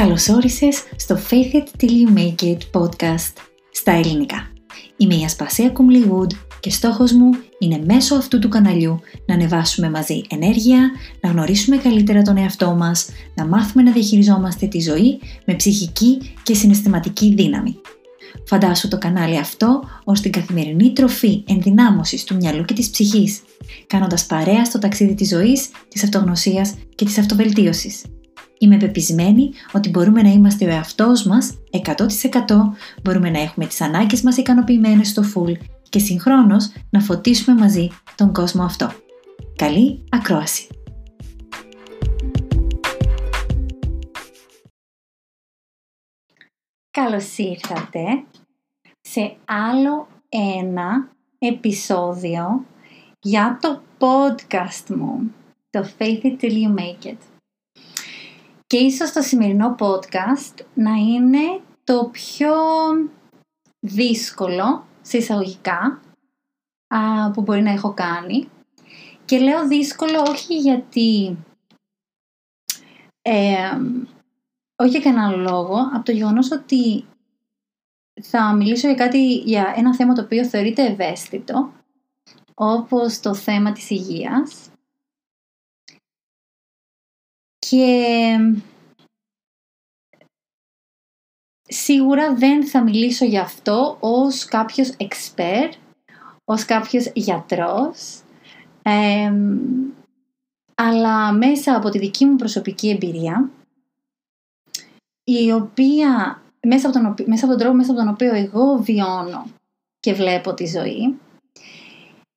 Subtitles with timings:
[0.00, 3.32] Καλώς όρισες στο Faith It Till You Make It podcast
[3.70, 4.52] στα ελληνικά.
[4.96, 6.30] Είμαι η Ασπασία Κουμλιγούντ
[6.60, 10.90] και στόχος μου είναι μέσω αυτού του καναλιού να ανεβάσουμε μαζί ενέργεια,
[11.20, 16.54] να γνωρίσουμε καλύτερα τον εαυτό μας, να μάθουμε να διαχειριζόμαστε τη ζωή με ψυχική και
[16.54, 17.76] συναισθηματική δύναμη.
[18.46, 23.40] Φαντάσου το κανάλι αυτό ως την καθημερινή τροφή ενδυνάμωσης του μυαλού και της ψυχής,
[23.86, 28.02] κάνοντας παρέα στο ταξίδι της ζωής, της αυτογνωσίας και της αυτοβελτίωσης.
[28.62, 32.06] Είμαι πεπισμένη ότι μπορούμε να είμαστε ο εαυτός μας 100%,
[33.02, 35.52] μπορούμε να έχουμε τις ανάγκες μας ικανοποιημένες στο full
[35.88, 38.92] και συγχρόνως να φωτίσουμε μαζί τον κόσμο αυτό.
[39.56, 40.66] Καλή ακρόαση!
[46.90, 48.24] Καλώς ήρθατε
[49.00, 52.66] σε άλλο ένα επεισόδιο
[53.20, 55.32] για το podcast μου,
[55.70, 57.29] το Faith It Till You Make It.
[58.70, 62.54] Και ίσως το σημερινό podcast να είναι το πιο
[63.80, 66.00] δύσκολο, σε εισαγωγικά,
[67.32, 68.48] που μπορεί να έχω κάνει.
[69.24, 71.38] Και λέω δύσκολο όχι γιατί...
[73.22, 73.78] Ε,
[74.76, 77.04] όχι για κανένα λόγο, από το γεγονός ότι
[78.22, 81.72] θα μιλήσω για κάτι, για ένα θέμα το οποίο θεωρείται ευαίσθητο,
[82.54, 84.70] όπως το θέμα της υγείας
[87.70, 88.36] και
[91.62, 95.72] σίγουρα δεν θα μιλήσω για αυτό ως κάποιος expert,
[96.44, 98.22] ως κάποιος γιατρός,
[100.74, 103.50] αλλά μέσα από τη δική μου προσωπική εμπειρία,
[105.24, 109.46] η οποία, μέσα από, τον, μέσα από τον τρόπο μέσα από τον οποίο εγώ βιώνω
[110.00, 111.18] και βλέπω τη ζωή,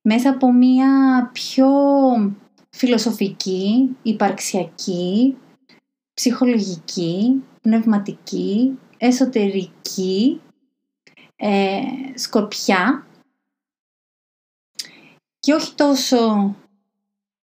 [0.02, 0.90] μέσα από μία
[1.32, 1.68] πιο
[2.76, 5.36] φιλοσοφική, υπαρξιακή,
[6.14, 10.40] ψυχολογική, πνευματική, εσωτερική
[11.36, 11.80] ε,
[12.14, 13.06] σκοπιά
[15.38, 16.54] και όχι τόσο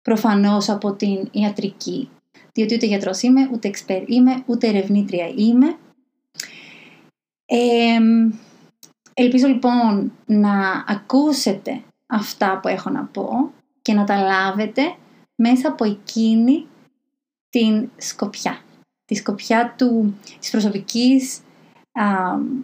[0.02, 2.10] προφανώς από την ιατρική,
[2.52, 5.76] διότι ούτε γιατρός είμαι, ούτε εξπέρ είμαι, ούτε ερευνήτρια είμαι.
[9.14, 14.96] ελπίζω λοιπόν να ακούσετε αυτά που έχω να πω και να τα λάβετε
[15.36, 16.66] μέσα από εκείνη
[17.48, 18.62] την σκοπιά.
[19.04, 21.40] Τη σκοπιά του, της προσωπικής
[21.92, 22.04] α,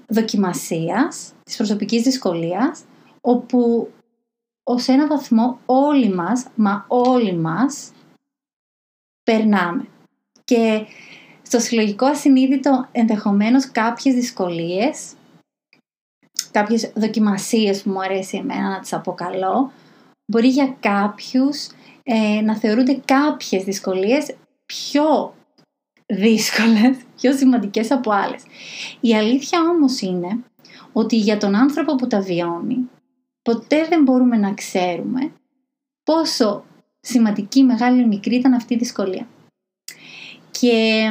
[0.09, 2.85] δοκιμασίας, της προσωπικής δυσκολίας,
[3.21, 3.91] όπου
[4.63, 7.93] ως ένα βαθμό όλοι μας, μα όλοι μας,
[9.23, 9.89] περνάμε.
[10.45, 10.87] Και
[11.43, 15.13] στο συλλογικό ασυνείδητο ενδεχομένως κάποιες δυσκολίες,
[16.51, 19.73] κάποιες δοκιμασίες που μου αρέσει εμένα να τις αποκαλώ,
[20.27, 21.69] μπορεί για κάποιους
[22.11, 24.37] ε, να θεωρούνται κάποιες δυσκολίες
[24.67, 25.35] πιο
[26.07, 28.43] δύσκολες, πιο σημαντικές από άλλες.
[29.01, 30.45] Η αλήθεια όμως είναι
[30.93, 32.89] ότι για τον άνθρωπο που τα βιώνει,
[33.43, 35.33] ποτέ δεν μπορούμε να ξέρουμε
[36.03, 36.65] πόσο
[37.01, 39.27] σημαντική, μεγάλη ή μικρή ήταν αυτή η δυσκολία.
[40.51, 41.09] Και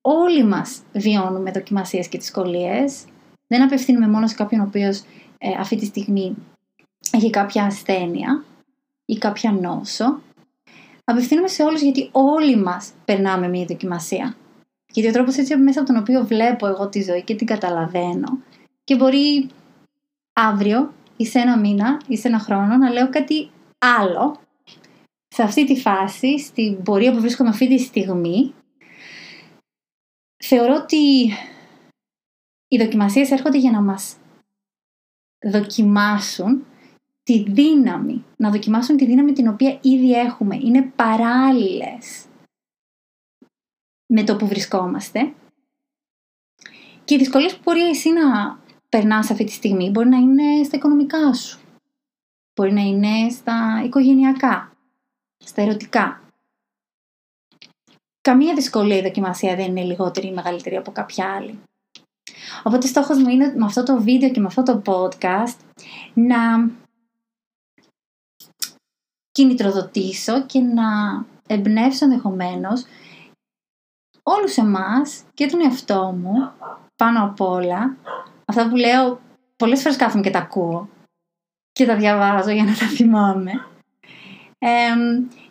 [0.00, 3.04] όλοι μας βιώνουμε δοκιμασίες και δυσκολίες.
[3.46, 5.02] Δεν απευθύνουμε μόνο σε κάποιον ο οποίος
[5.38, 6.36] ε, αυτή τη στιγμή
[7.10, 8.44] έχει κάποια ασθένεια
[9.08, 10.20] ή κάποια νόσο,
[11.04, 14.36] απευθύνομαι σε όλους γιατί όλοι μας περνάμε μία δοκιμασία.
[14.92, 18.38] Γιατί ο τρόπος έτσι μέσα από τον οποίο βλέπω εγώ τη ζωή και την καταλαβαίνω
[18.84, 19.50] και μπορεί
[20.32, 24.40] αύριο ή σε ένα μήνα ή σε ένα χρόνο να λέω κάτι άλλο
[25.28, 28.54] σε αυτή τη φάση, στην πορεία που βρίσκομαι αυτή τη στιγμή
[30.44, 31.32] θεωρώ ότι
[32.68, 34.16] οι δοκιμασίες έρχονται για να μας
[35.50, 36.66] δοκιμάσουν
[37.28, 40.56] τη δύναμη, να δοκιμάσουν τη δύναμη την οποία ήδη έχουμε.
[40.56, 42.24] Είναι παράλληλες
[44.06, 45.32] με το που βρισκόμαστε.
[47.04, 48.58] Και οι δυσκολίες που μπορεί εσύ να
[48.88, 51.60] περνάς αυτή τη στιγμή μπορεί να είναι στα οικονομικά σου.
[52.54, 54.72] Μπορεί να είναι στα οικογενειακά,
[55.44, 56.22] στα ερωτικά.
[58.20, 61.58] Καμία δυσκολία η δοκιμασία δεν είναι λιγότερη ή μεγαλύτερη από κάποια άλλη.
[62.62, 65.56] Οπότε στόχος μου είναι με αυτό το βίντεο και με αυτό το podcast
[66.14, 66.70] να
[69.38, 70.84] κινητροδοτήσω και να
[71.46, 72.84] εμπνεύσω ενδεχομένως
[74.22, 76.52] όλους εμάς και τον εαυτό μου
[76.96, 77.96] πάνω απ' όλα
[78.44, 79.20] αυτά που λέω
[79.56, 80.88] πολλές φορές κάθομαι και τα ακούω
[81.72, 83.52] και τα διαβάζω για να τα θυμάμαι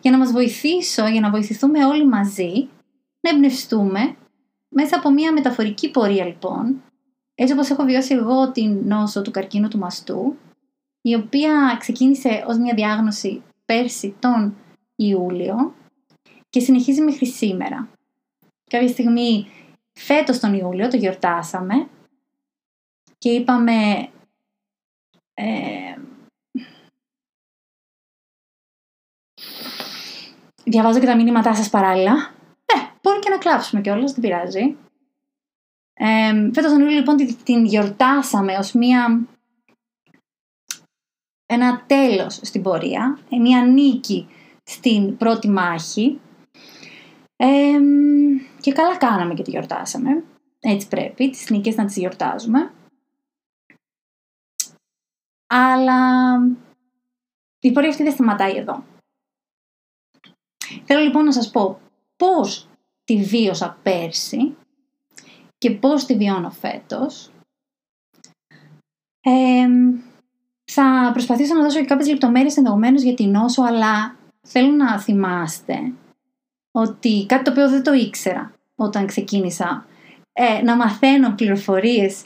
[0.00, 2.68] για να μας βοηθήσω, για να βοηθηθούμε όλοι μαζί
[3.20, 4.16] να εμπνευστούμε
[4.68, 6.82] μέσα από μια μεταφορική πορεία λοιπόν
[7.34, 10.36] έτσι όπως έχω βιώσει εγώ την νόσο του καρκίνου του μαστού
[11.00, 14.56] η οποία ξεκίνησε ως μια διάγνωση πέρσι τον
[14.96, 15.74] Ιούλιο
[16.50, 17.88] και συνεχίζει μέχρι σήμερα.
[18.70, 19.46] Κάποια στιγμή
[19.92, 21.88] φέτος τον Ιούλιο το γιορτάσαμε
[23.18, 24.08] και είπαμε
[25.34, 25.94] ε,
[30.64, 32.12] διαβάζω και τα μήνυματά σας παράλληλα.
[32.66, 34.76] Ε, μπορεί και να κλάψουμε κιόλας, δεν πειράζει.
[35.94, 39.26] Ε, φέτος τον Ιούλιο λοιπόν την, την γιορτάσαμε ως μία
[41.50, 44.28] ένα τέλος στην πορεία, ε, μία νίκη
[44.62, 46.20] στην πρώτη μάχη
[48.60, 50.24] και καλά κάναμε και τη γιορτάσαμε.
[50.60, 52.72] Έτσι πρέπει, τις νίκες να τις γιορτάζουμε.
[55.46, 56.38] Αλλά
[57.60, 58.84] η πορεία αυτή δεν σταματάει εδώ.
[60.84, 61.80] Θέλω λοιπόν να σας πω
[62.16, 62.68] πώς
[63.04, 64.56] τη βίωσα πέρσι
[65.58, 67.30] και πώς τη βιώνω φέτος.
[70.70, 74.16] Θα προσπαθήσω να δώσω και κάποιες λεπτομέρειες ενδεχομένως για την νόσο, αλλά
[74.46, 75.92] θέλω να θυμάστε
[76.70, 79.86] ότι κάτι το οποίο δεν το ήξερα όταν ξεκίνησα
[80.32, 82.24] ε, να μαθαίνω πληροφορίες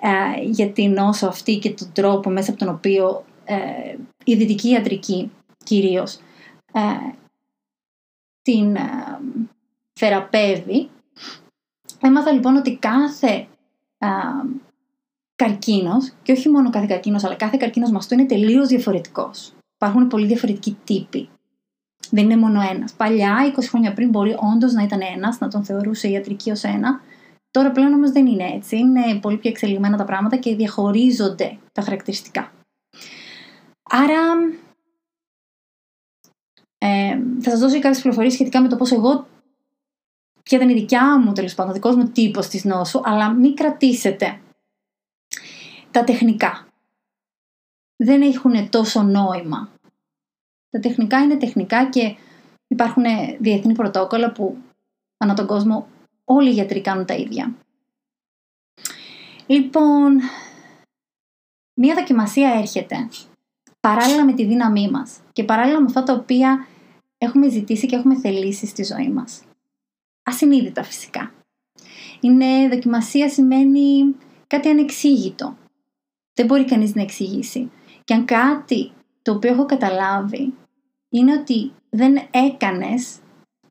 [0.00, 4.68] ε, για την νόσο αυτή και τον τρόπο μέσα από τον οποίο ε, η δυτική
[4.68, 5.30] ιατρική
[5.64, 6.14] κυρίως
[6.72, 7.12] ε,
[8.42, 9.18] την ε,
[9.92, 10.90] θεραπεύει.
[12.00, 13.46] Έμαθα λοιπόν ότι κάθε
[15.38, 19.52] καρκίνος, και όχι μόνο κάθε καρκίνος, αλλά κάθε καρκίνος μαστού είναι τελείως διαφορετικός.
[19.74, 21.28] Υπάρχουν πολύ διαφορετικοί τύποι.
[22.10, 22.92] Δεν είναι μόνο ένας.
[22.92, 26.62] Παλιά, 20 χρόνια πριν, μπορεί όντως να ήταν ένας, να τον θεωρούσε η ιατρική ως
[26.62, 27.00] ένα.
[27.50, 28.76] Τώρα πλέον όμως δεν είναι έτσι.
[28.76, 32.52] Είναι πολύ πιο εξελιγμένα τα πράγματα και διαχωρίζονται τα χαρακτηριστικά.
[33.82, 34.20] Άρα,
[36.78, 39.26] ε, θα σας δώσω και κάποιες πληροφορίες σχετικά με το πώς εγώ
[40.42, 43.54] ποια ήταν η δικιά μου τέλος πάντων, ο δικός μου τύπος της νόσου, αλλά μην
[43.54, 44.40] κρατήσετε
[45.98, 46.68] τα τεχνικά.
[47.96, 49.70] Δεν έχουν τόσο νόημα.
[50.70, 52.16] Τα τεχνικά είναι τεχνικά και
[52.68, 53.04] υπάρχουν
[53.38, 54.56] διεθνή πρωτόκολλα που
[55.16, 55.88] ανά τον κόσμο
[56.24, 57.54] όλοι οι γιατροί κάνουν τα ίδια.
[59.46, 60.20] Λοιπόν,
[61.74, 63.08] μία δοκιμασία έρχεται
[63.80, 66.66] παράλληλα με τη δύναμή μας και παράλληλα με αυτά τα οποία
[67.18, 69.42] έχουμε ζητήσει και έχουμε θελήσει στη ζωή μας.
[70.22, 71.32] Ασυνείδητα φυσικά.
[72.20, 74.14] Είναι δοκιμασία σημαίνει
[74.46, 75.56] κάτι ανεξήγητο.
[76.38, 77.70] Δεν μπορεί κανείς να εξηγήσει.
[78.04, 78.92] Και αν κάτι
[79.22, 80.54] το οποίο έχω καταλάβει
[81.08, 83.18] είναι ότι δεν έκανες,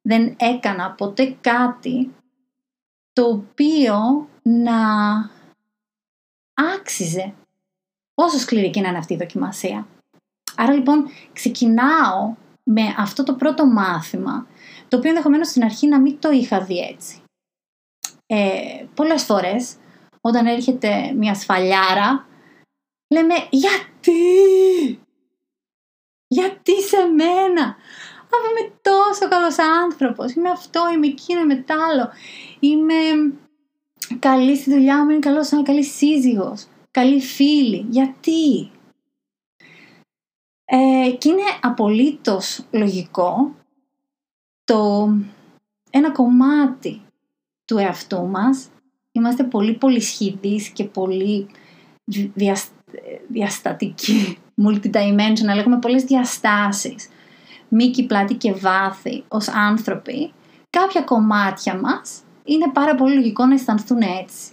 [0.01, 2.15] δεν έκανα ποτέ κάτι
[3.13, 4.79] το οποίο να
[6.53, 7.33] άξιζε
[8.13, 9.87] όσο σκληρή και να είναι αυτή η δοκιμασία.
[10.55, 14.47] Άρα λοιπόν ξεκινάω με αυτό το πρώτο μάθημα,
[14.87, 17.21] το οποίο ενδεχομένως στην αρχή να μην το είχα δει έτσι.
[18.25, 19.75] Ε, πολλές φορές,
[20.21, 22.25] όταν έρχεται μια σφαλιάρα,
[23.07, 24.19] λέμε γιατί,
[26.27, 27.75] γιατί σε μένα,
[28.23, 32.09] αφού είμαι τόσο καλός άνθρωπος, είμαι αυτό, είμαι εκείνο, είμαι τ' άλλο,
[32.59, 32.93] είμαι
[34.19, 38.71] καλή στη δουλειά μου, είμαι καλός, είμαι καλή σύζυγος, καλή φίλη, γιατί,
[40.65, 43.55] ε, και είναι απολύτως λογικό
[44.63, 45.09] το
[45.89, 47.01] ένα κομμάτι
[47.65, 48.69] του εαυτού μας.
[49.11, 50.01] Είμαστε πολύ πολύ
[50.73, 51.47] και πολύ
[53.27, 57.09] διαστατικοί, multidimensional, έχουμε πολλές διαστάσεις,
[57.67, 60.33] μήκη, πλάτη και βάθη ως άνθρωποι,
[60.69, 64.51] κάποια κομμάτια μας είναι πάρα πολύ λογικό να αισθανθούν έτσι.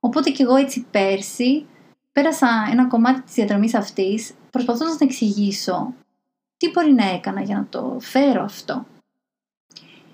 [0.00, 1.66] Οπότε και εγώ έτσι πέρσι
[2.12, 5.94] πέρασα ένα κομμάτι της διαδρομής αυτής προσπαθώντας να εξηγήσω
[6.56, 8.86] τι μπορεί να έκανα για να το φέρω αυτό.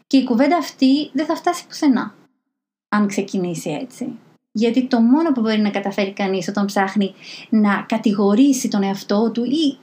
[0.07, 2.15] Και η κουβέντα αυτή δεν θα φτάσει πουθενά,
[2.89, 4.19] αν ξεκινήσει έτσι.
[4.53, 7.15] Γιατί το μόνο που μπορεί να καταφέρει κανείς όταν ψάχνει
[7.49, 9.79] να κατηγορήσει τον εαυτό του ή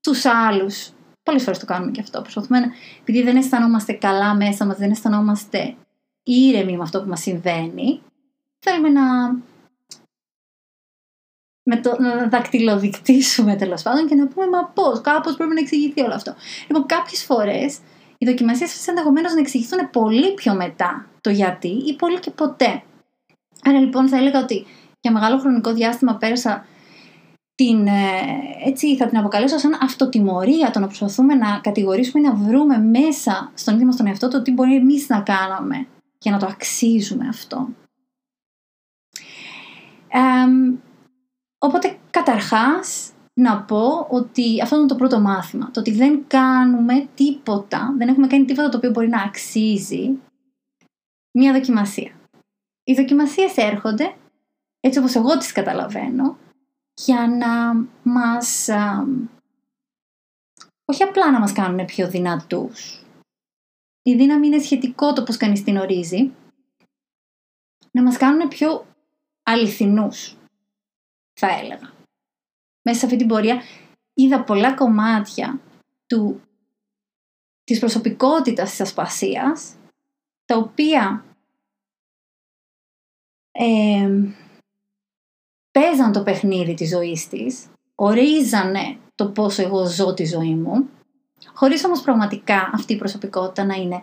[0.00, 0.90] τους άλλους,
[1.22, 2.66] πολλές φορές το κάνουμε και αυτό, προσπαθούμε να,
[3.00, 5.74] επειδή δεν αισθανόμαστε καλά μέσα μας, δεν αισθανόμαστε
[6.22, 8.02] ήρεμοι με αυτό που μας συμβαίνει,
[8.58, 9.02] θέλουμε να
[11.62, 16.00] με το, να δακτυλοδεικτήσουμε τέλος πάντων και να πούμε μα πώς, κάπως πρέπει να εξηγηθεί
[16.00, 16.34] όλο αυτό.
[16.66, 17.78] Λοιπόν, κάποιες φορές
[18.18, 22.82] οι δοκιμασίες αυτές ενδεχομένως να εξηγηθούν πολύ πιο μετά το γιατί ή πολύ και ποτέ.
[23.64, 24.66] Άρα λοιπόν θα έλεγα ότι
[25.00, 26.66] για μεγάλο χρονικό διάστημα πέρασα
[27.54, 28.10] την, ε,
[28.64, 33.50] έτσι θα την αποκαλέσω σαν αυτοτιμωρία το να προσπαθούμε να κατηγορήσουμε ή να βρούμε μέσα
[33.54, 35.86] στον ίδιο μας τον εαυτό το τι μπορεί εμείς να κάναμε
[36.18, 37.68] για να το αξίζουμε αυτό.
[41.58, 45.70] Οπότε καταρχάς να πω ότι αυτό είναι το πρώτο μάθημα.
[45.70, 50.18] Το ότι δεν κάνουμε τίποτα, δεν έχουμε κάνει τίποτα το οποίο μπορεί να αξίζει
[51.38, 52.19] μια δοκιμασία.
[52.90, 54.16] Οι δοκιμασίες έρχονται,
[54.80, 56.38] έτσι όπως εγώ τις καταλαβαίνω,
[56.94, 58.68] για να μας...
[60.84, 63.04] όχι απλά να μας κάνουν πιο δυνατούς.
[64.02, 66.32] Η δύναμη είναι σχετικό το πώς κανείς την ορίζει.
[67.90, 68.86] να μας κάνουν πιο
[69.42, 70.36] αληθινούς,
[71.32, 71.92] θα έλεγα.
[72.82, 73.62] Μέσα σε αυτή την πορεία
[74.14, 75.60] είδα πολλά κομμάτια
[76.06, 76.40] του,
[77.64, 79.74] της προσωπικότητας της ασπασίας,
[80.44, 81.24] τα οποία
[83.52, 84.10] ε,
[85.70, 90.88] παίζαν το παιχνίδι της ζωής της, ορίζανε το πόσο εγώ ζω τη ζωή μου,
[91.54, 94.02] χωρίς όμως πραγματικά αυτή η προσωπικότητα να είναι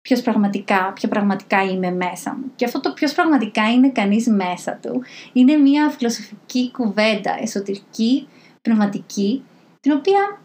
[0.00, 2.52] ποιος πραγματικά, ποιο πραγματικά είμαι μέσα μου.
[2.56, 5.02] Και αυτό το ποιος πραγματικά είναι κανείς μέσα του
[5.32, 8.28] είναι μια φιλοσοφική κουβέντα, εσωτερική,
[8.62, 9.44] πνευματική,
[9.80, 10.40] την οποία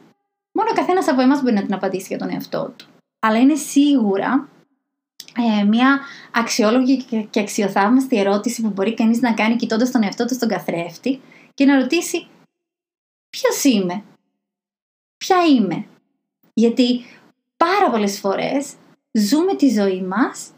[0.52, 2.86] μόνο ο καθένας από εμάς μπορεί να την απαντήσει για τον εαυτό του.
[3.20, 4.50] Αλλά είναι σίγουρα
[5.36, 6.00] ε, μια
[6.34, 11.22] αξιόλογη και αξιοθαύμαστη ερώτηση που μπορεί κανείς να κάνει κοιτώντας τον εαυτό του στον καθρέφτη
[11.54, 12.28] και να ρωτήσει
[13.30, 14.04] ποιος είμαι,
[15.18, 15.86] ποια είμαι;
[16.54, 17.02] Γιατί
[17.58, 18.74] πάρα πολλές φορές
[19.12, 20.52] ζούμε τη ζωή μας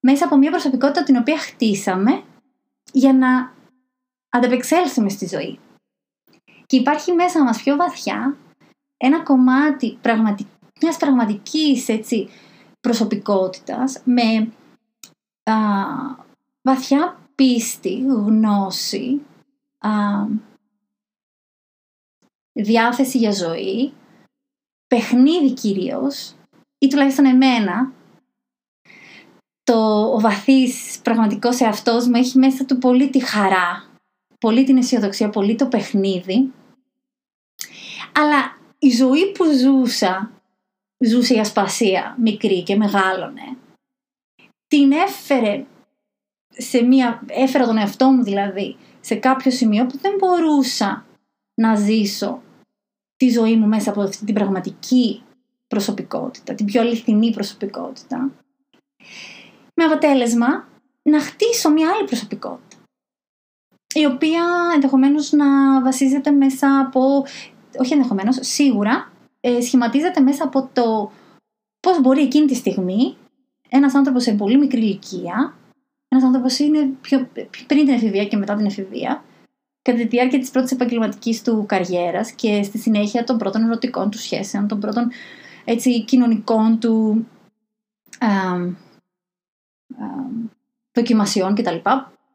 [0.00, 2.22] μέσα από μια προσωπικότητα την οποία χτίσαμε
[2.92, 3.54] για να
[4.28, 5.58] ανταπεξέλθουμε στη ζωή.
[6.66, 8.36] Και υπάρχει μέσα μας πιο βαθιά
[8.96, 10.46] ένα κομμάτι πραγματι...
[10.80, 12.28] μιας πραγματικής έτσι,
[12.82, 14.52] προσωπικότητας με
[15.42, 15.56] α,
[16.62, 19.20] βαθιά πίστη, γνώση,
[19.78, 19.90] α,
[22.52, 23.92] διάθεση για ζωή,
[24.86, 26.34] παιχνίδι κυρίως,
[26.78, 27.92] ή τουλάχιστον εμένα,
[29.62, 33.84] το, ο βαθύς πραγματικός εαυτός μου έχει μέσα του πολύ τη χαρά,
[34.38, 36.52] πολύ την αισιοδοξία, πολύ το παιχνίδι.
[38.12, 40.41] Αλλά η ζωή που ζούσα,
[41.06, 43.56] ζούσε η ασπασία μικρή και μεγάλωνε,
[44.66, 45.64] την έφερε
[46.48, 51.06] σε μία, έφερα τον εαυτό μου δηλαδή, σε κάποιο σημείο που δεν μπορούσα
[51.54, 52.42] να ζήσω
[53.16, 55.22] τη ζωή μου μέσα από αυτή την πραγματική
[55.66, 58.30] προσωπικότητα, την πιο αληθινή προσωπικότητα.
[59.74, 60.68] Με αποτέλεσμα
[61.02, 62.76] να χτίσω μια άλλη προσωπικότητα.
[63.94, 64.44] Η οποία
[64.74, 67.24] ενδεχομένως να βασίζεται μέσα από,
[67.78, 69.11] όχι ενδεχομένως, σίγουρα
[69.44, 71.10] ε, σχηματίζεται μέσα από το
[71.80, 73.16] πώς μπορεί εκείνη τη στιγμή
[73.68, 75.54] ένας άνθρωπος σε πολύ μικρή ηλικία,
[76.08, 77.28] ένας άνθρωπος είναι πιο,
[77.66, 79.24] πριν την εφηβεία και μετά την εφηβεία,
[79.82, 84.18] κατά τη διάρκεια της πρώτης επαγγελματικής του καριέρας και στη συνέχεια των πρώτων ερωτικών του
[84.18, 85.10] σχέσεων, των πρώτων
[85.64, 87.26] έτσι, κοινωνικών του
[88.18, 88.72] ε,
[90.92, 91.76] δοκιμασιών κτλ.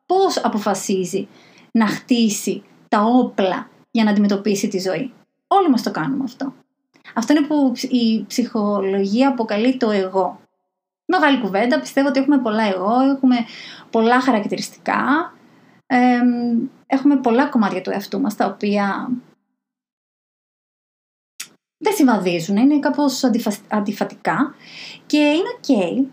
[0.06, 1.28] Πώς αποφασίζει
[1.72, 5.14] να χτίσει τα όπλα για να αντιμετωπίσει τη ζωή.
[5.48, 6.54] Όλοι μας το κάνουμε αυτό.
[7.18, 10.40] Αυτό είναι που η ψυχολογία αποκαλεί το εγώ.
[11.06, 13.36] Μεγάλη κουβέντα, πιστεύω ότι έχουμε πολλά εγώ, έχουμε
[13.90, 15.34] πολλά χαρακτηριστικά,
[16.88, 19.10] έχουμε πολλά κομμάτια του εαυτού μας τα οποία
[21.78, 23.24] δεν συμβαδίζουν, είναι κάπως
[23.68, 24.56] αντιφατικά
[25.06, 26.06] και είναι ok.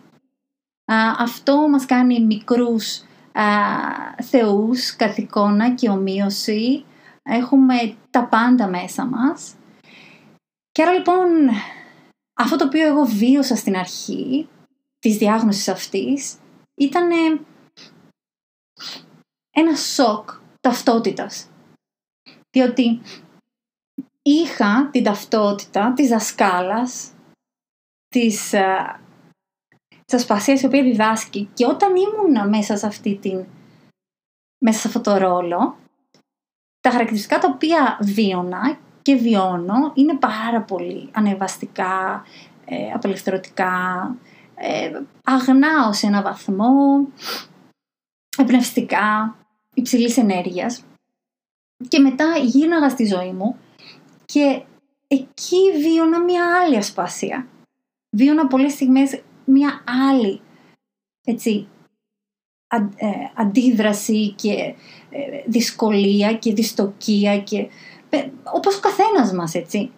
[1.18, 3.44] αυτό μας κάνει μικρούς α,
[4.22, 6.84] θεούς, καθ' εικόνα και ομοίωση.
[7.22, 9.54] Έχουμε τα πάντα μέσα μας.
[10.74, 11.48] Και άρα λοιπόν
[12.34, 14.48] αυτό το οποίο εγώ βίωσα στην αρχή
[14.98, 16.38] της διάγνωσης αυτής
[16.74, 17.10] ήταν
[19.50, 21.50] ένα σοκ ταυτότητας.
[22.50, 23.00] Διότι
[24.22, 27.12] είχα την ταυτότητα της δασκάλας,
[28.08, 28.98] της, uh,
[30.04, 33.46] της ασπασίας η οποία διδάσκει και όταν ήμουνα μέσα σε αυτή την
[34.58, 35.76] μέσα σε αυτό το ρόλο
[36.80, 42.24] τα χαρακτηριστικά τα οποία βίωνα και βιώνω είναι πάρα πολύ ανεβαστικά,
[42.64, 43.72] ε, απελευθερωτικά,
[44.54, 47.08] ε, αγνάω σε ένα βαθμό,
[48.38, 49.36] εμπνευστικά,
[49.74, 50.84] υψηλής ενέργειας.
[51.88, 53.56] Και μετά γίναγα στη ζωή μου
[54.24, 54.62] και
[55.06, 57.48] εκεί βίωνα μια άλλη ασπασία.
[58.10, 60.40] Βίωνα πολλές στιγμές μια άλλη
[61.24, 61.68] έτσι,
[62.96, 64.74] ε, αντίδραση και
[65.10, 67.68] ε, δυσκολία και δυστοκία και ε,
[68.52, 69.92] όπως ο καθένας μας έτσι.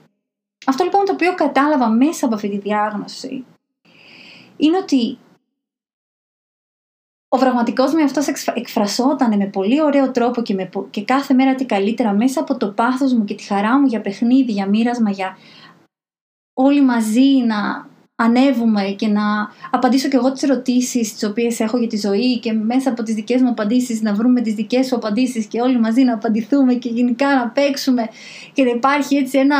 [0.66, 3.44] Αυτό λοιπόν το οποίο κατάλαβα μέσα από αυτή τη διάγνωση
[4.56, 5.18] είναι ότι
[7.28, 11.66] ο πραγματικός με αυτός εκφρασόταν με πολύ ωραίο τρόπο και, με, και κάθε μέρα τι
[11.66, 15.36] καλύτερα μέσα από το πάθος μου και τη χαρά μου για παιχνίδι, για μοίρασμα, για
[16.52, 19.22] όλοι μαζί να ανέβουμε και να
[19.70, 23.14] απαντήσω και εγώ τις ερωτήσεις τις οποίες έχω για τη ζωή και μέσα από τις
[23.14, 26.88] δικές μου απαντήσεις να βρούμε τις δικές σου απαντήσεις και όλοι μαζί να απαντηθούμε και
[26.88, 28.08] γενικά να παίξουμε
[28.52, 29.56] και να υπάρχει έτσι ένα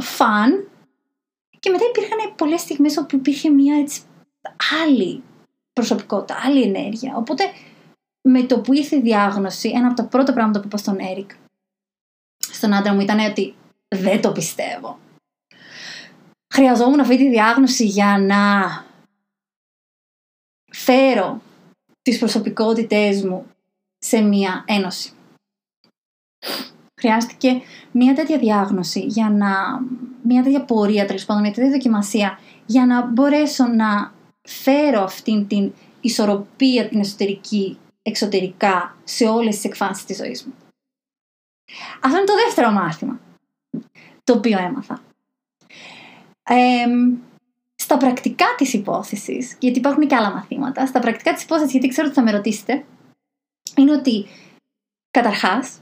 [0.00, 0.68] φαν
[1.58, 4.02] και μετά υπήρχαν πολλές στιγμές όπου υπήρχε μια έτσι
[4.84, 5.22] άλλη
[5.72, 7.16] προσωπικότητα, άλλη ενέργεια.
[7.16, 7.44] Οπότε
[8.22, 11.30] με το που ήρθε η διάγνωση, ένα από τα πρώτα πράγματα που είπα στον Έρικ,
[12.38, 13.54] στον άντρα μου ήταν ότι
[13.88, 14.98] δεν το πιστεύω.
[16.54, 18.84] Χρειαζόμουν αυτή τη διάγνωση για να
[20.72, 21.40] φέρω
[22.02, 23.46] τις προσωπικότητές μου
[23.98, 25.12] σε μία ένωση.
[27.00, 27.60] Χρειάστηκε
[27.92, 29.80] μία τέτοια διάγνωση για να,
[30.22, 34.12] μία τέτοια πορεία, τέλος πάντων, μία τέτοια δοκιμασία, για να μπορέσω να
[34.48, 40.54] φέρω αυτήν την ισορροπία την εσωτερική εξωτερικά σε όλες τις εκφάνσεις της ζωής μου.
[42.02, 43.20] Αυτό είναι το δεύτερο μάθημα
[44.24, 45.02] το οποίο έμαθα.
[47.74, 52.06] Στα πρακτικά της υπόθεσης, γιατί υπάρχουν και άλλα μαθήματα, στα πρακτικά της υπόθεσης, γιατί ξέρω
[52.06, 52.84] ότι θα με ρωτήσετε,
[53.76, 54.26] είναι ότι
[55.10, 55.80] καταρχάς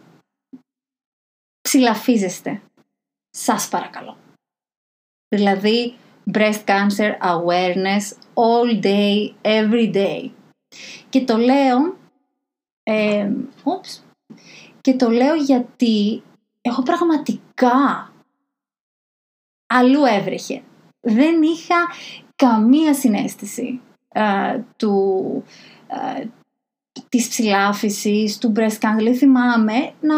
[1.60, 2.62] ψηλαφίζεστε.
[3.30, 4.16] Σας παρακαλώ.
[5.28, 5.96] Δηλαδή,
[6.32, 10.30] breast cancer awareness all day, every day.
[11.08, 11.98] Και το λέω,
[12.82, 13.32] ε,
[14.80, 16.22] και το λέω γιατί
[16.60, 18.09] έχω πραγματικά
[19.70, 20.62] αλλού έβρεχε.
[21.00, 21.76] Δεν είχα
[22.36, 25.44] καμία συνέστηση ε, του,
[25.86, 26.26] ε,
[27.08, 28.94] της ψηλάφισης, του breast cancer.
[28.96, 30.16] Δηλαδή θυμάμαι να,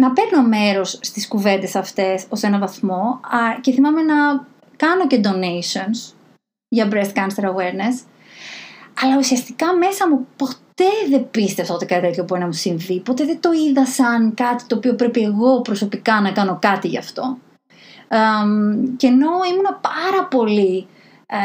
[0.00, 3.20] να παίρνω μέρος στις κουβέντες αυτές ως ένα βαθμό
[3.60, 6.14] και θυμάμαι να κάνω και donations
[6.68, 8.04] για breast cancer awareness
[9.00, 13.00] αλλά ουσιαστικά μέσα μου ποτέ δεν πίστευα ότι κάτι τέτοιο μπορεί να μου συμβεί.
[13.00, 16.98] Ποτέ δεν το είδα σαν κάτι το οποίο πρέπει εγώ προσωπικά να κάνω κάτι γι'
[16.98, 17.38] αυτό.
[18.96, 20.86] και ενώ ήμουν πάρα πολύ
[21.26, 21.36] ε,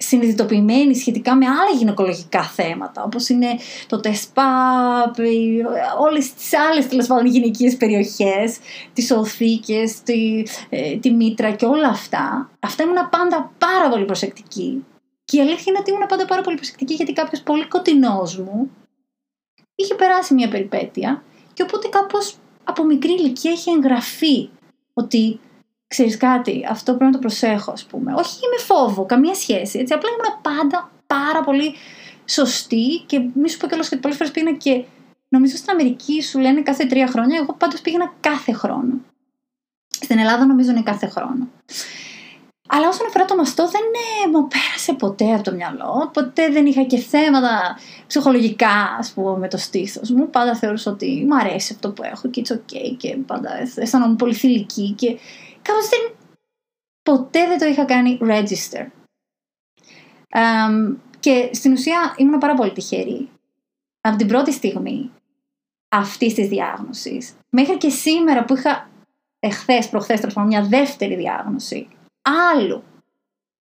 [0.00, 3.48] συνειδητοποιημένη σχετικά με άλλα γυναικολογικά θέματα, όπως είναι
[3.86, 5.14] το τεσπάπ,
[6.00, 8.58] όλες τις άλλες τέλος πάντων γυναικείες περιοχές,
[8.92, 12.50] τις οθήκες, τη, ε, τη μήτρα και όλα αυτά.
[12.60, 14.84] Αυτά ήμουν πάντα πάρα πολύ προσεκτική
[15.28, 18.70] και η αλήθεια είναι ότι ήμουν πάντα πάρα πολύ προσεκτική γιατί κάποιος πολύ κοντινός μου
[19.74, 24.48] είχε περάσει μια περιπέτεια και οπότε κάπως από μικρή ηλικία είχε εγγραφεί
[24.92, 25.40] ότι
[25.86, 28.14] ξέρεις κάτι, αυτό πρέπει να το προσέχω, ας πούμε.
[28.14, 29.78] Όχι με φόβο, καμία σχέση.
[29.78, 29.94] Έτσι.
[29.94, 31.74] Απλά ήμουν πάντα πάρα πολύ
[32.24, 34.84] σωστή και μη σου πω κιόλας ότι πολλές φορές πήγαινα και
[35.28, 37.38] νομίζω στην Αμερική σου λένε κάθε τρία χρόνια.
[37.38, 39.00] Εγώ πάντως πήγαινα κάθε χρόνο.
[39.88, 41.48] Στην Ελλάδα νομίζω είναι κάθε χρόνο.
[42.70, 43.80] Αλλά όσον αφορά το μαστό δεν
[44.24, 46.10] ε, μου πέρασε ποτέ από το μυαλό.
[46.12, 50.30] Ποτέ δεν είχα και θέματα ψυχολογικά, ας πούμε, με το στήθος μου.
[50.30, 54.34] Πάντα θεωρούσα ότι μου αρέσει αυτό που έχω και it's ok και πάντα αισθανόμουν πολύ
[54.34, 55.18] θηλυκή και
[55.62, 56.00] κάπως δεν...
[57.02, 58.86] Ποτέ δεν το είχα κάνει register.
[61.20, 63.30] και στην ουσία ήμουν πάρα πολύ τυχερή.
[64.00, 65.10] Από την πρώτη στιγμή
[65.88, 68.90] αυτής της διάγνωσης, μέχρι και σήμερα που είχα
[69.40, 71.88] εχθές, προχθές, μια δεύτερη διάγνωση
[72.22, 72.82] άλλου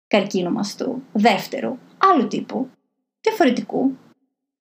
[0.08, 2.70] καρκίνου μαστού, δεύτερου, άλλου τύπου,
[3.22, 3.98] διαφορετικού.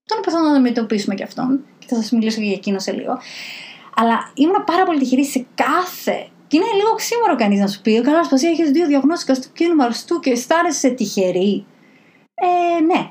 [0.05, 3.19] Τον προσπαθώ να αντιμετωπίσουμε και αυτόν και θα σας μιλήσω και για εκείνο σε λίγο.
[3.95, 6.29] Αλλά ήμουν πάρα πολύ τυχερή σε κάθε.
[6.47, 10.21] Και είναι λίγο ξύμορο κανείς να σου πει: Καλά, σπασία, έχεις δύο διαγνώσεις καρκίνου μαστού
[10.21, 11.67] και αισθάνεσαι τυχερή.
[12.35, 13.11] Ε, ναι.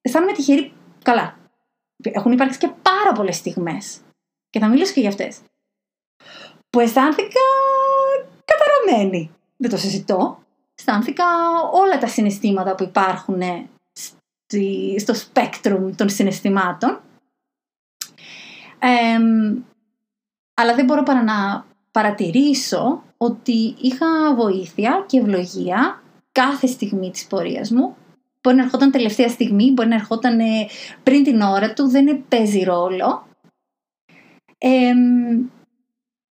[0.00, 0.72] Αισθάνομαι τυχερή.
[1.02, 1.38] Καλά.
[2.02, 4.00] Έχουν υπάρξει και πάρα πολλές στιγμές.
[4.50, 5.38] Και θα μιλήσω και για αυτές.
[6.70, 7.40] Που αισθάνθηκα
[8.44, 10.38] καταραμένη δεν το συζητώ.
[10.74, 11.24] Αισθάνθηκα
[11.72, 13.40] όλα τα συναισθήματα που υπάρχουν
[14.98, 17.00] στο σπέκτρουμ των συναισθημάτων.
[20.54, 27.70] αλλά δεν μπορώ παρά να παρατηρήσω ότι είχα βοήθεια και ευλογία κάθε στιγμή της πορείας
[27.70, 27.96] μου.
[28.40, 30.38] Μπορεί να ερχόταν τελευταία στιγμή, μπορεί να ερχόταν
[31.02, 33.26] πριν την ώρα του, δεν παίζει ρόλο.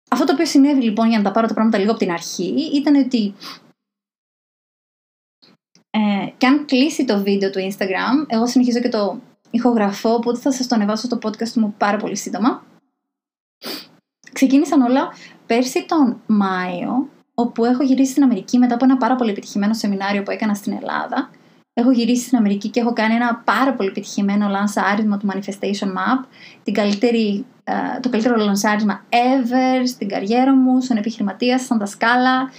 [0.09, 2.71] Αυτό το οποίο συνέβη λοιπόν για να τα πάρω τα πράγματα λίγο από την αρχή
[2.73, 3.35] ήταν ότι
[5.89, 10.51] ε, και αν κλείσει το βίντεο του Instagram, εγώ συνεχίζω και το ηχογραφώ, οπότε θα
[10.51, 12.63] σας το ανεβάσω στο podcast μου πάρα πολύ σύντομα.
[14.31, 15.13] Ξεκίνησαν όλα
[15.45, 20.23] πέρσι τον Μάιο, όπου έχω γυρίσει στην Αμερική μετά από ένα πάρα πολύ επιτυχημένο σεμινάριο
[20.23, 21.29] που έκανα στην Ελλάδα.
[21.77, 26.25] Έχω γυρίσει στην Αμερική και έχω κάνει ένα πάρα πολύ επιτυχημένο λανσάρισμα του Manifestation Map,
[26.63, 32.51] την καλύτερη ε, το καλύτερο λανσάρισμα ever στην καριέρα μου, σαν επιχειρηματίας, σαν δασκάλα.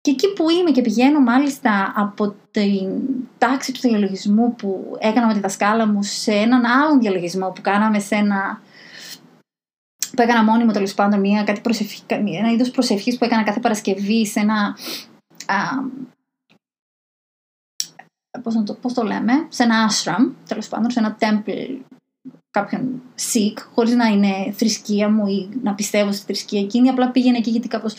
[0.00, 2.90] και εκεί που είμαι και πηγαίνω μάλιστα από την
[3.38, 7.98] τάξη του διαλογισμού που έκανα με τη δασκάλα μου σε έναν άλλον διαλογισμό που κάναμε
[7.98, 8.60] σε ένα
[10.16, 14.26] που έκανα μόνιμο τέλος πάντων μια, κάτι προσευχή, ένα είδος προσευχής που έκανα κάθε Παρασκευή
[14.26, 14.76] σε ένα
[15.46, 15.56] α,
[18.42, 21.78] πώς, το, πώς το λέμε, σε ένα ashram, τέλος πάντων, σε ένα temple
[22.50, 27.36] κάποιον Sikh, χωρίς να είναι θρησκεία μου ή να πιστεύω στη θρησκεία εκείνη, απλά πήγαινε
[27.36, 27.94] εκεί γιατί κάπως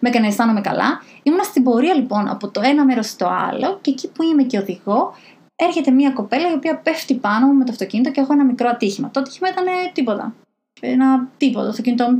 [0.00, 1.02] με έκανε να αισθάνομαι καλά.
[1.22, 4.58] Ήμουν στην πορεία λοιπόν από το ένα μέρος στο άλλο και εκεί που είμαι και
[4.58, 5.14] οδηγώ,
[5.56, 8.68] έρχεται μια κοπέλα η οποία πέφτει πάνω μου με το αυτοκίνητο και έχω ένα μικρό
[8.68, 9.10] ατύχημα.
[9.10, 10.34] Το ατύχημα ήταν τίποτα.
[10.80, 11.64] Ένα τίποτα.
[11.64, 12.18] Το αυτοκίνητο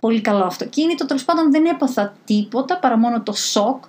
[0.00, 1.06] πολύ καλό αυτοκίνητο.
[1.06, 3.84] Τέλος πάντων δεν έπαθα τίποτα παρά μόνο το σοκ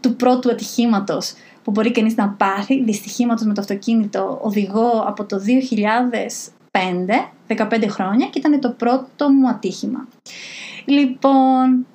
[0.00, 1.34] του πρώτου ατυχήματος
[1.66, 5.40] που μπορεί κανείς να πάθει δυστυχήματος με το αυτοκίνητο οδηγώ από το
[6.70, 6.76] 2005,
[7.46, 10.08] 15 χρόνια και ήταν το πρώτο μου ατύχημα.
[10.84, 11.86] Λοιπόν,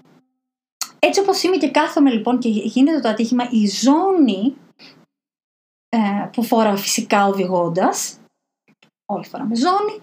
[1.00, 4.56] έτσι όπως είμαι και κάθομαι λοιπόν και γίνεται το ατύχημα, η ζώνη
[5.90, 8.18] ε, που φοράω φυσικά οδηγώντας,
[9.06, 10.00] όλοι φοράμε ζώνη,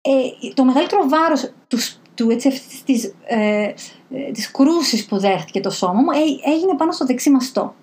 [0.00, 3.74] ε, το μεγαλύτερο βάρος τους, του έτσι, της, ε,
[4.10, 7.74] ε, της κρούσης που δέχτηκε το σώμα μου ε, έγινε πάνω στο δεξί μαστό.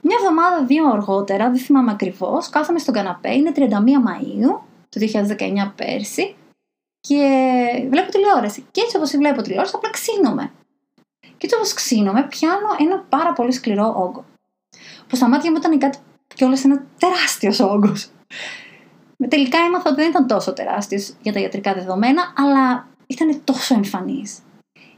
[0.00, 5.72] Μια εβδομάδα, δύο αργότερα, δεν θυμάμαι ακριβώς, κάθομαι στον καναπέ, είναι 31 Μαΐου του 2019
[5.76, 6.36] πέρσι
[7.00, 8.64] και βλέπω τηλεόραση.
[8.70, 10.52] Και έτσι όπως βλέπω τηλεόραση, απλά ξύνομαι.
[11.20, 14.24] Και έτσι όπως ξύνομαι, πιάνω ένα πάρα πολύ σκληρό όγκο.
[15.06, 15.98] Που στα μάτια μου ήταν κάτι
[16.34, 18.10] κιόλας ένα τεράστιος όγκος.
[19.28, 24.38] Τελικά έμαθα ότι δεν ήταν τόσο τεράστιος για τα ιατρικά δεδομένα, αλλά ήταν τόσο εμφανής.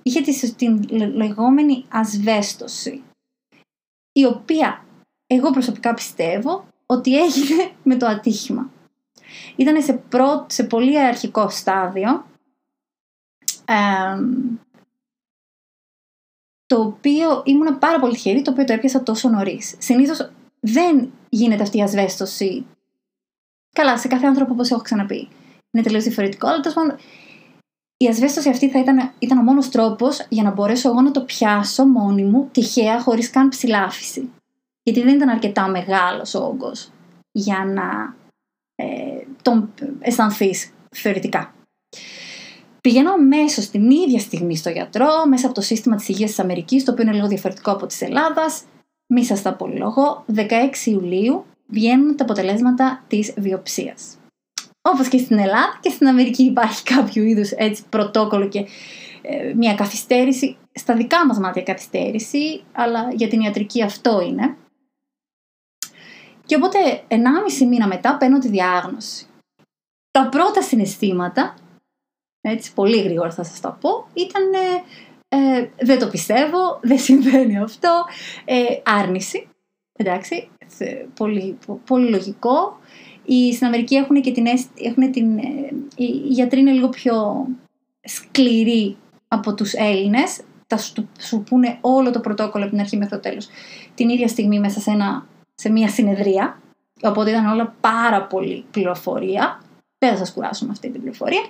[0.03, 0.21] Είχε
[0.57, 3.03] την λεγόμενη ασβέστοση,
[4.13, 4.85] η οποία
[5.31, 8.71] εγώ προσωπικά πιστεύω ότι έγινε με το ατύχημα.
[9.57, 10.03] Ήταν σε,
[10.47, 12.27] σε πολύ αρχικό στάδιο,
[16.67, 19.75] το οποίο ήμουν πάρα πολύ τυχερή, το οποίο το έπιασα τόσο νωρίς.
[19.79, 22.67] Συνήθως δεν γίνεται αυτή η ασβέστοση.
[23.71, 25.29] Καλά, σε κάθε άνθρωπο όπως έχω ξαναπεί.
[25.71, 26.81] Είναι τελείως διαφορετικό, αλλά τόσο
[27.97, 31.21] η ασβέστοση αυτή θα ήταν, ήταν ο μόνος τρόπος για να μπορέσω εγώ να το
[31.21, 34.31] πιάσω μόνη μου, τυχαία, χωρίς καν ψηλάφιση.
[34.89, 36.91] Γιατί δεν ήταν αρκετά μεγάλος ο όγκος
[37.33, 38.17] για να
[38.75, 41.55] ε, τον αισθανθείς θεωρητικά.
[42.81, 46.85] Πηγαίνω αμέσως την ίδια στιγμή στο γιατρό, μέσα από το σύστημα της υγείας της Αμερικής,
[46.85, 48.63] το οποίο είναι λίγο διαφορετικό από της Ελλάδας.
[49.07, 50.25] Μη σας τα απολόγω.
[50.35, 54.17] 16 Ιουλίου βγαίνουν τα αποτελέσματα της βιοψίας.
[54.83, 57.51] Όπως και στην Ελλάδα και στην Αμερική υπάρχει κάποιο είδους
[57.89, 58.67] πρωτόκολλο και
[59.23, 60.57] ε, μια καθυστέρηση.
[60.73, 64.57] Στα δικά μας μάτια καθυστέρηση, αλλά για την ιατρική αυτό είναι.
[66.49, 69.27] Και οπότε 1,5 μήνα μετά παίρνω τη διάγνωση.
[70.11, 71.55] Τα πρώτα συναισθήματα
[72.41, 74.43] έτσι πολύ γρήγορα θα σας τα πω, ήταν
[75.29, 78.05] ε, δεν το πιστεύω, δεν συμβαίνει αυτό,
[78.45, 79.49] ε, άρνηση,
[79.93, 80.49] εντάξει,
[81.15, 82.79] πολύ, πολύ λογικό.
[83.25, 87.47] Οι, στην Αμερική έχουν και την, έχουν την, ε, οι γιατροί είναι λίγο πιο
[88.01, 88.97] σκληροί
[89.29, 93.21] από τους Έλληνες, θα σου, σου πούνε όλο το πρωτόκολλο από την αρχή μέχρι το
[93.21, 93.49] τέλος
[93.95, 95.27] την ίδια στιγμή μέσα σε, ένα,
[95.61, 96.61] σε μια συνεδρία,
[97.03, 99.61] οπότε ήταν όλα πάρα πολύ πληροφορία,
[99.99, 101.47] δεν θα σας κουράσω με αυτή την πληροφορία.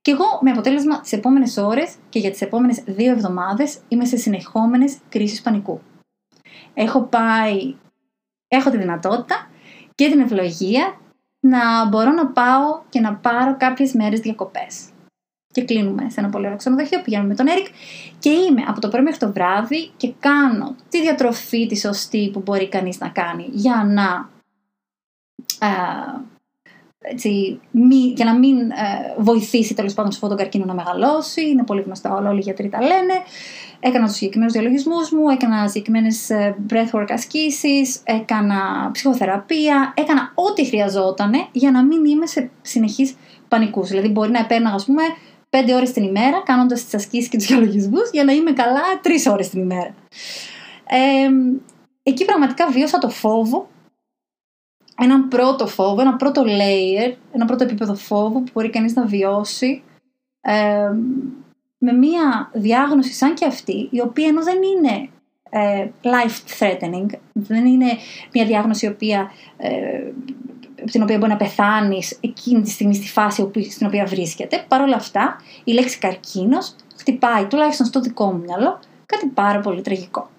[0.00, 4.16] Και εγώ με αποτέλεσμα τις επόμενες ώρες και για τις επόμενες δύο εβδομάδες είμαι σε
[4.16, 5.80] συνεχόμενες κρίσεις πανικού.
[6.74, 7.76] Έχω πάει,
[8.48, 9.50] έχω τη δυνατότητα
[9.94, 10.98] και την ευλογία
[11.40, 14.88] να μπορώ να πάω και να πάρω κάποιες μέρες διακοπές.
[15.54, 17.66] Και κλείνουμε σε ένα πολύ ωραίο ξενοδοχείο, πηγαίνουμε με τον Έρικ
[18.18, 22.40] και είμαι από το πρωί μέχρι το βράδυ και κάνω τη διατροφή της σωστή που
[22.44, 24.28] μπορεί κανείς να κάνει για να
[27.06, 31.48] έτσι, μη, για να μην ε, βοηθήσει τέλος πάντων σε τον καρκίνο να μεγαλώσει.
[31.48, 33.14] Είναι πολύ γνωστά όλα, όλοι οι γιατροί τα λένε.
[33.80, 41.32] Έκανα τους συγκεκριμένους διαλογισμούς μου, έκανα συγκεκριμένες ε, breathwork ασκήσεις, έκανα ψυχοθεραπεία, έκανα ό,τι χρειαζόταν
[41.52, 43.14] για να μην είμαι σε συνεχείς
[43.48, 43.88] πανικούς.
[43.88, 45.02] Δηλαδή, μπορεί να επέρναγα, ας πούμε,
[45.56, 49.26] πέντε ώρες την ημέρα κάνοντας τις ασκήσεις και τους διαλογισμού για να είμαι καλά τρεις
[49.26, 49.94] ώρες την ημέρα.
[50.86, 51.30] Ε,
[52.02, 53.68] εκεί πραγματικά βίωσα το φόβο
[54.98, 59.82] έναν πρώτο φόβο, ένα πρώτο layer, ένα πρώτο επίπεδο φόβου που μπορεί κανείς να βιώσει
[60.40, 60.90] ε,
[61.78, 65.08] με μία διάγνωση σαν και αυτή, η οποία ενώ δεν είναι
[65.50, 67.86] ε, life threatening, δεν είναι
[68.32, 70.02] μία διάγνωση η οποία, ε,
[70.90, 74.64] την οποία μπορεί να πεθάνεις εκείνη τη στιγμή στη φάση στην οποία βρίσκεται.
[74.68, 79.80] Παρ' όλα αυτά, η λέξη καρκίνος χτυπάει, τουλάχιστον στο δικό μου μυαλό, κάτι πάρα πολύ
[79.80, 80.30] τραγικό.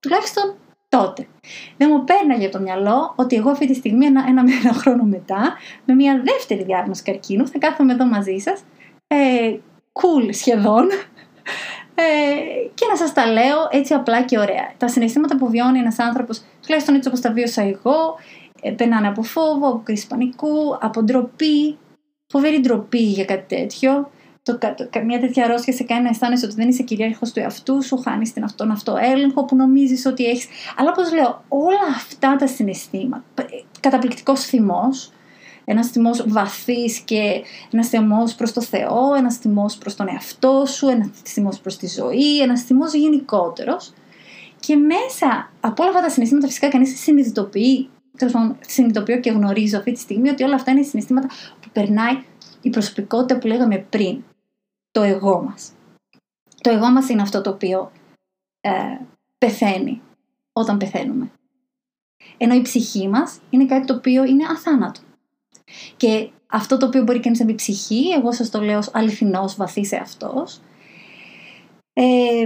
[0.00, 0.54] Τουλάχιστον
[0.88, 1.26] τότε.
[1.76, 5.02] Δεν μου πέρναγε από το μυαλό ότι εγώ αυτή τη στιγμή, ένα, ένα, ένα χρόνο
[5.02, 8.60] μετά, με μια δεύτερη διάγνωση καρκίνου, θα κάθομαι εδώ μαζί σας,
[9.06, 9.56] ε,
[9.92, 10.88] cool σχεδόν,
[11.94, 12.04] ε,
[12.74, 14.72] και να σας τα λέω έτσι απλά και ωραία.
[14.76, 18.18] Τα συναισθήματα που βιώνει ένας άνθρωπος, τουλάχιστον έτσι όπως τα βίωσα εγώ,
[18.64, 21.78] ε, περνάνε από φόβο, από κρίση πανικού, από ντροπή,
[22.26, 24.10] φοβερή ντροπή για κάτι τέτοιο
[24.44, 24.74] το, το,
[25.04, 28.32] μια τέτοια αρρώστια σε κάνει να αισθάνεσαι ότι δεν είσαι κυρίαρχος του εαυτού σου, χάνεις
[28.32, 30.46] την αυτόν αυτό έλεγχο που νομίζεις ότι έχεις.
[30.76, 33.24] Αλλά όπως λέω, όλα αυτά τα συναισθήματα,
[33.80, 35.12] καταπληκτικός θυμός,
[35.64, 40.88] ένας θυμός βαθύς και ένας θυμός προς το Θεό, ένας θυμός προς τον εαυτό σου,
[40.88, 43.92] ένας θυμός προς τη ζωή, ένας θυμός γενικότερος.
[44.60, 49.78] Και μέσα από όλα αυτά τα συναισθήματα, φυσικά κανείς συνειδητοποιεί, τέλο πάντων, συνειδητοποιώ και γνωρίζω
[49.78, 51.26] αυτή τη στιγμή ότι όλα αυτά είναι συναισθήματα
[51.60, 52.22] που περνάει
[52.62, 54.24] η προσωπικότητα που λέγαμε πριν
[54.90, 55.72] το εγώ μας.
[56.60, 57.92] Το εγώ μας είναι αυτό το οποίο
[58.60, 58.70] ε,
[59.38, 60.02] πεθαίνει
[60.52, 61.30] όταν πεθαίνουμε.
[62.36, 65.00] Ενώ η ψυχή μας είναι κάτι το οποίο είναι αθάνατο.
[65.96, 69.56] Και αυτό το οποίο μπορεί κανείς να πει ψυχή, εγώ σας το λέω ως αληθινός
[69.56, 70.60] βαθύς εαυτός,
[71.92, 72.44] ε,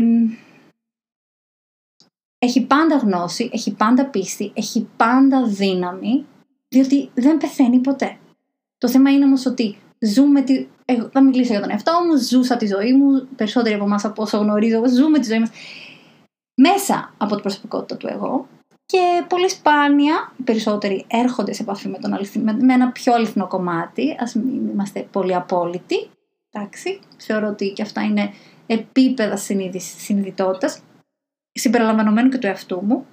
[2.39, 6.27] έχει πάντα γνώση, έχει πάντα πίστη, έχει πάντα δύναμη,
[6.69, 8.19] διότι δεν πεθαίνει ποτέ.
[8.79, 10.67] Το θέμα είναι όμως ότι ζούμε τη...
[10.85, 14.23] Εγώ θα μιλήσω για τον εαυτό μου, ζούσα τη ζωή μου, περισσότεροι από εμάς από
[14.23, 15.51] όσο γνωρίζω, ζούμε τη ζωή μας
[16.55, 18.47] μέσα από την προσωπικότητα του εγώ
[18.93, 22.19] και πολύ σπάνια οι περισσότεροι έρχονται σε επαφή με, τον
[22.61, 26.11] με ένα πιο αληθινό κομμάτι, ας μην είμαστε πολύ απόλυτοι,
[26.51, 28.33] εντάξει, θεωρώ ότι και αυτά είναι
[28.67, 29.37] επίπεδα
[29.97, 30.81] συνειδητότητας,
[31.59, 33.07] συμπεριλαμβανομένου και του εαυτού μου.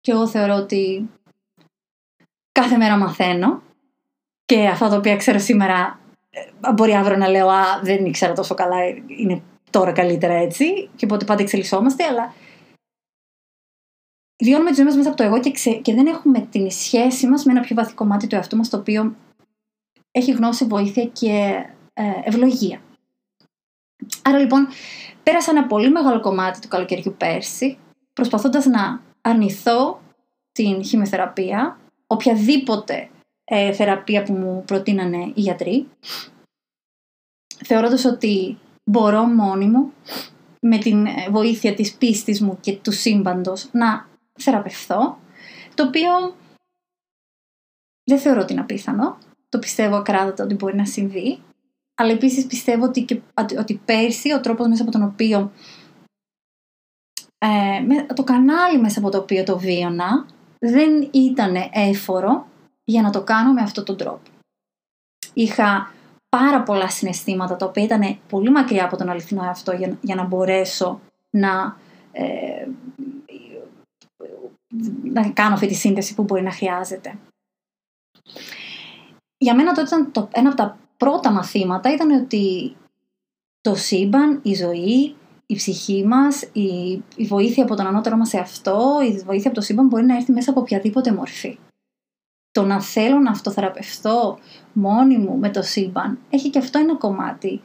[0.00, 1.10] Και εγώ θεωρώ ότι
[2.52, 3.62] κάθε μέρα μαθαίνω
[4.44, 8.54] και αυτά τα οποία ξέρω σήμερα ε, μπορεί αύριο να λέω «Α, δεν ήξερα τόσο
[8.54, 8.76] καλά,
[9.06, 12.34] είναι τώρα καλύτερα έτσι» και οπότε πάντα εξελισσόμαστε, αλλά
[14.44, 15.50] βιώνουμε τη ζωή μας μέσα από το εγώ και,
[15.82, 18.76] και δεν έχουμε την σχέση μας με ένα πιο βαθύ κομμάτι του εαυτού μας το
[18.76, 19.16] οποίο
[20.10, 22.80] έχει γνώση, βοήθεια και ε, ευλογία.
[24.22, 24.68] Άρα λοιπόν
[25.22, 27.78] πέρασα ένα πολύ μεγάλο κομμάτι του καλοκαιριού πέρσι
[28.12, 30.00] προσπαθώντας να αρνηθώ
[30.52, 33.08] την χημειοθεραπεία, οποιαδήποτε
[33.44, 35.88] ε, θεραπεία που μου προτείνανε οι γιατροί,
[37.64, 39.92] θεωρώντας ότι μπορώ μόνη μου
[40.60, 45.18] με την ε, βοήθεια της πίστης μου και του σύμπαντος να θεραπευθώ,
[45.74, 46.34] το οποίο
[48.04, 51.38] δεν θεωρώ ότι είναι απίθανο, το πιστεύω ακράδαντα ότι μπορεί να συμβεί,
[51.94, 53.20] αλλά επίσης πιστεύω ότι, και,
[53.58, 55.52] ότι πέρσι ο τρόπος μέσα από τον οποίο
[57.38, 60.26] ε, το κανάλι μέσα από το οποίο το βίωνα
[60.58, 62.46] δεν ήταν έφορο
[62.84, 64.30] για να το κάνω με αυτόν τον τρόπο.
[65.32, 65.92] Είχα
[66.28, 70.24] πάρα πολλά συναισθήματα τα οποία ήταν πολύ μακριά από τον αληθινό εαυτό για, για να
[70.24, 71.76] μπορέσω να,
[72.12, 72.66] ε,
[75.02, 77.18] να κάνω αυτή τη σύνδεση που μπορεί να χρειάζεται.
[79.36, 82.76] Για μένα τότε ήταν το, ένα από τα πρώτα μαθήματα ήταν ότι
[83.60, 88.38] το σύμπαν, η ζωή, η ψυχή μας, η, η βοήθεια από τον ανώτερό μας σε
[88.38, 91.58] αυτό, η βοήθεια από το σύμπαν μπορεί να έρθει μέσα από οποιαδήποτε μορφή
[92.54, 94.38] το να θέλω να αυτοθεραπευτώ
[94.72, 97.60] μόνη μου με το σύμπαν έχει και αυτό ένα κομμάτι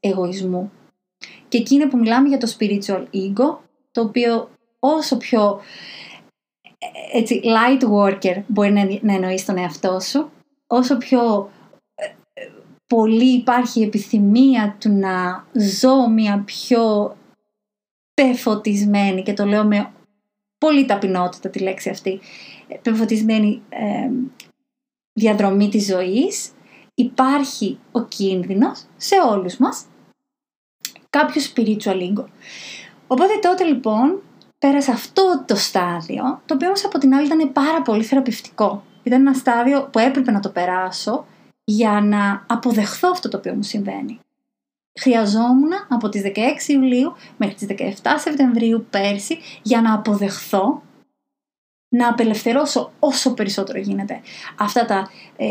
[0.00, 0.72] εγωισμού.
[1.48, 3.56] Και εκεί είναι που μιλάμε για το spiritual ego,
[3.92, 5.60] το οποίο όσο πιο
[7.12, 10.30] έτσι, light worker μπορεί να εννοείς τον εαυτό σου,
[10.66, 11.55] όσο πιο ε,
[12.86, 17.16] πολύ υπάρχει επιθυμία του να ζω μια πιο
[18.14, 19.92] πεφωτισμένη και το λέω με
[20.58, 22.20] πολύ ταπεινότητα τη λέξη αυτή
[22.82, 24.10] πεφωτισμένη ε,
[25.12, 26.50] διαδρομή της ζωής
[26.94, 29.86] υπάρχει ο κίνδυνος σε όλους μας
[31.10, 32.24] κάποιο spiritual ego.
[33.06, 34.22] Οπότε τότε λοιπόν
[34.58, 38.82] πέρασα αυτό το στάδιο, το οποίο όμως από την άλλη ήταν πάρα πολύ θεραπευτικό.
[39.02, 41.26] Ήταν ένα στάδιο που έπρεπε να το περάσω
[41.68, 44.18] για να αποδεχθώ αυτό το οποίο μου συμβαίνει.
[45.00, 46.32] Χρειαζόμουν από τις 16
[46.66, 47.66] Ιουλίου μέχρι τις
[48.02, 50.82] 17 Σεπτεμβρίου πέρσι για να αποδεχθώ
[51.88, 54.20] να απελευθερώσω όσο περισσότερο γίνεται
[54.58, 55.46] αυτά τα ε,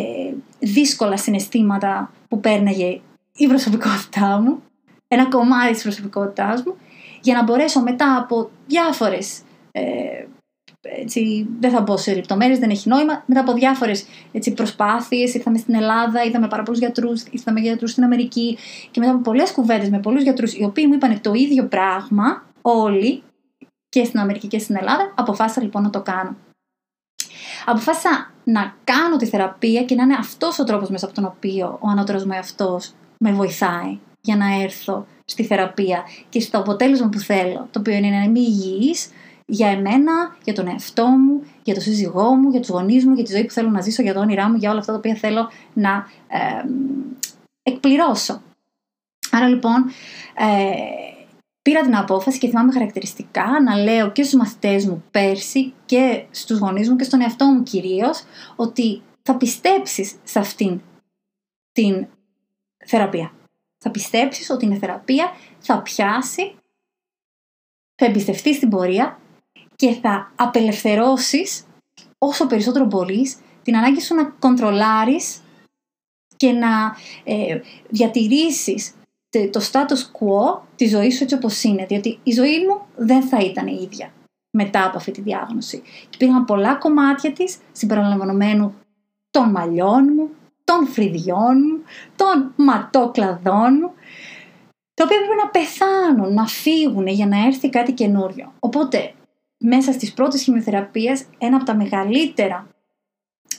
[0.60, 3.02] δύσκολα συναισθήματα που πέρναγε
[3.36, 4.64] η προσωπικότητά μου,
[5.08, 6.76] ένα κομμάτι της προσωπικότητάς μου,
[7.22, 9.82] για να μπορέσω μετά από διάφορες, ε,
[11.02, 15.58] έτσι, δεν θα μπω σε λεπτομέρειες, δεν έχει νόημα, μετά από διάφορες έτσι, προσπάθειες, ήρθαμε
[15.58, 18.58] στην Ελλάδα, είδαμε πάρα πολλούς γιατρούς, ήρθαμε γιατρούς στην Αμερική
[18.92, 22.44] και μετά από πολλές κουβέντες με πολλούς γιατρούς, οι οποίοι μου είπαν το ίδιο πράγμα,
[22.62, 23.24] όλοι,
[23.90, 26.36] και στην Αμερική και στην Ελλάδα, αποφάσισα λοιπόν να το κάνω.
[27.66, 31.78] Αποφάσισα να κάνω τη θεραπεία και να είναι αυτός ο τρόπος μέσα από τον οποίο
[31.82, 37.20] ο ανώτερος μου εαυτός με βοηθάει για να έρθω στη θεραπεία και στο αποτέλεσμα που
[37.20, 39.10] θέλω, το οποίο είναι να είμαι υγιής
[39.46, 43.24] για εμένα, για τον εαυτό μου, για τον σύζυγό μου, για τους γονείς μου, για
[43.24, 45.16] τη ζωή που θέλω να ζήσω, για το όνειρά μου, για όλα αυτά τα οποία
[45.16, 46.64] θέλω να ε,
[47.64, 48.42] εκπληρώσω.
[49.32, 49.86] Άρα λοιπόν,
[50.38, 50.72] ε,
[51.62, 56.60] πήρα την απόφαση και θυμάμαι χαρακτηριστικά να λέω και στους μαθητές μου πέρσι και στους
[56.60, 58.24] γονείς μου και στον εαυτό μου κυρίως
[58.56, 60.82] ότι θα πιστέψεις σε αυτήν
[61.72, 62.08] την
[62.86, 63.32] θεραπεία.
[63.78, 66.56] Θα πιστέψεις ότι είναι θεραπεία, θα πιάσει,
[67.96, 69.20] θα εμπιστευτείς στην πορεία
[69.76, 71.66] και θα απελευθερώσεις
[72.18, 75.42] όσο περισσότερο μπορείς την ανάγκη σου να κοντρολάρεις
[76.38, 77.60] και να ε,
[77.90, 78.94] διατηρήσεις
[79.52, 81.86] το status quo τη ζωή σου έτσι όπως είναι.
[81.86, 84.14] Διότι η ζωή μου δεν θα ήταν η ίδια
[84.58, 85.82] μετά από αυτή τη διάγνωση.
[85.82, 88.76] Και υπήρχαν πολλά κομμάτια της συμπεριλαμβανομένου
[89.30, 90.30] των μαλλιών μου,
[90.64, 91.84] των φρυδιών μου,
[92.16, 93.94] των ματόκλαδών μου,
[94.94, 98.54] τα οποία πρέπει να πεθάνουν, να φύγουν για να έρθει κάτι καινούριο.
[98.60, 99.14] Οπότε
[99.58, 102.68] μέσα στις πρώτες χημειοθεραπείες ένα από τα μεγαλύτερα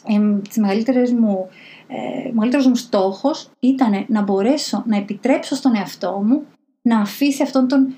[0.09, 1.49] ε, τις μεγαλύτερες μου,
[1.87, 6.47] ε, μεγαλύτερος μου στόχος ήταν να μπορέσω να επιτρέψω στον εαυτό μου
[6.83, 7.95] να αφήσει αυτόν τον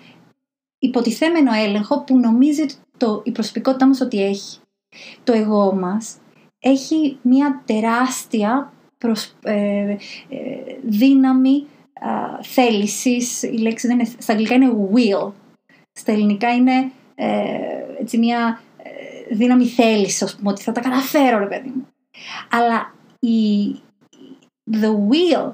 [0.78, 4.58] υποτιθέμενο έλεγχο που νομίζει το, η προσωπικότητά μας ότι έχει.
[5.24, 6.16] Το εγώ μας
[6.58, 8.72] έχει μια τεράστια
[9.42, 9.96] ε, ε,
[10.82, 11.66] δύναμη
[12.00, 15.32] α, θέλησης, η λέξη δεν είναι, στα αγγλικά είναι will,
[15.92, 21.38] στα ελληνικά είναι ε, έτσι μια ε, δύναμη θέλησης, ας πούμε, ότι θα τα καταφέρω
[21.38, 21.88] ρε παιδί μου.
[22.50, 23.70] Αλλά η,
[24.70, 25.52] the will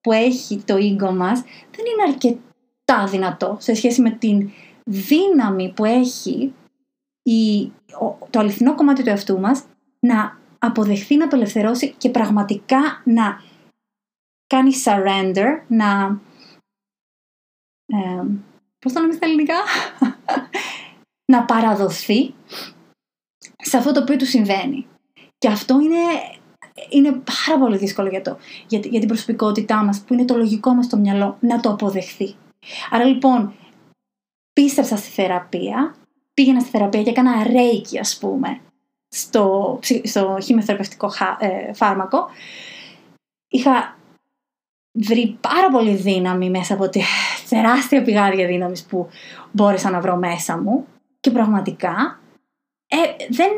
[0.00, 4.50] που έχει το ego μας δεν είναι αρκετά δυνατό σε σχέση με την
[4.84, 6.54] δύναμη που έχει
[7.22, 7.72] η,
[8.30, 9.64] το αληθινό κομμάτι του εαυτού μας
[10.00, 13.40] να αποδεχθεί να απελευθερώσει και πραγματικά να
[14.46, 16.20] κάνει surrender, να...
[17.86, 18.24] Ε,
[18.78, 19.54] πώς το λέμε στα ελληνικά;
[21.32, 22.34] Να παραδοθεί
[23.56, 24.86] σε αυτό το οποίο του συμβαίνει.
[25.38, 26.02] Και αυτό είναι,
[26.88, 30.74] είναι πάρα πολύ δύσκολο για, το, για, για την προσωπικότητά μας, που είναι το λογικό
[30.74, 32.34] μας στο μυαλό, να το αποδεχθεί.
[32.90, 33.54] Άρα λοιπόν,
[34.52, 35.94] πίστεψα στη θεραπεία,
[36.34, 38.60] πήγαινα στη θεραπεία και έκανα ρέικι ας πούμε
[39.08, 42.26] στο, στο χημειοθεραπευτικό ε, φάρμακο.
[43.48, 43.98] Είχα
[44.92, 47.00] βρει πάρα πολύ δύναμη μέσα από τη
[47.48, 49.08] τεράστια πηγάδια δύναμης που
[49.52, 50.86] μπόρεσα να βρω μέσα μου
[51.24, 52.20] και πραγματικά
[52.86, 52.96] ε,
[53.28, 53.48] δεν,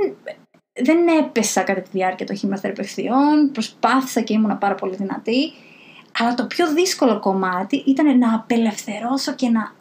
[0.73, 5.53] δεν έπεσα κατά τη διάρκεια των χημειοθεραπευτιών, προσπάθησα και ήμουν πάρα πολύ δυνατή
[6.19, 9.73] αλλά το πιο δύσκολο κομμάτι ήταν να απελευθερώσω και να,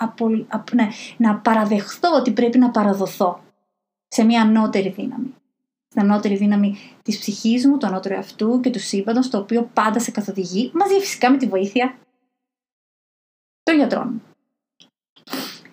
[0.73, 3.43] ναι, να παραδεχθώ ότι πρέπει να παραδοθώ
[4.07, 5.33] σε μια ανώτερη δύναμη.
[5.87, 9.99] Στην ανώτερη δύναμη της ψυχής μου, του ανώτερου αυτού και του σύμπαντος, το οποίο πάντα
[9.99, 11.97] σε καθοδηγεί, μαζί φυσικά με τη βοήθεια
[13.63, 14.21] των γιατρών μου.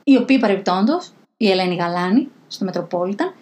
[0.05, 3.35] Οι οποίοι παρεμπιπτόντως, η Ελένη Γαλάνη, στο Μετροπόλιταν,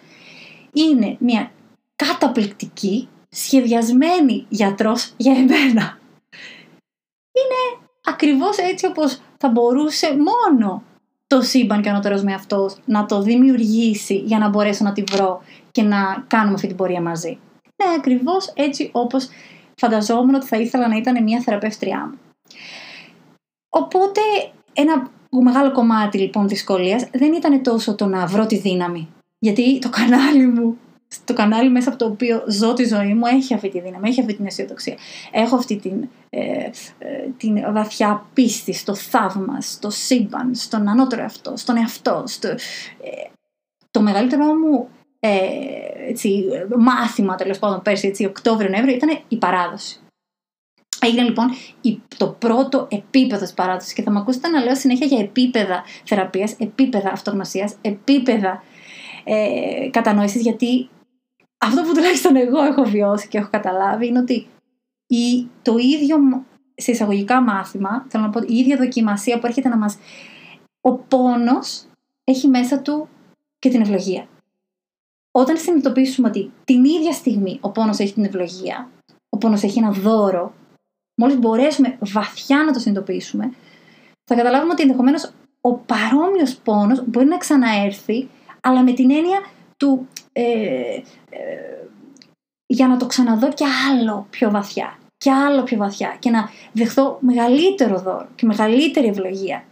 [0.73, 1.51] είναι μια
[1.95, 5.99] καταπληκτική, σχεδιασμένη γιατρός για εμένα
[7.31, 10.83] είναι ακριβώς έτσι όπως θα μπορούσε μόνο
[11.27, 15.03] το σύμπαν και ο ανώτερος με αυτός να το δημιουργήσει για να μπορέσω να τη
[15.03, 17.39] βρω και να κάνουμε αυτή την πορεία μαζί.
[17.83, 19.29] Ναι, ακριβώς έτσι όπως
[19.75, 22.19] φανταζόμουν ότι θα ήθελα να ήταν μια θεραπεύτριά μου.
[23.69, 24.21] Οπότε
[24.73, 29.07] ένα μεγάλο κομμάτι λοιπόν δυσκολίας δεν ήταν τόσο το να βρω τη δύναμη.
[29.39, 30.77] Γιατί το κανάλι μου
[31.25, 34.19] το κανάλι μέσα από το οποίο ζω τη ζωή μου έχει αυτή τη δύναμη, έχει
[34.19, 34.95] αυτή την αισιοδοξία.
[35.31, 36.39] Έχω αυτή την, ε,
[36.97, 42.23] ε, την βαθιά πίστη στο θαύμα, στο σύμπαν, στον ανώτερο εαυτό, στον εαυτό.
[42.27, 42.57] Στο, ε,
[43.91, 44.87] το μεγαλύτερό μου
[45.19, 45.37] ε,
[46.07, 46.45] έτσι,
[46.77, 49.99] μάθημα τέλος πάντων πέρσι, έτσι, Οκτώβριο-Νοέμβριο, ήταν η παράδοση.
[51.05, 51.49] Έγινε λοιπόν
[52.17, 56.55] το πρώτο επίπεδο της παράδοσης και θα με ακούσετε να λέω συνέχεια για επίπεδα θεραπείας,
[56.59, 58.63] επίπεδα αυτογνωσίας, επίπεδα
[59.23, 60.89] ε, κατανόησης, γιατί
[61.57, 64.47] αυτό που τουλάχιστον εγώ έχω βιώσει και έχω καταλάβει είναι ότι
[65.07, 66.17] η, το ίδιο
[66.75, 69.97] σε εισαγωγικά μάθημα, θέλω να πω, η ίδια δοκιμασία που έρχεται να μας...
[70.81, 71.85] Ο πόνος
[72.23, 73.07] έχει μέσα του
[73.59, 74.27] και την ευλογία.
[75.31, 78.89] Όταν συνειδητοποιήσουμε ότι την ίδια στιγμή ο πόνος έχει την ευλογία,
[79.29, 80.53] ο πόνος έχει ένα δώρο,
[81.21, 83.53] μόλις μπορέσουμε βαθιά να το συνειδητοποιήσουμε,
[84.23, 85.31] θα καταλάβουμε ότι ενδεχομένως
[85.61, 88.29] ο παρόμοιος πόνος μπορεί να ξαναέρθει,
[88.61, 89.39] αλλά με την έννοια
[89.77, 91.41] του ε, ε,
[92.65, 97.17] για να το ξαναδώ και άλλο πιο βαθιά και άλλο πιο βαθιά και να δεχθώ
[97.21, 99.63] μεγαλύτερο δώρο και μεγαλύτερη ευλογία.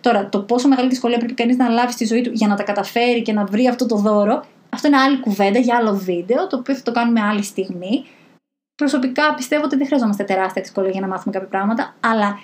[0.00, 2.62] Τώρα, το πόσο μεγάλη δυσκολία πρέπει κανείς να λάβει στη ζωή του για να τα
[2.62, 6.56] καταφέρει και να βρει αυτό το δώρο, αυτό είναι άλλη κουβέντα για άλλο βίντεο, το
[6.56, 8.04] οποίο θα το κάνουμε άλλη στιγμή.
[8.82, 12.38] Προσωπικά πιστεύω ότι δεν χρειαζόμαστε τεράστια δυσκολία για να μάθουμε κάποια πράγματα, αλλά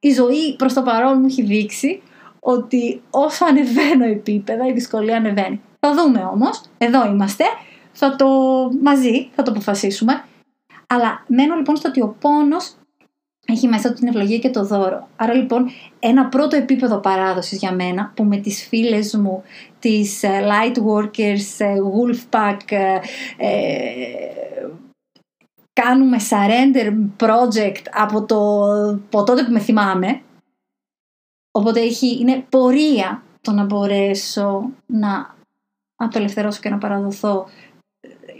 [0.00, 2.02] η ζωή προς το παρόν μου έχει δείξει
[2.40, 5.60] ότι όσο ανεβαίνω επίπεδα, η δυσκολία ανεβαίνει.
[5.80, 7.44] Θα δούμε όμως, εδώ είμαστε,
[7.92, 8.26] θα το
[8.82, 10.24] μαζί, θα το αποφασίσουμε.
[10.86, 12.76] Αλλά μένω λοιπόν στο ότι ο πόνος
[13.46, 15.08] έχει μέσα του την ευλογία και το δώρο.
[15.16, 19.42] Άρα λοιπόν ένα πρώτο επίπεδο παράδοσης για μένα που με τις φίλες μου,
[19.78, 23.00] τις uh, light workers, uh, Wolfpack, uh,
[25.74, 30.22] κάνουμε surrender project από, το, από τότε που με θυμάμαι.
[31.50, 35.36] Οπότε έχει, είναι πορεία το να μπορέσω να
[35.96, 37.46] απελευθερώσω και να παραδοθώ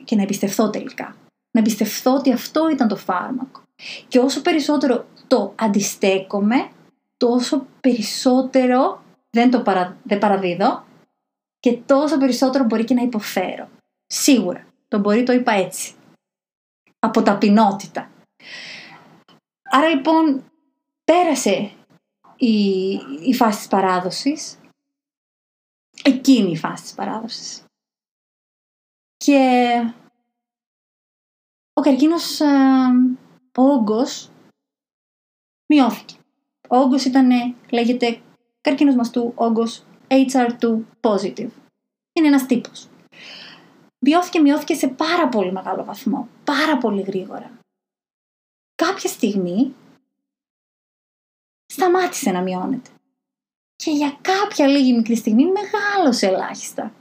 [0.04, 1.16] και να εμπιστευθώ τελικά.
[1.50, 3.62] Να εμπιστευθώ ότι αυτό ήταν το φάρμακο.
[4.08, 6.68] Και όσο περισσότερο το αντιστέκομαι,
[7.16, 10.84] τόσο περισσότερο δεν το παρα, δεν παραδίδω
[11.60, 13.68] και τόσο περισσότερο μπορεί και να υποφέρω.
[14.06, 14.66] Σίγουρα.
[14.88, 15.94] Το μπορεί το είπα έτσι.
[17.04, 18.10] Από ταπεινότητα.
[19.62, 20.44] Άρα λοιπόν
[21.04, 21.72] πέρασε
[22.36, 22.90] η,
[23.22, 24.58] η φάση της παράδοσης
[26.04, 27.64] εκείνη η φάση της παράδοσης.
[29.16, 29.70] Και
[31.72, 32.46] ο καρκίνος, ε,
[33.58, 34.30] ο όγκος,
[35.66, 36.14] μειώθηκε.
[36.68, 38.22] Ο όγκος ήταν, λέγεται,
[38.60, 41.50] καρκίνος μαστού, όγκος HR2 positive.
[42.12, 42.88] Είναι ένας τύπος.
[44.06, 46.28] Μειώθηκε, μειώθηκε σε πάρα πολύ μεγάλο βαθμό.
[46.44, 47.58] Πάρα πολύ γρήγορα.
[48.74, 49.74] Κάποια στιγμή
[51.72, 52.90] σταμάτησε να μειώνεται.
[53.76, 56.92] Και για κάποια λίγη μικρή στιγμή μεγάλωσε ελάχιστα.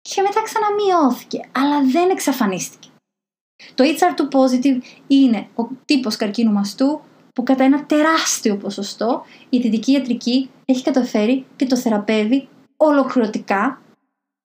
[0.00, 2.88] Και μετά ξαναμειώθηκε, αλλά δεν εξαφανίστηκε.
[3.74, 7.00] Το HR2 positive είναι ο τύπος καρκίνου μαστού
[7.34, 13.82] που κατά ένα τεράστιο ποσοστό η δυτική ιατρική έχει καταφέρει και το θεραπεύει ολοκληρωτικά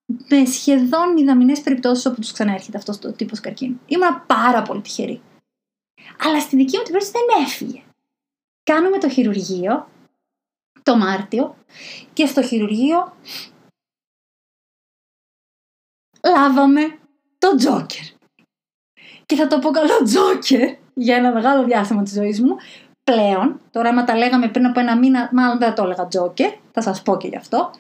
[0.05, 3.79] με σχεδόν μηδαμινές περιπτώσεις όπου τους ξαναέρχεται αυτός το τύπος καρκίνου.
[3.85, 5.21] Ήμουν πάρα πολύ τυχερή.
[6.19, 7.83] Αλλά στη δική μου την περίπτωση δεν έφυγε.
[8.63, 9.87] Κάνουμε το χειρουργείο
[10.83, 11.55] το Μάρτιο
[12.13, 13.13] και στο χειρουργείο
[16.23, 16.99] λάβαμε
[17.37, 18.03] το Τζόκερ.
[19.25, 22.55] Και θα το πω καλό Τζόκερ για ένα μεγάλο διάστημα της ζωής μου.
[23.03, 26.53] Πλέον, τώρα άμα τα λέγαμε πριν από ένα μήνα, μάλλον δεν θα το έλεγα Τζόκερ,
[26.71, 27.71] θα σας πω και γι' αυτό.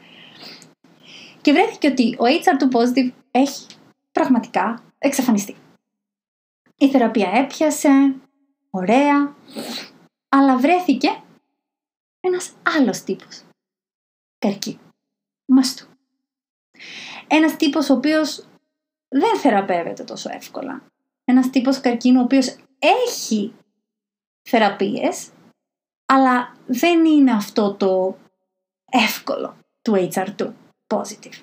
[1.43, 3.65] Και βρέθηκε ότι ο HR2 positive έχει
[4.11, 5.55] πραγματικά εξαφανιστεί.
[6.77, 8.15] Η θεραπεία έπιασε,
[8.69, 9.35] ωραία,
[10.29, 11.23] αλλά βρέθηκε
[12.19, 13.43] ένας άλλος τύπος
[14.37, 14.93] καρκίνου,
[15.45, 15.87] μαστού.
[17.27, 18.47] Ένας τύπος ο οποίος
[19.07, 20.83] δεν θεραπεύεται τόσο εύκολα.
[21.23, 23.53] Ένας τύπος καρκίνου ο οποίος έχει
[24.41, 25.29] θεραπείες,
[26.05, 28.17] αλλά δεν είναι αυτό το
[28.91, 30.53] εύκολο του HR2
[30.93, 31.41] positive.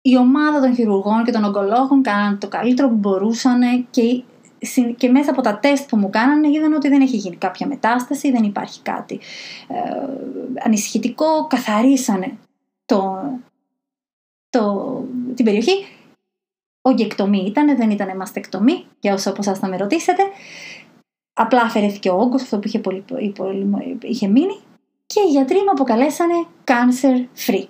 [0.00, 4.22] Η ομάδα των χειρουργών και των ογκολόγων κάναν το καλύτερο που μπορούσαν και
[4.96, 8.30] και μέσα από τα τεστ που μου κάνανε είδαν ότι δεν έχει γίνει κάποια μετάσταση,
[8.30, 9.20] δεν υπάρχει κάτι
[9.68, 9.80] ε,
[10.64, 12.36] ανησυχητικό, καθαρίσανε
[12.84, 13.16] το,
[14.48, 15.04] το,
[15.34, 15.86] την περιοχή.
[16.82, 20.22] Ογκεκτομή ήταν, δεν ήταν μαστεκτομή, για όσο από εσάς θα με ρωτήσετε.
[21.32, 23.04] Απλά αφαιρέθηκε ο όγκος, αυτό που είχε, πολύ,
[24.00, 24.60] είχε μείνει
[25.06, 27.66] και οι γιατροί μου αποκαλέσανε cancer free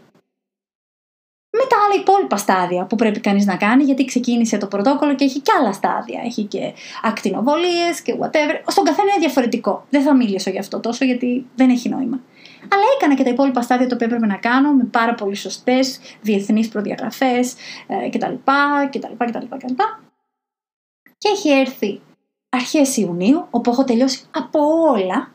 [1.59, 5.25] με τα άλλα υπόλοιπα στάδια που πρέπει κανείς να κάνει, γιατί ξεκίνησε το πρωτόκολλο και
[5.25, 6.21] έχει και άλλα στάδια.
[6.25, 6.73] Έχει και
[7.03, 8.63] ακτινοβολίες και whatever.
[8.67, 9.87] Στον καθένα είναι διαφορετικό.
[9.91, 12.21] Δεν θα μιλήσω γι' αυτό τόσο, γιατί δεν έχει νόημα.
[12.73, 16.01] Αλλά έκανα και τα υπόλοιπα στάδια τα οποία έπρεπε να κάνω με πάρα πολύ σωστές
[16.21, 17.55] διεθνείς προδιαγραφές
[18.11, 18.35] κτλ.
[18.91, 19.73] κτλ, κτλ, κτλ.
[21.19, 22.01] Και έχει έρθει
[22.49, 24.61] αρχές Ιουνίου, όπου έχω τελειώσει από
[24.93, 25.31] όλα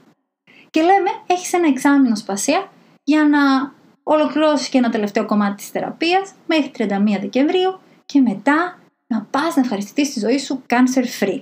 [0.72, 2.72] και λέμε έχεις ένα εξάμεινο σπασία
[3.04, 9.22] για να ολοκληρώσεις και ένα τελευταίο κομμάτι της θεραπείας μέχρι 31 Δεκεμβρίου και μετά να
[9.22, 11.42] πας να ευχαριστηθείς τη ζωή σου cancer free.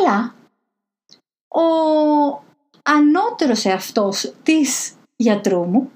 [0.00, 0.34] Αλλά
[1.48, 1.64] ο
[2.82, 5.90] ανώτερος εαυτός της γιατρού μου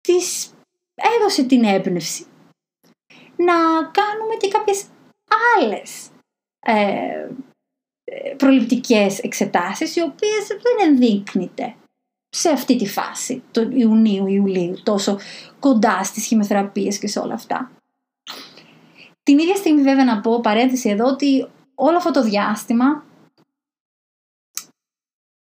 [0.00, 0.52] της
[0.94, 2.26] έδωσε την έμπνευση
[3.36, 3.54] να
[3.90, 4.84] κάνουμε και κάποιες
[5.56, 6.08] άλλες
[6.60, 7.28] ε,
[8.36, 11.74] προληπτικές εξετάσεις οι οποίες δεν ενδείκνυται
[12.28, 15.18] σε αυτή τη φάση του Ιουνίου-Ιουλίου, τόσο
[15.58, 17.70] κοντά στις χημειοθεραπείες και σε όλα αυτά.
[19.22, 23.04] Την ίδια στιγμή βέβαια να πω παρένθεση εδώ ότι όλο αυτό το διάστημα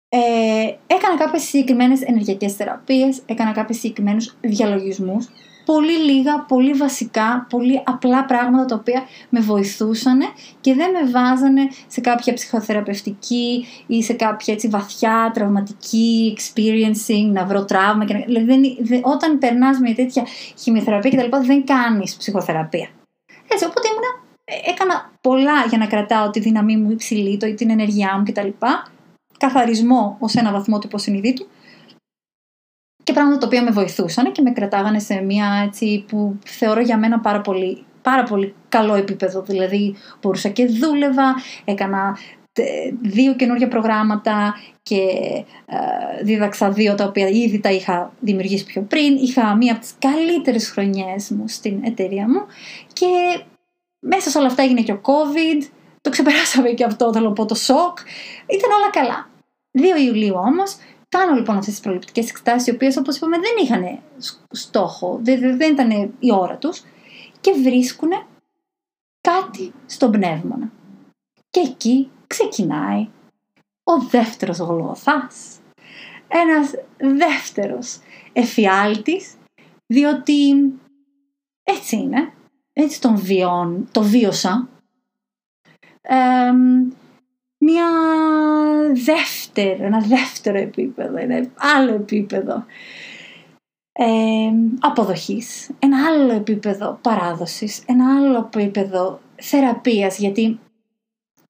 [0.10, 5.30] ε, έκανα κάποιες συγκεκριμένες ενεργειακές θεραπείες, έκανα κάποιες συγκεκριμένους διαλογισμούς
[5.66, 10.20] πολύ λίγα, πολύ βασικά, πολύ απλά πράγματα τα οποία με βοηθούσαν
[10.62, 17.46] και δεν με βάζανε σε κάποια ψυχοθεραπευτική ή σε κάποια έτσι βαθιά τραυματική experiencing, να
[17.46, 18.06] βρω τραύμα.
[18.06, 20.24] Και δηλαδή, όταν περνάς μια τέτοια
[20.60, 22.88] χημειοθεραπεία και τα λοιπά, δεν κάνεις ψυχοθεραπεία.
[23.48, 27.70] Έτσι, οπότε ήμουνα, ε, έκανα πολλά για να κρατάω τη δύναμή μου υψηλή, το, την
[27.70, 28.50] ενεργειά μου κτλ.
[29.38, 31.48] Καθαρισμό ως ένα βαθμό του υποσυνειδήτου
[33.04, 36.98] και πράγματα τα οποία με βοηθούσαν και με κρατάγανε σε μια έτσι που θεωρώ για
[36.98, 39.42] μένα πάρα πολύ, πάρα πολύ καλό επίπεδο.
[39.42, 41.36] Δηλαδή μπορούσα και δούλευα,
[41.66, 42.18] έκανα
[43.02, 45.02] δύο καινούργια προγράμματα και
[45.66, 49.16] ε, δίδαξα δύο τα οποία ήδη τα είχα δημιουργήσει πιο πριν.
[49.16, 52.46] Είχα μία από τις καλύτερες χρονιές μου στην εταιρεία μου
[52.94, 53.08] και
[54.00, 55.68] μέσα σε όλα αυτά έγινε και ο COVID,
[56.02, 57.98] το ξεπεράσαμε και αυτό, θέλω να πω, το σοκ.
[58.48, 59.30] Ήταν όλα καλά.
[59.98, 60.76] 2 Ιουλίου όμως
[61.14, 64.00] Κάνω λοιπόν αυτές τις προληπτικές εξετάσεις, οι οποίες όπως είπαμε δεν είχαν
[64.50, 66.84] στόχο, δεν, δεν ήταν η ώρα τους
[67.42, 68.10] και βρίσκουν
[69.22, 70.72] κάτι στον πνεύμονα.
[71.50, 73.10] Και εκεί ξεκινάει
[73.84, 75.60] ο δεύτερος γλωθάς.
[76.28, 78.00] Ένας δεύτερος
[78.34, 79.34] εφιάλτης,
[79.86, 80.54] διότι
[81.64, 82.34] έτσι είναι,
[82.74, 84.70] έτσι τον βιών, το βίωσα
[87.64, 87.86] μια
[88.94, 91.48] δεύτερο, ένα δεύτερο επίπεδο, ένα
[91.78, 92.66] άλλο επίπεδο.
[93.94, 94.06] ε,
[94.80, 100.60] αποδοχής, ένα άλλο επίπεδο παράδοσης, ένα άλλο επίπεδο θεραπείας, γιατί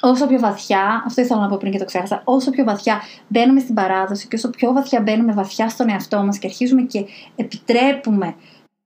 [0.01, 3.59] όσο πιο βαθιά, αυτό ήθελα να πω πριν και το ξέχασα, όσο πιο βαθιά μπαίνουμε
[3.59, 7.05] στην παράδοση και όσο πιο βαθιά μπαίνουμε βαθιά στον εαυτό μας και αρχίζουμε και
[7.35, 8.35] επιτρέπουμε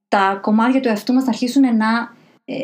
[0.08, 2.14] τα κομμάτια του εαυτού μας να αρχίσουν να,
[2.46, 2.56] ε,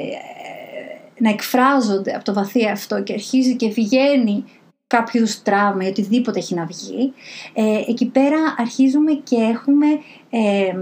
[1.24, 4.44] να εκφράζονται από το βαθύ αυτό και αρχίζει και βγαίνει
[4.88, 7.14] κάποιος είδου τραύμα ή οτιδήποτε έχει να βγει,
[7.54, 9.86] ε, εκεί πέρα αρχίζουμε και έχουμε
[10.30, 10.76] ε,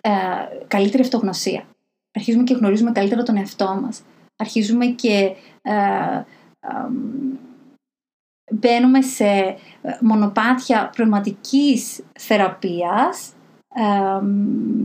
[0.00, 0.10] ε,
[0.66, 1.62] καλύτερη αυτογνωσία.
[2.14, 4.02] Αρχίζουμε και γνωρίζουμε καλύτερα τον εαυτό μας.
[4.36, 5.72] Αρχίζουμε και ε,
[8.52, 9.56] μπαίνουμε σε
[10.00, 13.32] μονοπάτια πνευματικής θεραπείας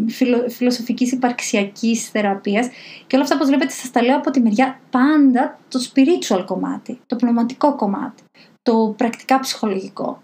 [0.10, 2.68] φιλο, φιλοσοφικής υπαρξιακής θεραπείας
[3.08, 7.00] και όλα αυτά όπως βλέπετε σας τα λέω από τη μεριά πάντα το spiritual κομμάτι,
[7.06, 8.24] το πνευματικό κομμάτι,
[8.62, 10.22] το πρακτικά ψυχολογικό.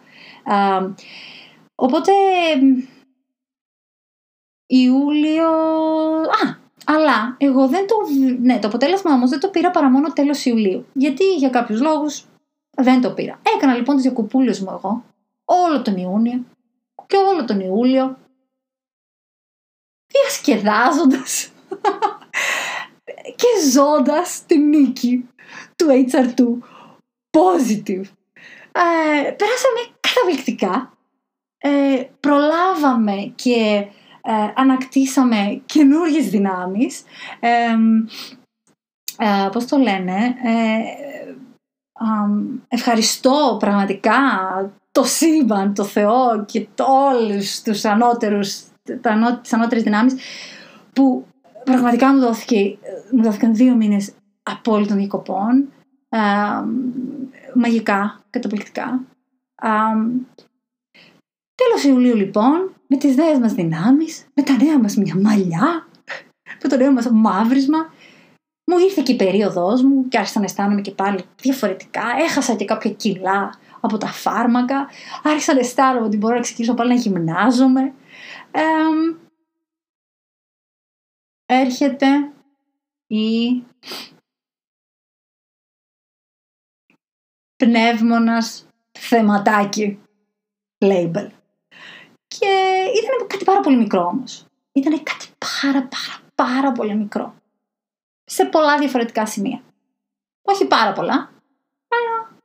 [1.76, 2.12] οπότε
[4.72, 5.48] Ιούλιο...
[6.22, 7.96] Α, αλλά εγώ δεν το...
[8.40, 10.86] Ναι, το αποτέλεσμα όμως δεν το πήρα παρά μόνο τέλος Ιουλίου.
[10.94, 12.26] Γιατί για κάποιους λόγους
[12.76, 13.40] δεν το πήρα.
[13.56, 15.04] Έκανα λοιπόν τις διακοπούλες μου εγώ
[15.46, 16.44] όλο τον Ιούνιο
[17.08, 18.18] και όλο τον Ιούλιο
[20.12, 21.52] διασκεδάζοντας
[23.36, 25.30] και ζώντας τη νίκη
[25.76, 26.44] του HR2
[27.32, 28.04] positive.
[28.72, 30.94] Ε, περάσαμε καταπληκτικά.
[31.58, 33.88] Ε, προλάβαμε και
[34.22, 37.04] ε, ανακτήσαμε καινούργιες δυνάμεις.
[37.40, 37.78] Ε,
[39.52, 40.36] πώς το λένε,
[42.68, 44.20] ευχαριστώ πραγματικά
[44.92, 48.69] το σύμπαν, το Θεό και όλους τους ανώτερους
[49.42, 50.16] τις ανώτερες δυνάμεις
[50.94, 51.26] που
[51.64, 52.78] πραγματικά μου, δόθηκε,
[53.12, 54.12] μου δόθηκαν δύο μήνες
[54.44, 55.68] απόλυτων διακοπών
[57.56, 59.02] μαγικά, καταπληκτικά.
[61.56, 65.88] Τέλος Ιουλίου λοιπόν με τις νέες μας δυνάμεις με τα νέα μας μια μαλλιά
[66.64, 67.94] με το νέο μας μαύρισμα
[68.72, 72.02] μου ήρθε και η περίοδος μου και άρχισα να αισθάνομαι και πάλι διαφορετικά.
[72.22, 74.88] Έχασα και κάποια κιλά από τα φάρμακα
[75.24, 77.94] άρχισα να αισθάνομαι ότι μπορώ να ξεκινήσω πάλι να γυμνάζομαι
[81.46, 82.34] έρχεται
[83.08, 83.64] η
[87.56, 88.68] πνεύμονας
[89.00, 90.02] θεματάκι
[90.80, 91.30] label.
[92.28, 92.48] Και
[93.04, 94.46] ήταν κάτι πάρα πολύ μικρό όμως.
[94.72, 97.36] Ήταν κάτι πάρα πάρα πάρα πολύ μικρό.
[98.24, 99.64] Σε πολλά διαφορετικά σημεία.
[100.42, 101.32] Όχι πάρα πολλά,
[101.88, 102.38] αλλά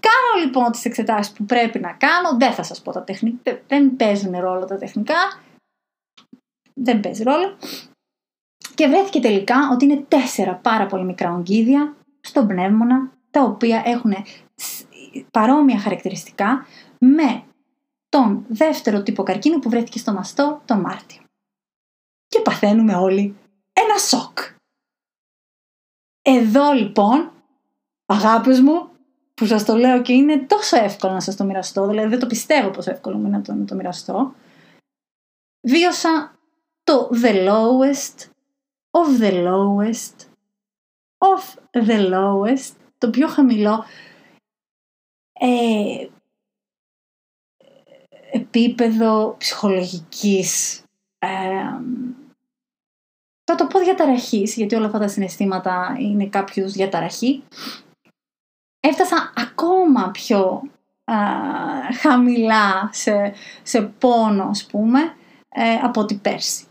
[0.00, 3.96] Κάνω λοιπόν τις εξετάσεις που πρέπει να κάνω, δεν θα σας πω τα τεχνικά, δεν
[3.96, 5.40] παίζουν ρόλο τα τεχνικά,
[6.74, 7.56] δεν παίζει ρόλο.
[8.74, 14.12] Και βρέθηκε τελικά ότι είναι τέσσερα πάρα πολύ μικρά ογκίδια στον πνεύμονα, τα οποία έχουν
[15.30, 16.66] παρόμοια χαρακτηριστικά
[16.98, 17.44] με
[18.08, 21.22] τον δεύτερο τύπο καρκίνου που βρέθηκε στο μαστό τον Μάρτιο.
[22.26, 23.36] Και παθαίνουμε όλοι
[23.72, 24.38] ένα σοκ.
[26.22, 27.32] Εδώ λοιπόν,
[28.06, 28.89] αγάπες μου,
[29.40, 32.26] που σας το λέω και είναι τόσο εύκολο να σας το μοιραστώ, δηλαδή δεν το
[32.26, 34.34] πιστεύω πόσο εύκολο είναι να το, να το μοιραστώ,
[35.60, 36.38] βίωσα
[36.82, 38.28] το the lowest
[38.90, 40.14] of the lowest
[41.18, 43.84] of the lowest, το πιο χαμηλό.
[45.32, 46.08] Ε,
[48.32, 50.82] επίπεδο ψυχολογικής
[51.18, 51.28] ε,
[53.44, 57.44] θα το πω διαταραχής, γιατί όλα αυτά τα συναισθήματα είναι κάποιος διαταραχή
[58.80, 60.62] έφτασα ακόμα πιο
[62.00, 65.00] χαμηλά σε, σε πόνο, ας πούμε,
[65.48, 66.64] ε, από ό,τι πέρσι.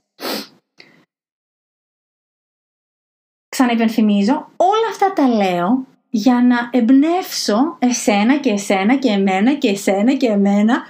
[3.49, 10.13] Ξαναυπενθυμίζω, όλα αυτά τα λέω για να εμπνεύσω εσένα και εσένα και εμένα και εσένα
[10.13, 10.83] και εμένα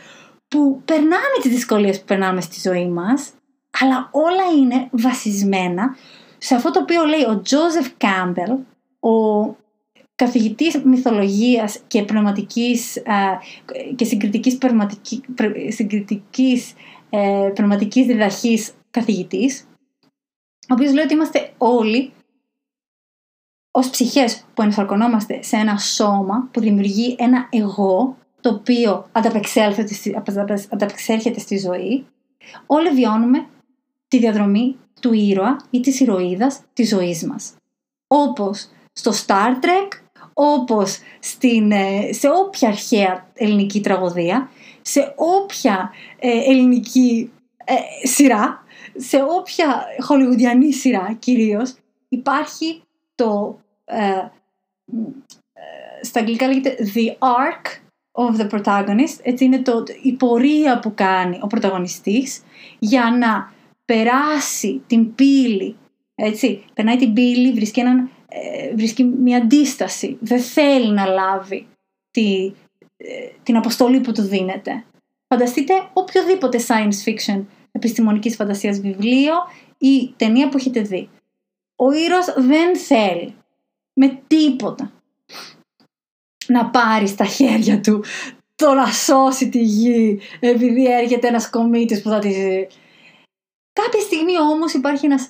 [0.48, 3.32] που περνάμε τις δυσκολίες που περνάμε στη ζωή μας,
[3.80, 5.96] αλλά όλα είναι βασισμένα
[6.38, 8.52] σε αυτό το οποίο λέει ο Τζόζεφ Κάμπελ,
[9.00, 9.46] ο
[10.20, 12.98] καθηγητής μυθολογίας και πνευματικής
[13.96, 15.24] και συγκριτικής, πνευματική,
[15.68, 16.74] συγκριτικής
[17.10, 19.68] ε, πνευματικής διδαχής καθηγητής,
[20.62, 22.12] ο οποίος λέει ότι είμαστε όλοι
[23.72, 31.58] ως ψυχές που ενσαρκωνόμαστε σε ένα σώμα που δημιουργεί ένα εγώ το οποίο ανταπεξέρχεται στη
[31.58, 32.06] ζωή,
[32.66, 33.48] όλοι βιώνουμε
[34.08, 37.54] τη διαδρομή του ήρωα ή της ηρωίδας της ζωής μας.
[38.08, 40.09] Όπως στο Star Trek
[40.42, 44.50] όπως στην, ε, σε όποια αρχαία ελληνική τραγωδία,
[44.82, 47.32] σε όποια ε, ελληνική
[47.66, 48.64] ε, σειρά,
[48.96, 51.76] σε όποια χολιγουδιανή σειρά κυρίως,
[52.10, 52.82] υπάρχει
[53.16, 53.60] το,
[56.02, 57.80] στα αγγλικά λέγεται the arc
[58.12, 62.42] of the protagonist, έτσι είναι το, η πορεία που κάνει ο πρωταγωνιστής
[62.80, 63.54] για να
[63.86, 65.76] περάσει την πύλη,
[66.16, 71.68] έτσι, περνάει την πύλη, βρίσκει, έναν, ε, βρίσκει μια αντίσταση, δεν θέλει να λάβει
[72.12, 72.52] τη,
[72.98, 74.84] ε, την αποστολή που του δίνεται.
[75.28, 79.34] Φανταστείτε οποιοδήποτε science fiction επιστημονικής φαντασίας βιβλίο
[79.78, 81.10] ή ταινία που έχετε δει.
[81.76, 83.36] Ο ήρωας δεν θέλει
[83.94, 84.92] με τίποτα
[86.48, 88.04] να πάρει στα χέρια του
[88.56, 92.30] το να σώσει τη γη επειδή έρχεται ένας κομίτης που θα τη...
[93.74, 95.30] Κάποια στιγμή όμως υπάρχει ένας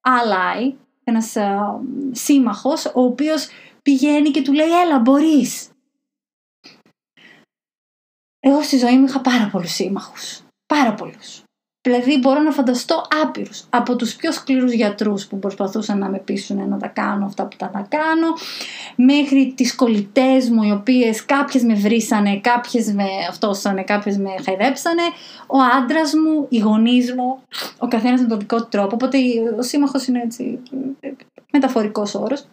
[0.00, 0.72] ally,
[1.06, 1.80] ένας uh,
[2.10, 3.48] σύμμαχος, ο οποίος
[3.82, 5.70] πηγαίνει και του λέει έλα μπορείς.
[8.40, 10.40] Εγώ στη ζωή μου είχα πάρα πολλούς σύμμαχους.
[10.66, 11.42] Πάρα πολλούς.
[11.86, 13.64] Δηλαδή μπορώ να φανταστώ άπειρους.
[13.70, 17.56] Από τους πιο σκληρούς γιατρούς που προσπαθούσαν να με πείσουν να τα κάνω αυτά που
[17.56, 18.26] τα να κάνω,
[18.96, 25.02] μέχρι τις κολλητές μου οι οποίες κάποιες με βρίσανε, κάποιες με αυτόσανε, κάποιες με χαϊδέψανε,
[25.46, 27.42] ο άντρας μου, οι γονείς μου,
[27.78, 28.94] ο καθένας με τον δικό του τρόπο.
[28.94, 29.18] Οπότε
[29.58, 30.58] ο σύμμαχος είναι έτσι
[31.52, 32.46] μεταφορικός όρος.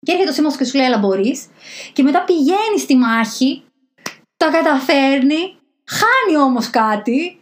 [0.00, 1.46] Και έρχεται ο σύμμαχος και σου λέει, έλα μπορείς.
[1.92, 3.62] Και μετά πηγαίνει στη μάχη,
[4.36, 7.36] τα καταφέρνει, χάνει όμως κάτι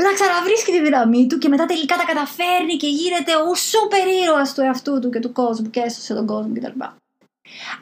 [0.00, 4.54] μετά ξαναβρίσκει τη δύναμή του και μετά τελικά τα καταφέρνει και γίνεται ο σούπερ ήρωας
[4.54, 6.80] του εαυτού του και του κόσμου και έσωσε τον κόσμο κτλ.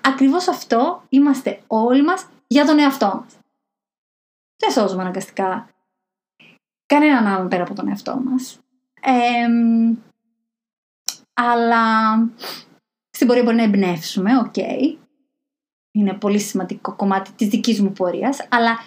[0.00, 3.38] Ακριβώς αυτό είμαστε όλοι μας για τον εαυτό μας.
[4.56, 5.68] Δεν σώζουμε αναγκαστικά
[6.86, 8.58] κανέναν άλλον πέρα από τον εαυτό μας.
[11.34, 12.14] αλλά
[13.10, 14.56] στην πορεία μπορεί να εμπνεύσουμε, οκ.
[15.92, 18.78] Είναι πολύ σημαντικό κομμάτι της δικής μου πορείας, αλλά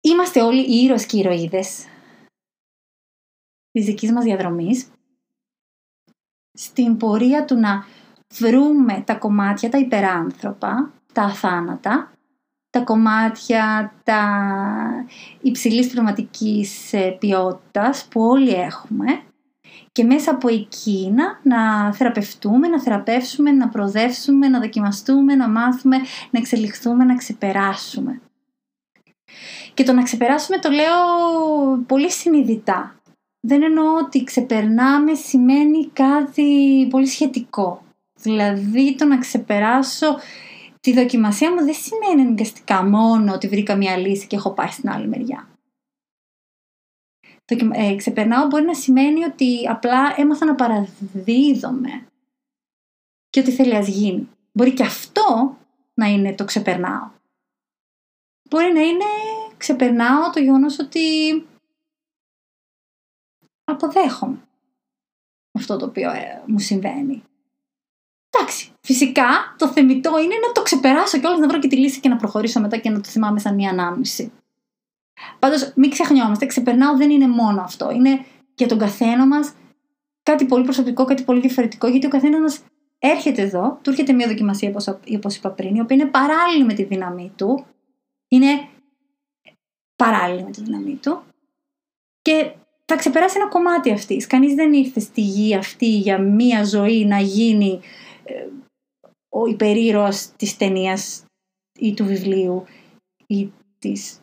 [0.00, 1.86] είμαστε όλοι οι ήρωες και οι ηρωίδες
[3.72, 4.86] της δικής μας διαδρομής
[6.52, 7.84] στην πορεία του να
[8.32, 12.12] βρούμε τα κομμάτια, τα υπεράνθρωπα, τα αθάνατα,
[12.70, 14.24] τα κομμάτια τα
[15.40, 19.22] υψηλής πνευματικής ε, ποιότητας που όλοι έχουμε
[19.92, 25.96] και μέσα από εκείνα να θεραπευτούμε, να θεραπεύσουμε, να προδεύσουμε, να δοκιμαστούμε, να μάθουμε,
[26.30, 28.20] να εξελιχθούμε, να ξεπεράσουμε.
[29.74, 30.96] Και το να ξεπεράσουμε το λέω
[31.86, 33.01] πολύ συνειδητά
[33.44, 37.82] δεν εννοώ ότι ξεπερνάμε σημαίνει κάτι πολύ σχετικό.
[38.14, 40.18] Δηλαδή το να ξεπεράσω
[40.80, 44.90] τη δοκιμασία μου δεν σημαίνει αναγκαστικά μόνο ότι βρήκα μια λύση και έχω πάει στην
[44.90, 45.48] άλλη μεριά.
[47.44, 52.06] Το ε, ξεπερνάω μπορεί να σημαίνει ότι απλά έμαθα να παραδίδομαι
[53.30, 54.28] και ότι θέλει ας γίνει.
[54.52, 55.56] Μπορεί και αυτό
[55.94, 57.10] να είναι το ξεπερνάω.
[58.50, 59.04] Μπορεί να είναι
[59.56, 61.00] ξεπερνάω το γεγονός ότι
[63.64, 64.38] αποδέχομαι
[65.52, 67.22] αυτό το οποίο ε, μου συμβαίνει.
[68.30, 72.00] Εντάξει, φυσικά το θεμητό είναι να το ξεπεράσω και όλα να βρω και τη λύση
[72.00, 74.32] και να προχωρήσω μετά και να το θυμάμαι σαν μια ανάμνηση.
[75.38, 77.90] Πάντως, μην ξεχνιόμαστε, ξεπερνάω δεν είναι μόνο αυτό.
[77.90, 79.54] Είναι για τον καθένα μας
[80.22, 82.60] κάτι πολύ προσωπικό, κάτι πολύ διαφορετικό, γιατί ο καθένας μας
[82.98, 84.74] έρχεται εδώ, του έρχεται μια δοκιμασία,
[85.16, 87.66] όπως είπα πριν, η οποία είναι παράλληλη με τη δύναμή του.
[88.28, 88.68] Είναι
[89.96, 91.22] παράλληλη με τη δύναμή του.
[92.22, 92.52] Και
[92.92, 94.26] θα ξεπεράσει ένα κομμάτι αυτής.
[94.26, 97.80] Κανείς δεν ήρθε στη γη αυτή για μία ζωή να γίνει
[98.24, 98.46] ε,
[99.28, 101.24] ο υπερήρωας της ταινίας
[101.78, 102.64] ή του βιβλίου
[103.26, 104.20] ή της,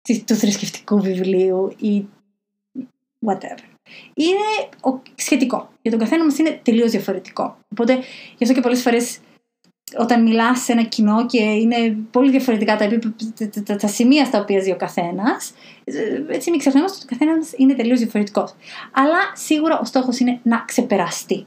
[0.00, 2.08] της, του θρησκευτικού βιβλίου ή
[3.26, 3.64] whatever.
[4.14, 4.68] Είναι
[5.14, 5.72] σχετικό.
[5.82, 7.58] Για τον καθένα μας είναι τελείως διαφορετικό.
[7.72, 7.94] Οπότε
[8.36, 9.18] γι' αυτό και πολλές φορές
[9.98, 12.88] όταν μιλάς σε ένα κοινό και είναι πολύ διαφορετικά τα,
[13.64, 15.52] τα, τα σημεία στα οποία ζει ο καθένας,
[16.28, 18.54] έτσι μην ξεχνάμε ότι ο καθένας είναι τελείως διαφορετικός.
[18.92, 21.46] Αλλά σίγουρα ο στόχος είναι να ξεπεραστεί.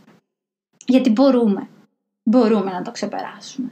[0.85, 1.67] Γιατί μπορούμε.
[2.23, 3.71] Μπορούμε να το ξεπεράσουμε.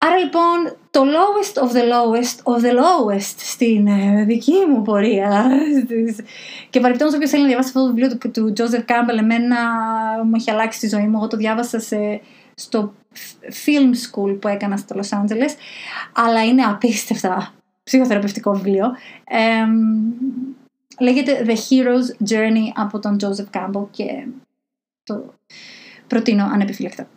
[0.00, 5.46] Άρα λοιπόν το lowest of the lowest of the lowest στην ε, δική μου πορεία
[6.70, 9.56] και παρεπτόντως όποιος θέλει να διαβάσει αυτό το βιβλίο του, του Joseph Campbell εμένα
[10.24, 11.16] μου έχει αλλάξει τη ζωή μου.
[11.16, 12.20] Εγώ το διάβασα σε,
[12.58, 12.94] στο
[13.64, 15.50] film school που έκανα στο Los Angeles,
[16.12, 17.52] αλλά είναι απίστευτα
[17.82, 18.86] ψυχοθεραπευτικό βιβλίο.
[21.00, 24.26] λέγεται The Hero's Journey από τον Joseph Campbell και
[25.02, 25.34] το
[26.06, 27.08] προτείνω ανεπιφύλακτα.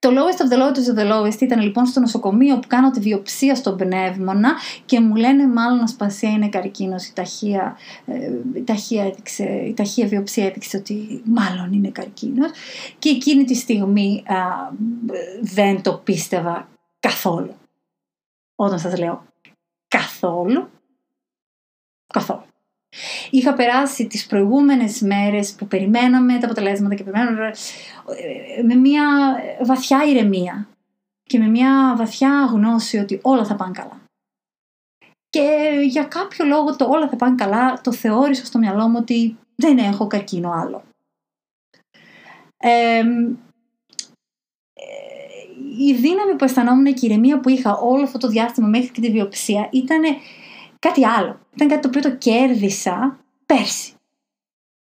[0.00, 3.00] Το lowest of the lowest of the lowest ήταν λοιπόν στο νοσοκομείο που κάνω τη
[3.00, 7.06] βιοψία στον πνεύμονα και μου λένε μάλλον ασπασία είναι καρκίνος.
[7.06, 7.76] Η ταχεία,
[8.06, 12.50] ε, η, ταχεία έδειξε, η ταχεία βιοψία έδειξε ότι μάλλον είναι καρκίνος
[12.98, 14.34] και εκείνη τη στιγμή α,
[15.40, 16.68] δεν το πίστευα
[17.00, 17.54] καθόλου.
[18.54, 19.22] Όταν σας λέω
[19.88, 20.77] καθόλου, καθόλου.
[23.30, 27.52] Είχα περάσει τις προηγούμενες μέρες που περιμέναμε τα αποτελέσματα και περιμέναμε
[28.56, 29.04] ε, με μια
[29.64, 30.68] βαθιά ηρεμία.
[31.22, 34.00] και με μια βαθιά γνώση ότι όλα θα πάνε καλά.
[35.28, 39.36] Και για κάποιο λόγο το όλα θα πάνε καλά το θεώρησα στο μυαλό μου ότι
[39.56, 40.82] δεν έχω καρκίνο άλλο.
[42.56, 43.02] Ε,
[45.78, 49.00] η δύναμη που αισθανόμουν και η ηρεμία που είχα όλο αυτό το διάστημα μέχρι και
[49.00, 50.02] τη βιοψία ήταν
[50.78, 51.40] κάτι άλλο.
[51.54, 53.92] Ήταν κάτι το οποίο το κέρδισα πέρσι.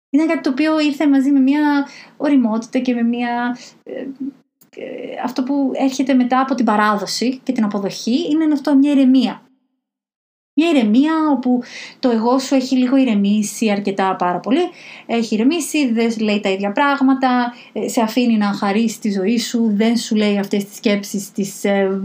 [0.10, 1.88] Ήταν κάτι το οποίο ήρθε μαζί με μια
[2.18, 3.58] οριμότητα και με μια...
[3.84, 4.06] Ε,
[4.76, 9.42] ε, αυτό που έρχεται μετά από την παράδοση και την αποδοχή είναι αυτό μια ηρεμία.
[10.54, 11.62] Μια ηρεμία όπου
[12.00, 14.70] το εγώ σου έχει λίγο ηρεμήσει αρκετά πάρα πολύ.
[15.06, 19.72] Έχει ηρεμήσει, δεν λέει τα ίδια πράγματα, ε, σε αφήνει να χαρίσει τη ζωή σου,
[19.76, 22.02] δεν σου λέει αυτές τις σκέψεις, τις ε,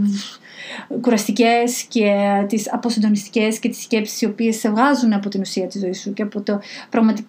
[1.00, 2.14] κουραστικές και
[2.48, 6.12] τις αποσυντονιστικές και τις σκέψεις οι οποίες σε βγάζουν από την ουσία της ζωής σου
[6.12, 6.60] και από το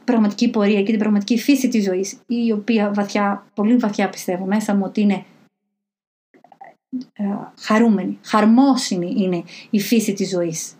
[0.03, 4.75] πραγματική πορεία και την πραγματική φύση της ζωής η οποία βαθιά, πολύ βαθιά πιστεύω μέσα
[4.75, 5.25] μου ότι είναι
[7.13, 7.23] ε,
[7.59, 10.73] χαρούμενη, χαρμόσυνη είναι η φύση της ζωής.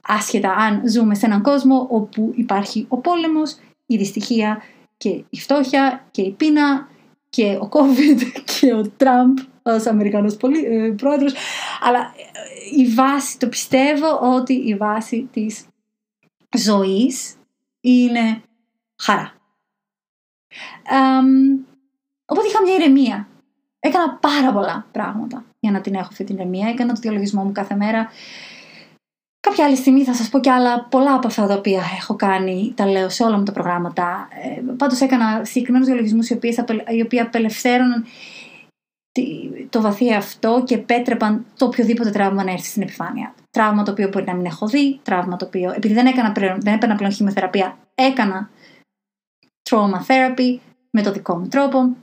[0.00, 4.62] Άσχετα αν ζούμε σε έναν κόσμο όπου υπάρχει ο πόλεμος, η δυστυχία
[4.96, 6.88] και η φτώχεια και η πείνα
[7.30, 8.22] και ο COVID
[8.60, 9.38] και ο Τραμπ
[9.74, 11.34] ως Αμερικανός ε, πρόεδρος
[11.80, 15.66] αλλά ε, η βάση, το πιστεύω ότι η βάση της
[16.58, 17.34] ζωής
[17.80, 18.42] είναι
[19.02, 19.32] χαρά.
[22.24, 23.28] οπότε είχα μια ηρεμία.
[23.80, 26.68] Έκανα πάρα πολλά πράγματα για να την έχω αυτή την ηρεμία.
[26.68, 28.10] Έκανα το διαλογισμό μου κάθε μέρα.
[29.40, 32.72] Κάποια άλλη στιγμή θα σας πω και άλλα πολλά από αυτά τα οποία έχω κάνει,
[32.76, 34.28] τα λέω σε όλα μου τα προγράμματα.
[34.42, 36.38] Ε, πάντως έκανα συγκεκριμένους διαλογισμούς οι,
[36.88, 38.04] οι οποίοι απελευθέρωναν
[39.70, 43.34] το βαθύ αυτό και επέτρεπαν το οποιοδήποτε τραύμα να έρθει στην επιφάνεια.
[43.50, 46.60] Τραύμα το οποίο μπορεί να μην έχω δει, τραύμα το οποίο, επειδή δεν, έκανα πλέον,
[46.60, 48.50] δεν έπαιρνα πλέον χημειοθεραπεία, έκανα
[49.70, 50.58] trauma therapy
[50.90, 51.96] με το δικό μου τρόπο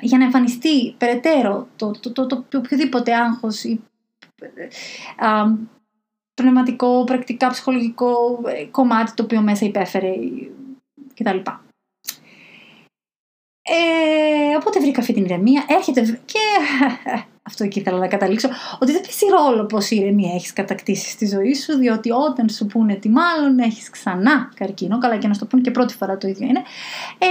[0.00, 3.80] για να εμφανιστεί περαιτέρω το, το, το, το, το οποιοδήποτε άγχος ή
[6.34, 10.12] πνευματικό, πρακτικά, ψυχολογικό ε, κομμάτι το οποίο μέσα υπέφερε
[11.14, 11.38] κτλ.
[13.68, 15.64] Ε, οπότε βρήκα αυτή την ηρεμία.
[15.68, 16.38] Έρχεται και
[17.48, 18.48] αυτό εκεί ήθελα να καταλήξω,
[18.78, 22.94] ότι δεν παίζει ρόλο πόση ηρεμία έχεις κατακτήσει στη ζωή σου, διότι όταν σου πούνε
[22.94, 26.28] τι μάλλον έχεις ξανά καρκίνο, καλά και να σου το πούνε και πρώτη φορά το
[26.28, 26.62] ίδιο είναι.
[27.18, 27.26] Ε,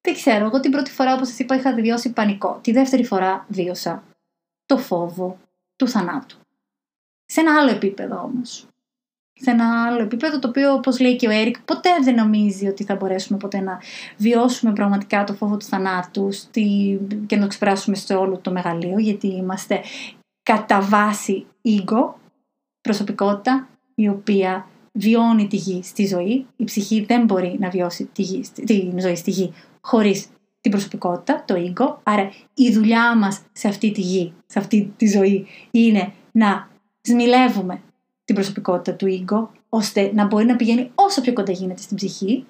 [0.00, 2.58] δεν ξέρω, εγώ την πρώτη φορά, όπως σας είπα, είχα βιώσει πανικό.
[2.62, 4.02] Τη δεύτερη φορά βίωσα
[4.66, 5.38] το φόβο
[5.76, 6.36] του θανάτου.
[7.24, 8.66] Σε ένα άλλο επίπεδο όμως.
[9.40, 12.84] Σε ένα άλλο επίπεδο το οποίο όπως λέει και ο Έρικ ποτέ δεν νομίζει ότι
[12.84, 13.78] θα μπορέσουμε ποτέ να
[14.16, 16.98] βιώσουμε πραγματικά το φόβο του θανάτου στη...
[17.26, 19.80] και να το ξεπεράσουμε στο όλο το μεγαλείο γιατί είμαστε
[20.42, 22.12] κατά βάση ego,
[22.80, 26.46] προσωπικότητα η οποία βιώνει τη γη στη ζωή.
[26.56, 30.26] Η ψυχή δεν μπορεί να βιώσει τη, γη, τη ζωή στη γη χωρίς
[30.60, 31.96] την προσωπικότητα, το ego.
[32.02, 36.68] Άρα η δουλειά μας σε αυτή τη γη, σε αυτή τη ζωή είναι να
[37.00, 37.80] σμιλεύουμε
[38.26, 42.46] την προσωπικότητα του ego, ώστε να μπορεί να πηγαίνει όσο πιο κοντά γίνεται στην ψυχή.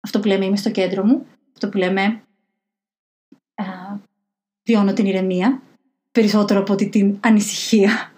[0.00, 2.02] Αυτό που λέμε είμαι στο κέντρο μου, αυτό που λέμε
[3.54, 3.64] α,
[4.62, 5.62] βιώνω την ηρεμία,
[6.12, 8.12] περισσότερο από ότι την ανησυχία.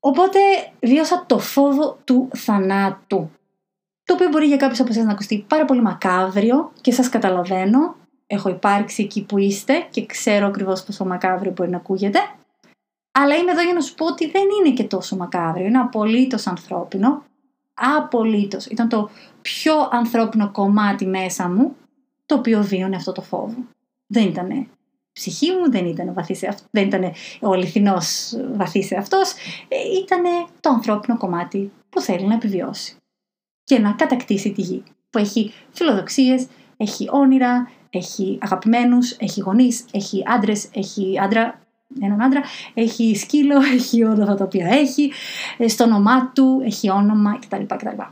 [0.00, 0.38] Οπότε
[0.80, 3.30] βίωσα το φόβο του θανάτου.
[4.04, 7.96] Το οποίο μπορεί για κάποιους από εσάς να ακουστεί πάρα πολύ μακάβριο και σας καταλαβαίνω.
[8.26, 12.18] Έχω υπάρξει εκεί που είστε και ξέρω ακριβώς πόσο μακάβριο μπορεί να ακούγεται.
[13.12, 15.66] Αλλά είμαι εδώ για να σου πω ότι δεν είναι και τόσο μακάβριο.
[15.66, 17.24] Είναι απολύτως ανθρώπινο.
[17.74, 18.66] Απολύτως.
[18.66, 19.10] Ήταν το
[19.42, 21.76] πιο ανθρώπινο κομμάτι μέσα μου
[22.26, 23.54] το οποίο βίωνε αυτό το φόβο.
[24.06, 24.68] Δεν ήταν
[25.12, 29.32] ψυχή μου, δεν ήταν, βαθύς, δεν ήταν ο αληθινός βαθύς αυτός,
[29.68, 30.22] ε, ήταν
[30.60, 32.96] το ανθρώπινο κομμάτι που θέλει να επιβιώσει
[33.64, 36.46] και να κατακτήσει τη γη, που έχει φιλοδοξίες,
[36.76, 41.61] έχει όνειρα, έχει αγαπημένους, έχει γονείς, έχει άντρες, έχει άντρα,
[42.00, 42.42] έναν άντρα,
[42.74, 45.12] έχει σκύλο, έχει όλα αυτά τα οποία έχει,
[45.56, 47.62] ε, στο όνομά του έχει όνομα κτλ.
[47.66, 48.02] κτλ.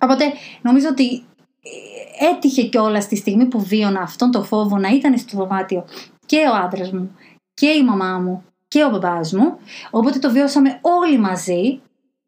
[0.00, 0.24] Οπότε
[0.62, 1.22] νομίζω ότι
[1.62, 5.84] ε, έτυχε κιόλας στη στιγμή που βίωνα αυτόν τον φόβο να ήταν στο δωμάτιο
[6.26, 7.16] και ο άντρας μου
[7.54, 9.58] και η μαμά μου και ο μπαμπάς μου.
[9.90, 11.80] Οπότε το βιώσαμε όλοι μαζί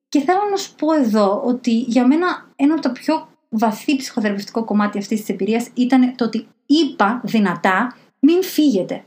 [0.08, 4.64] και θέλω να σου πω εδώ ότι για μένα ένα από τα πιο βαθύ ψυχοθεραπευτικό
[4.64, 9.04] κομμάτι αυτής της εμπειρίας ήταν το ότι είπα δυνατά μην φύγετε.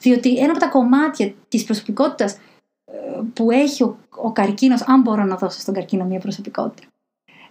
[0.00, 2.32] Διότι ένα από τα κομμάτια της προσωπικότητας
[2.84, 6.88] ε, που έχει ο, ο καρκίνος, αν μπορώ να δώσω στον καρκίνο μια προσωπικότητα,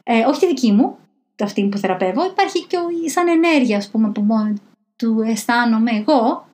[0.04, 0.98] ε, όχι τη δική μου,
[1.44, 4.54] αυτή που θεραπεύω, υπάρχει και ο, σαν ενέργεια, ας πούμε, που μόνο
[4.96, 6.46] του αισθάνομαι εγώ,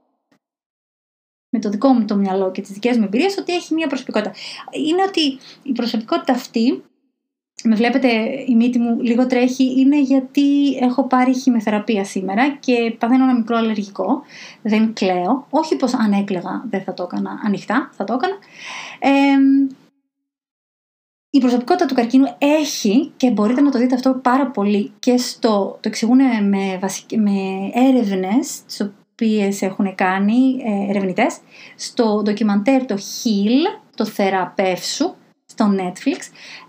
[1.50, 4.34] με το δικό μου το μυαλό και τις δικές μου εμπειρίες, ότι έχει μια προσωπικότητα.
[4.72, 6.84] Είναι ότι η προσωπικότητα αυτή
[7.64, 8.08] με βλέπετε
[8.48, 13.58] η μύτη μου λίγο τρέχει είναι γιατί έχω πάρει χημεθεραπεία σήμερα και παθαίνω ένα μικρό
[13.58, 14.22] αλλεργικό.
[14.62, 15.48] Δεν κλαίω.
[15.50, 18.36] Όχι πως αν έκλαιγα δεν θα το έκανα ανοιχτά, θα το έκανα.
[21.30, 25.78] η προσωπικότητα του καρκίνου έχει και μπορείτε να το δείτε αυτό πάρα πολύ και στο,
[25.82, 26.80] το εξηγούν με,
[27.18, 31.38] με έρευνες τις οποίες έχουν κάνει ε, ερευνητές
[31.76, 35.14] στο ντοκιμαντέρ το HEAL, το θεραπεύσου
[35.46, 36.20] στο Netflix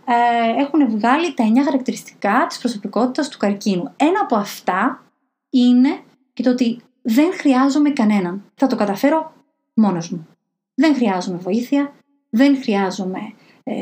[0.04, 3.92] ε, έχουν βγάλει τα 9 χαρακτηριστικά της προσωπικότητας του καρκίνου.
[3.96, 5.02] Ένα από αυτά
[5.50, 6.00] είναι
[6.32, 8.44] και το ότι δεν χρειάζομαι κανέναν.
[8.54, 9.32] Θα το καταφέρω
[9.74, 10.26] μόνος μου.
[10.74, 11.92] Δεν χρειάζομαι βοήθεια,
[12.30, 13.20] δεν χρειάζομαι
[13.62, 13.74] ε,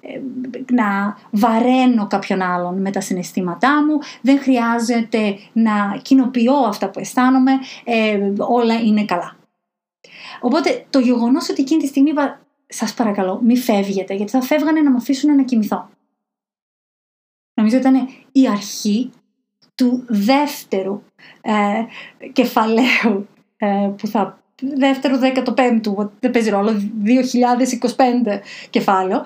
[0.00, 0.20] ε,
[0.72, 7.52] να βαραίνω κάποιον άλλον με τα συναισθήματά μου, δεν χρειάζεται να κοινοποιώ αυτά που αισθάνομαι,
[8.38, 9.36] όλα είναι καλά.
[10.40, 12.12] Οπότε το γεγονός ότι εκείνη τη στιγμή
[12.72, 15.88] σας παρακαλώ, μη φεύγετε, γιατί θα φεύγανε να με αφήσουν να κοιμηθώ.
[17.54, 19.10] Νομίζω ήταν η αρχή
[19.74, 21.02] του δεύτερου
[21.40, 21.84] ε,
[22.32, 26.70] κεφαλαίου ε, που θα δεύτερο 15ου, δεν παίζει ρόλο,
[27.96, 29.24] 2025 κεφάλαιο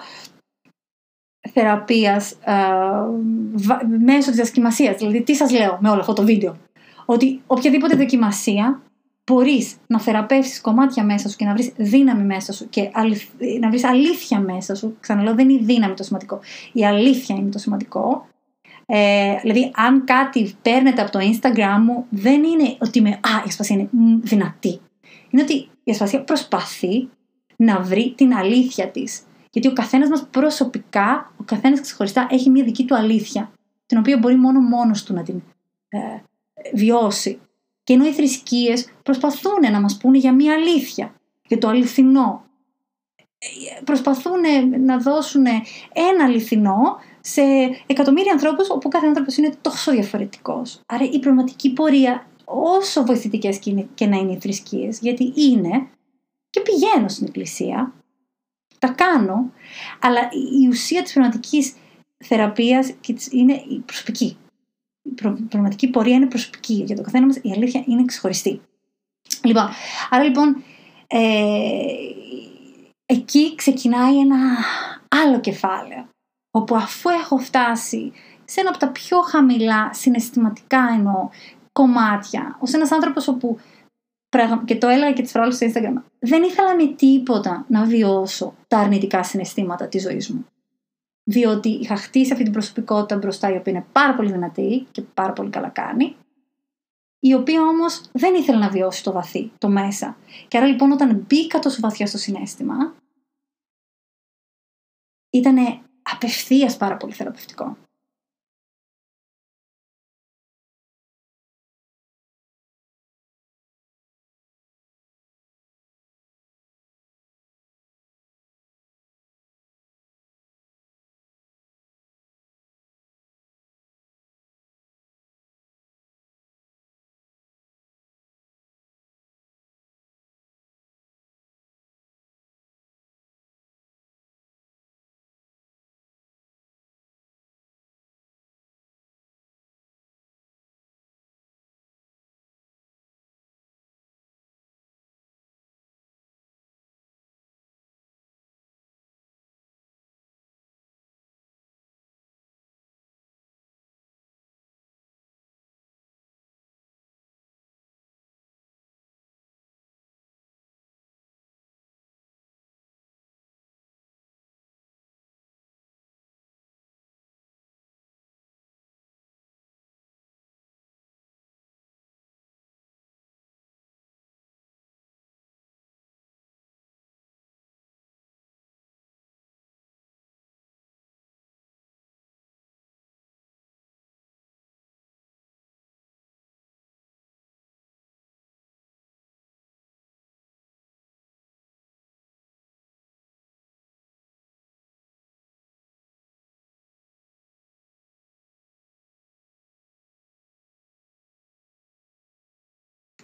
[1.52, 2.54] θεραπείας ε,
[4.04, 4.96] μέσω της δοκιμασίας.
[4.96, 6.56] Δηλαδή, τι σας λέω με όλο αυτό το βίντεο;
[7.04, 8.80] Ότι οποιαδήποτε δοκιμασία
[9.26, 12.90] μπορείς να θεραπεύσεις κομμάτια μέσα σου και να βρεις δύναμη μέσα σου και
[13.60, 14.96] να βρεις αλήθεια μέσα σου.
[15.00, 16.40] Ξαναλέω, δεν είναι η δύναμη το σημαντικό.
[16.72, 18.26] Η αλήθεια είναι το σημαντικό.
[18.86, 23.46] Ε, δηλαδή, αν κάτι παίρνετε από το Instagram μου, δεν είναι ότι είμαι, Α, η
[23.46, 23.88] ασπασία είναι
[24.22, 24.80] δυνατή.
[25.30, 27.08] Είναι ότι η ασπασία προσπαθεί
[27.56, 29.22] να βρει την αλήθεια της.
[29.50, 33.52] Γιατί ο καθένας μας προσωπικά, ο καθένας ξεχωριστά έχει μια δική του αλήθεια,
[33.86, 35.42] την οποία μπορεί μόνο μόνος του να την
[35.88, 35.98] ε,
[36.74, 37.38] βιώσει.
[37.86, 41.14] Και ενώ οι θρησκείες προσπαθούν να μας πούνε για μία αλήθεια,
[41.46, 42.44] για το αληθινό.
[43.84, 44.40] Προσπαθούν
[44.84, 45.46] να δώσουν
[45.92, 47.42] ένα αληθινό σε
[47.86, 50.80] εκατομμύρια ανθρώπους όπου κάθε άνθρωπος είναι τόσο διαφορετικός.
[50.86, 53.58] Άρα η πραγματική πορεία, όσο βοηθητικές
[53.94, 55.88] και να είναι οι θρησκείες, γιατί είναι
[56.50, 57.92] και πηγαίνω στην εκκλησία,
[58.78, 59.52] τα κάνω,
[60.00, 60.20] αλλά
[60.62, 61.74] η ουσία της πραγματικής
[62.24, 62.94] θεραπείας
[63.30, 64.36] είναι η προσωπική
[65.20, 66.74] η πραγματική πορεία είναι προσωπική.
[66.86, 68.60] Για το καθένας μας η αλήθεια είναι ξεχωριστή.
[69.42, 69.68] Λοιπόν,
[70.10, 70.62] άρα λοιπόν
[71.06, 71.20] ε,
[73.06, 74.38] εκεί ξεκινάει ένα
[75.08, 76.08] άλλο κεφάλαιο
[76.50, 78.12] όπου αφού έχω φτάσει
[78.44, 81.28] σε ένα από τα πιο χαμηλά συναισθηματικά εννοώ
[81.72, 83.58] κομμάτια ως ένας άνθρωπος όπου
[84.64, 88.78] και το έλεγα και τις φορές στο Instagram δεν ήθελα με τίποτα να βιώσω τα
[88.78, 90.46] αρνητικά συναισθήματα της ζωής μου
[91.28, 95.32] διότι είχα χτίσει αυτή την προσωπικότητα μπροστά η οποία είναι πάρα πολύ δυνατή και πάρα
[95.32, 96.16] πολύ καλά κάνει
[97.18, 100.16] η οποία όμως δεν ήθελε να βιώσει το βαθύ, το μέσα.
[100.48, 102.94] Και άρα λοιπόν όταν μπήκα τόσο βαθιά στο συνέστημα
[105.30, 105.56] ήταν
[106.02, 107.76] απευθείας πάρα πολύ θεραπευτικό.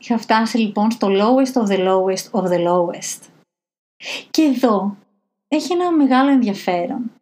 [0.03, 3.21] Είχα φτάσει λοιπόν στο lowest of the lowest of the lowest.
[4.31, 4.97] Και εδώ
[5.49, 7.13] έχει ένα μεγάλο ενδιαφέρον.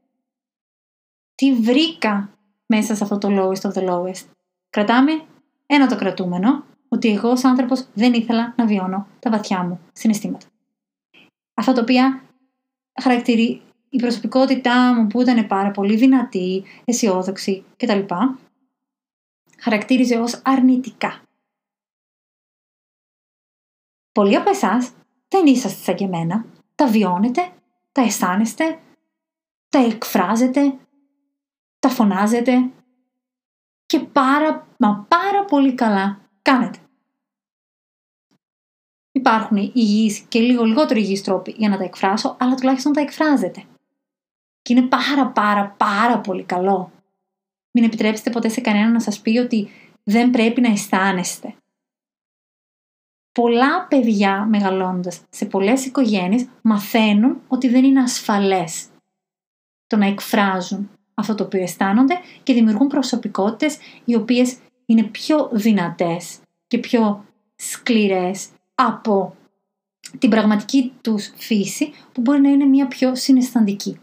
[1.34, 2.30] Τι βρήκα
[2.66, 4.24] μέσα σε αυτό το lowest of the lowest.
[4.70, 5.22] Κρατάμε
[5.66, 10.46] ένα το κρατούμενο, ότι εγώ ως άνθρωπος δεν ήθελα να βιώνω τα βαθιά μου συναισθήματα.
[11.54, 12.22] Αυτά τα οποία
[13.02, 13.62] χαρακτηρι...
[13.88, 18.00] η προσωπικότητά μου που ήταν πάρα πολύ δυνατή, αισιόδοξη κτλ.
[19.58, 21.22] χαρακτήριζε ως αρνητικά.
[24.12, 24.90] Πολλοί από εσάς
[25.28, 26.44] δεν είσαστε σαν και εμένα.
[26.74, 27.52] Τα βιώνετε,
[27.92, 28.80] τα αισθάνεστε,
[29.68, 30.78] τα εκφράζετε,
[31.78, 32.70] τα φωνάζετε
[33.86, 36.78] και πάρα, μα πάρα πολύ καλά κάνετε.
[39.12, 43.64] Υπάρχουν υγιείς και λίγο λιγότερο υγιείς τρόποι για να τα εκφράσω, αλλά τουλάχιστον τα εκφράζετε.
[44.62, 46.92] Και είναι πάρα πάρα πάρα πολύ καλό.
[47.70, 49.68] Μην επιτρέψετε ποτέ σε κανέναν να σας πει ότι
[50.02, 51.54] δεν πρέπει να αισθάνεστε.
[53.32, 58.86] Πολλά παιδιά μεγαλώνοντας σε πολλές οικογένειες μαθαίνουν ότι δεν είναι ασφαλές
[59.86, 66.38] το να εκφράζουν αυτό το οποίο αισθάνονται και δημιουργούν προσωπικότητες οι οποίες είναι πιο δυνατές
[66.66, 67.24] και πιο
[67.56, 69.36] σκληρές από
[70.18, 74.00] την πραγματική τους φύση που μπορεί να είναι μια πιο συναισθαντική.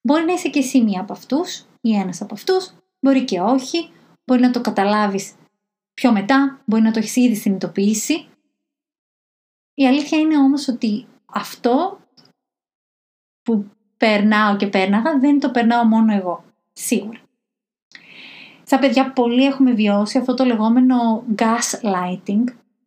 [0.00, 3.90] Μπορεί να είσαι και εσύ μία από αυτούς ή ένας από αυτούς, μπορεί και όχι,
[4.24, 5.32] μπορεί να το καταλάβεις
[6.00, 8.26] πιο μετά, μπορεί να το έχεις ήδη συνειδητοποιήσει.
[9.74, 12.00] Η αλήθεια είναι όμως ότι αυτό
[13.42, 17.20] που περνάω και πέρναγα δεν το περνάω μόνο εγώ, σίγουρα.
[18.64, 22.44] Στα παιδιά πολλοί έχουμε βιώσει αυτό το λεγόμενο gaslighting,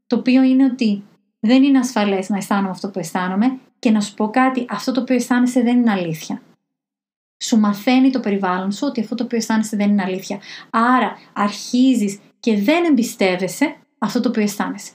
[0.07, 1.03] το οποίο είναι ότι
[1.39, 5.01] δεν είναι ασφαλές να αισθάνομαι αυτό που αισθάνομαι και να σου πω κάτι, αυτό το
[5.01, 6.41] οποίο αισθάνεσαι δεν είναι αλήθεια
[7.43, 10.39] σου μαθαίνει το περιβάλλον σου ότι αυτό το οποίο αισθάνεσαι δεν είναι αλήθεια.
[10.69, 14.91] Άρα αρχίζεις και δεν εμπιστεύεσαι αυτό το οποίο αισθάνεσαι.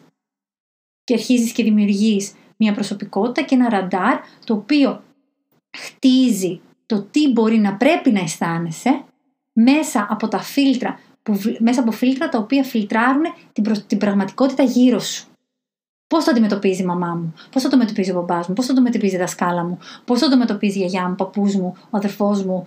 [1.05, 5.03] Και αρχίζεις και δημιουργείς μια προσωπικότητα και ένα ραντάρ το οποίο
[5.77, 9.05] χτίζει το τι μπορεί να πρέπει να αισθάνεσαι
[9.53, 13.23] μέσα από τα φίλτρα, που, μέσα από φίλτρα τα οποία φιλτράρουν
[13.53, 15.27] την, την πραγματικότητα γύρω σου.
[16.09, 19.15] Πώς το αντιμετωπίζει η μαμά μου, πώς το αντιμετωπίζει ο μπαμπά μου, πώς το αντιμετωπίζει
[19.15, 22.67] η δασκάλα μου, πώς το αντιμετωπίζει η γιαγιά μου, ο παππούς μου, ο αδερφός μου,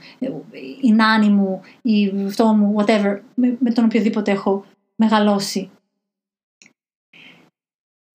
[0.82, 4.66] η νάνη μου, η αυτό μου, whatever, με, τον οποιοδήποτε έχω
[4.96, 5.70] μεγαλώσει.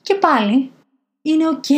[0.03, 0.73] Και πάλι
[1.23, 1.73] είναι ok.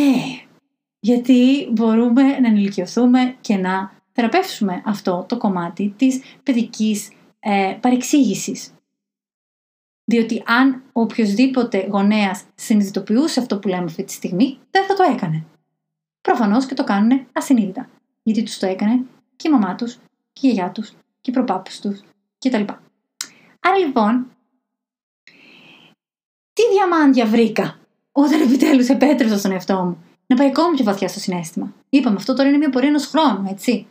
[0.99, 8.73] Γιατί μπορούμε να ενηλικιωθούμε και να θεραπεύσουμε αυτό το κομμάτι της παιδικής ε, παρεξήγησης.
[10.09, 15.45] Διότι αν οποιοδήποτε γονέας συνειδητοποιούσε αυτό που λέμε αυτή τη στιγμή, δεν θα το έκανε.
[16.21, 17.89] Προφανώς και το κάνουν ασυνείδητα.
[18.23, 19.05] Γιατί τους το έκανε
[19.35, 19.93] και η μαμά τους,
[20.33, 20.89] και η γιαγιά τους,
[21.21, 22.01] και οι προπάπους τους
[22.39, 22.63] κτλ.
[23.59, 24.27] Άρα λοιπόν,
[26.53, 27.79] τι διαμάντια βρήκα
[28.11, 31.73] όταν επιτέλους επέτρεψα στον εαυτό μου να πάει ακόμη πιο βαθιά στο συνέστημα.
[31.89, 33.87] Είπαμε, αυτό τώρα είναι μια πορεία ενός χρόνου, έτσι.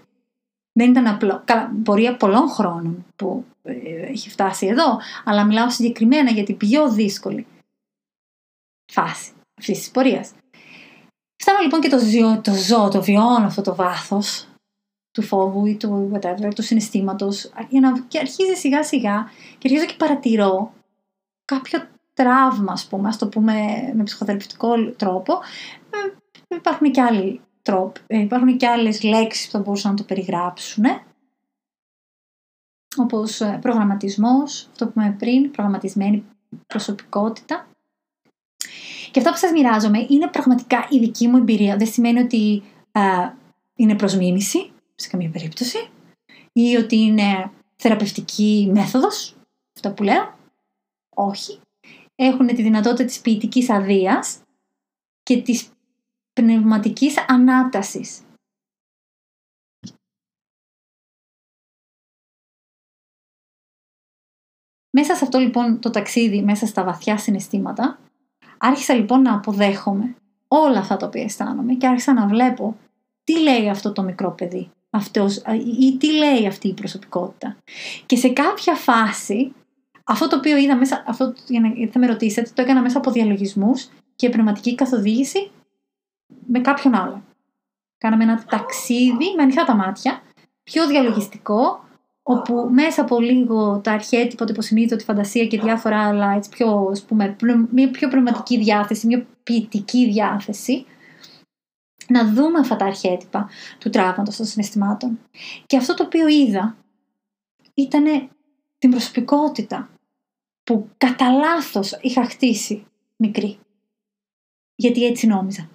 [0.78, 1.42] Δεν ήταν απλό.
[1.44, 3.72] Καλά, πορεία πολλών χρόνων που ε,
[4.02, 7.46] έχει φτάσει εδώ, αλλά μιλάω συγκεκριμένα για την πιο δύσκολη
[8.92, 10.32] φάση αυτής της πορείας.
[11.42, 14.48] Φτάνω λοιπόν και το ζω, το ζω, το βιώνω αυτό το βάθος
[15.10, 18.00] του φόβου ή του whatever, του συναισθήματος, να...
[18.08, 20.72] και αρχίζει σιγά σιγά και αρχίζω και παρατηρώ
[21.44, 23.54] κάποιο τραύμα, ας πούμε, ας το πούμε
[23.94, 25.32] με ψυχοθεραπευτικό τρόπο.
[26.48, 30.02] Ε, υπάρχουν και άλλοι τρόποι, ε, υπάρχουν και άλλες λέξεις που θα μπορούσαν να το
[30.04, 30.84] περιγράψουν
[32.96, 36.24] όπως ε, προγραμματισμός, αυτό που είπαμε πριν, προγραμματισμένη
[36.66, 37.68] προσωπικότητα.
[39.10, 41.76] Και αυτά που σας μοιράζομαι είναι πραγματικά η δική μου εμπειρία.
[41.76, 42.62] Δεν σημαίνει ότι
[43.74, 45.90] είναι προσμίμηση, σε καμία περίπτωση,
[46.52, 49.36] ή ότι είναι θεραπευτική μέθοδος,
[49.76, 50.34] αυτά που λέω.
[51.14, 51.60] Όχι.
[52.14, 54.38] Έχουν τη δυνατότητα της ποιητικής αδείας
[55.22, 55.68] και της
[56.42, 58.20] πνευματικής ανάτασης.
[64.90, 67.98] Μέσα σε αυτό λοιπόν το ταξίδι, μέσα στα βαθιά συναισθήματα,
[68.58, 70.16] άρχισα λοιπόν να αποδέχομαι
[70.48, 72.76] όλα αυτά τα οποία αισθάνομαι και άρχισα να βλέπω
[73.24, 75.42] τι λέει αυτό το μικρό παιδί αυτός,
[75.80, 77.56] ή τι λέει αυτή η προσωπικότητα.
[78.06, 79.52] Και σε κάποια φάση,
[80.04, 83.10] αυτό το οποίο είδα μέσα, αυτό για να θα με ρωτήσετε, το έκανα μέσα από
[83.10, 85.50] διαλογισμούς και πνευματική καθοδήγηση
[86.48, 87.22] με κάποιον άλλο.
[87.98, 90.22] Κάναμε ένα ταξίδι με ανοιχτά τα μάτια,
[90.62, 91.84] πιο διαλογιστικό,
[92.22, 96.88] όπου μέσα από λίγο τα αρχέτυπα, το υποσυνείδητο, τη φαντασία και διάφορα άλλα, έτσι πιο,
[96.90, 97.36] ας πούμε,
[97.70, 100.86] μια πιο πνευματική διάθεση, μια ποιητική διάθεση,
[102.08, 105.18] να δούμε αυτά τα αρχέτυπα του τραύματος των συναισθημάτων.
[105.66, 106.76] Και αυτό το οποίο είδα
[107.74, 108.30] ήταν
[108.78, 109.90] την προσωπικότητα
[110.64, 112.86] που κατά λάθος είχα χτίσει
[113.16, 113.58] μικρή.
[114.74, 115.68] Γιατί έτσι νόμιζα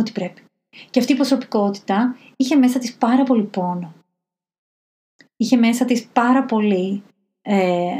[0.00, 0.42] ότι πρέπει.
[0.90, 3.94] Και αυτή η προσωπικότητα είχε μέσα της πάρα πολύ πόνο
[5.38, 7.02] είχε μέσα της πάρα πολύ...
[7.42, 7.94] Ε,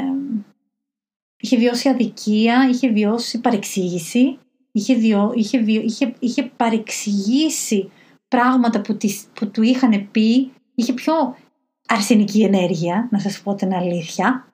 [1.41, 4.37] είχε βιώσει αδικία, είχε βιώσει παρεξήγηση,
[4.71, 4.93] είχε,
[5.33, 7.91] είχε, είχε, είχε παρεξηγήσει
[8.27, 8.97] πράγματα που,
[9.33, 11.13] που του είχαν πει, είχε πιο
[11.87, 14.47] αρσενική ενέργεια, να σας πω την αλήθεια.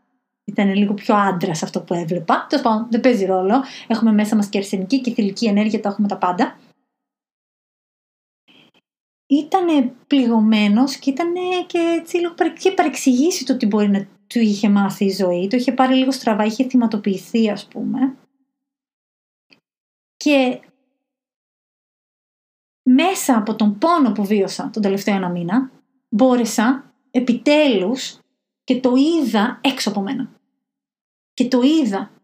[0.45, 2.45] Ήταν λίγο πιο άντρα αυτό που έβλεπα.
[2.49, 3.63] Τέλος πάντων, δεν παίζει ρόλο.
[3.87, 6.57] Έχουμε μέσα μας και αρσενική και θηλυκή ενέργεια, τα έχουμε τα πάντα.
[9.37, 11.33] Ήταν πληγωμένος και ήταν
[11.67, 15.47] και έτσι λίγο είχε παρεξηγήσει το τι μπορεί να του είχε μάθει η ζωή.
[15.47, 18.17] Το είχε πάρει λίγο στραβά, είχε θυματοποιηθεί, ας πούμε.
[20.17, 20.59] Και
[22.83, 25.71] μέσα από τον πόνο που βίωσα τον τελευταίο ένα μήνα,
[26.09, 28.19] μπόρεσα επιτέλους
[28.63, 30.29] και το είδα έξω από μένα.
[31.33, 32.14] Και το είδα.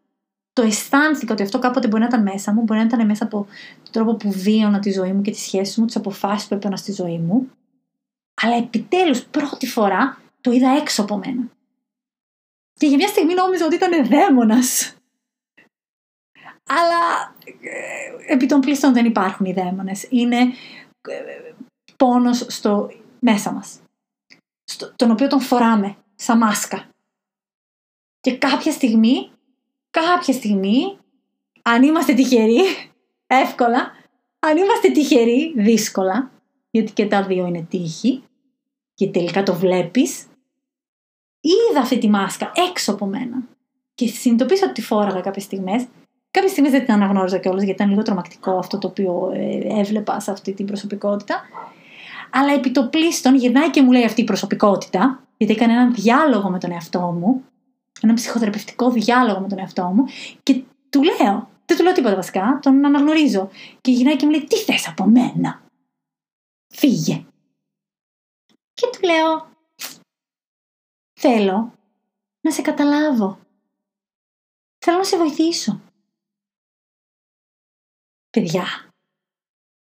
[0.54, 3.48] Το αισθάνθηκα ότι αυτό κάποτε μπορεί να ήταν μέσα μου, μπορεί να ήταν μέσα από
[3.84, 6.78] τον τρόπο που βίωνα τη ζωή μου και τις σχέσεις μου, τις αποφάσεις που έπαιρνα
[6.78, 7.52] στη ζωή μου.
[8.42, 11.50] Αλλά επιτέλους πρώτη φορά το είδα έξω από μένα.
[12.74, 14.96] Και για μια στιγμή νόμιζα ότι ήταν δαίμονας.
[16.68, 20.08] Αλλά ε, επί των πλήστων δεν υπάρχουν οι δαίμονες.
[20.10, 20.40] Είναι
[21.02, 21.54] ε,
[21.98, 23.80] πόνος στο μέσα μας.
[24.64, 26.90] Στο, τον οποίο τον φοράμε σαν μάσκα.
[28.20, 29.32] Και κάποια στιγμή,
[29.92, 30.98] κάποια στιγμή,
[31.62, 32.62] αν είμαστε τυχεροί,
[33.28, 33.92] εύκολα,
[34.40, 36.32] αν είμαστε τυχεροί, δύσκολα,
[36.72, 38.24] γιατί και τα δύο είναι τύχη,
[38.94, 40.26] και τελικά το βλέπεις,
[41.42, 43.44] είδα αυτή τη μάσκα έξω από μένα.
[43.96, 45.86] Και συνειδητοποίησα ότι τη φόραγα κάποιες στιγμές.
[46.32, 50.20] Κάποιες στιγμές δεν την αναγνώριζα κιόλας, γιατί ήταν λίγο τρομακτικό αυτό το οποίο ε, έβλεπα
[50.20, 51.42] σε αυτή την προσωπικότητα.
[52.32, 56.50] Αλλά επί το πλήστον γυρνάει και μου λέει αυτή η προσωπικότητα, γιατί έκανε έναν διάλογο
[56.50, 57.44] με τον εαυτό μου,
[58.02, 60.06] έναν ψυχοθεραπευτικό διάλογο με τον εαυτό μου
[60.44, 63.50] και του λέω, δεν του λέω τίποτα βασικά, τον αναγνωρίζω.
[63.82, 65.62] Και γυρνάει και μου λέει, τι θες από μένα;
[66.74, 67.26] Φύγε.
[68.74, 69.52] Και του λέω,
[71.20, 71.74] θέλω
[72.42, 73.40] να σε καταλάβω.
[74.78, 75.82] Θέλω να σε βοηθήσω.
[78.30, 78.66] Παιδιά,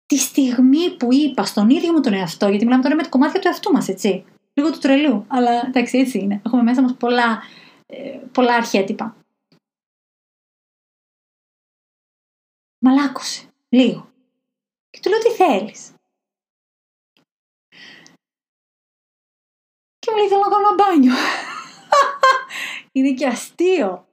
[0.05, 3.39] τη στιγμή που είπα στον ίδιο μου τον εαυτό, γιατί μιλάμε τώρα με το κομμάτια
[3.39, 6.41] του εαυτού μας, έτσι, λίγο του τρελού, αλλά εντάξει έτσι είναι.
[6.45, 7.62] Έχουμε μέσα μας πολλά, ε,
[8.31, 9.17] πολλά αρχέτυπα.
[12.79, 14.11] Μαλάκωσε, λίγο.
[14.89, 15.93] Και του λέω τι θέλεις;
[19.99, 21.13] Και μου λέει θέλω να κάνω ένα μπάνιο.
[22.91, 24.07] είναι και αστείο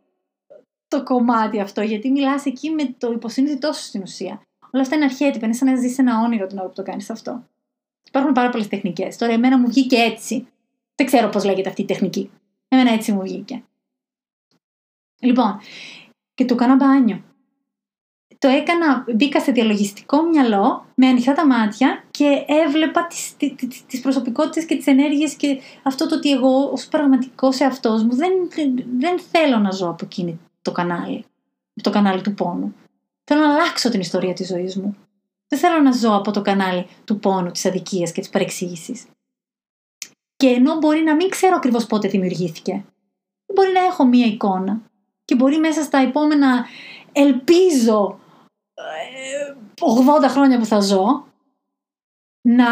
[0.88, 4.42] το κομμάτι αυτό, γιατί μιλάς εκεί με το υποσύνθετό σου στην ουσία.
[4.70, 7.10] Όλα αυτά είναι αρχέτυπα, είναι σαν να ζεις ένα όνειρο την ώρα που το κάνεις
[7.10, 7.48] αυτό.
[8.08, 9.16] Υπάρχουν πάρα πολλές τεχνικές.
[9.16, 10.48] Τώρα, εμένα μου βγήκε έτσι.
[10.94, 12.30] Δεν ξέρω πώς λέγεται αυτή η τεχνική.
[12.68, 13.64] Εμένα έτσι μου βγήκε.
[15.20, 15.60] Λοιπόν,
[16.34, 17.22] και το έκανα μπάνιο.
[18.38, 24.00] Το έκανα, μπήκα σε διαλογιστικό μυαλό με ανοιχτά τα μάτια και έβλεπα τις, τις, τις
[24.00, 28.32] προσωπικότητες και τις ενέργειες και αυτό το ότι εγώ ως πραγματικός εαυτός μου δεν,
[28.98, 31.24] δεν θέλω να ζω από εκείνη το κανάλι,
[31.82, 32.74] το κανάλι του πόνου.
[33.24, 34.96] Θέλω να αλλάξω την ιστορία της ζωής μου.
[35.48, 39.06] Δεν θέλω να ζω από το κανάλι του πόνου, της αδικίας και της παρεξήγησης.
[40.36, 42.84] Και ενώ μπορεί να μην ξέρω ακριβώς πότε δημιουργήθηκε,
[43.54, 44.89] μπορεί να έχω μία εικόνα
[45.30, 46.66] και μπορεί μέσα στα επόμενα,
[47.12, 48.18] ελπίζω,
[50.20, 51.26] 80 ε, χρόνια που θα ζω,
[52.40, 52.66] να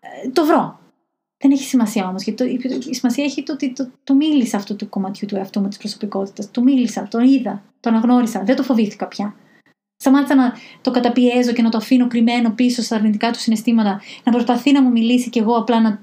[0.00, 0.78] ε, το βρω.
[1.36, 4.74] Δεν έχει σημασία όμως, γιατί το, η σημασία έχει το ότι το, το, μίλησα αυτό
[4.74, 6.50] του κομματιού του εαυτού μου της προσωπικότητας.
[6.50, 9.34] Το μίλησα, το είδα, το αναγνώρισα, δεν το φοβήθηκα πια.
[9.96, 14.32] Σταμάτησα να το καταπιέζω και να το αφήνω κρυμμένο πίσω στα αρνητικά του συναισθήματα, να
[14.32, 16.02] προσπαθεί να μου μιλήσει και εγώ απλά να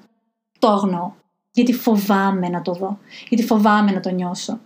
[0.60, 1.16] το αγνώ.
[1.52, 3.00] Γιατί φοβάμαι να το δω,
[3.30, 4.60] γιατί φοβάμαι να το νιώσω.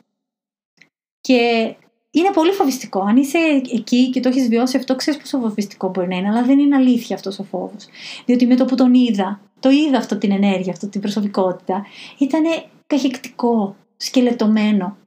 [1.22, 1.76] Και
[2.12, 3.00] είναι πολύ φοβιστικό.
[3.00, 3.38] Αν είσαι
[3.74, 6.76] εκεί και το έχεις βιώσει αυτό, ξέρεις πόσο φοβιστικό μπορεί να είναι, αλλά δεν είναι
[6.76, 7.88] αλήθεια αυτός ο φόβος.
[8.26, 11.86] Διότι με το που τον είδα, το είδα αυτό την ενέργεια, αυτή την προσωπικότητα,
[12.20, 12.44] ήταν
[12.88, 14.98] καχεκτικό, σκελετωμένο.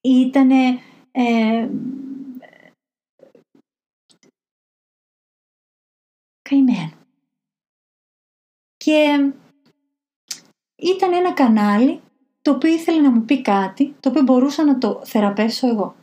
[0.00, 1.70] Ήταν ε,
[6.42, 6.92] καημένο.
[8.76, 9.32] Και
[10.76, 12.00] ήταν ένα κανάλι
[12.48, 15.94] το οποίο ήθελε να μου πει κάτι, το οποίο μπορούσα να το θεραπεύσω εγώ.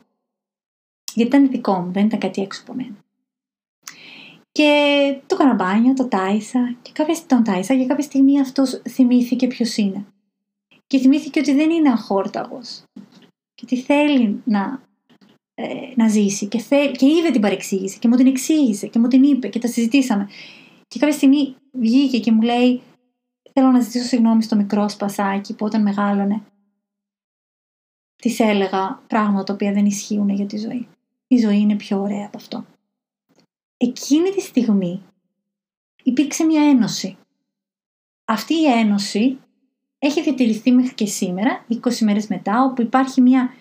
[1.14, 2.96] Γιατί ήταν δικό μου, δεν ήταν κάτι έξω από μένα.
[4.52, 4.70] Και
[5.26, 10.06] το έκανα το τάισα και κάποια, τον τάισα για κάποια στιγμή αυτός θυμήθηκε ποιος είναι.
[10.88, 12.84] Και θυμήθηκε ότι δεν είναι αχόρταγος.
[13.54, 14.82] Και ότι θέλει να
[15.54, 15.66] ε,
[15.96, 19.24] να ζήσει και, θε, και είδε την παρεξήγηση και μου την εξήγησε και μου την
[19.24, 20.30] είπε και τα συζητήσαμε.
[20.88, 22.82] Και κάποια στιγμή βγήκε και μου λέει
[23.60, 26.42] θέλω να ζητήσω συγγνώμη στο μικρό σπασάκι που όταν μεγάλωνε
[28.16, 30.88] της έλεγα πράγματα τα οποία δεν ισχύουν για τη ζωή.
[31.28, 32.66] Η ζωή είναι πιο ωραία από αυτό.
[33.78, 35.02] Εκείνη τη στιγμή
[36.04, 37.18] υπήρξε μια ένωση.
[38.26, 39.40] Αυτή η ένωση
[40.00, 43.54] έχει διατηρηθεί μέχρι και σήμερα, 20 μέρες μετά, όπου υπάρχει μια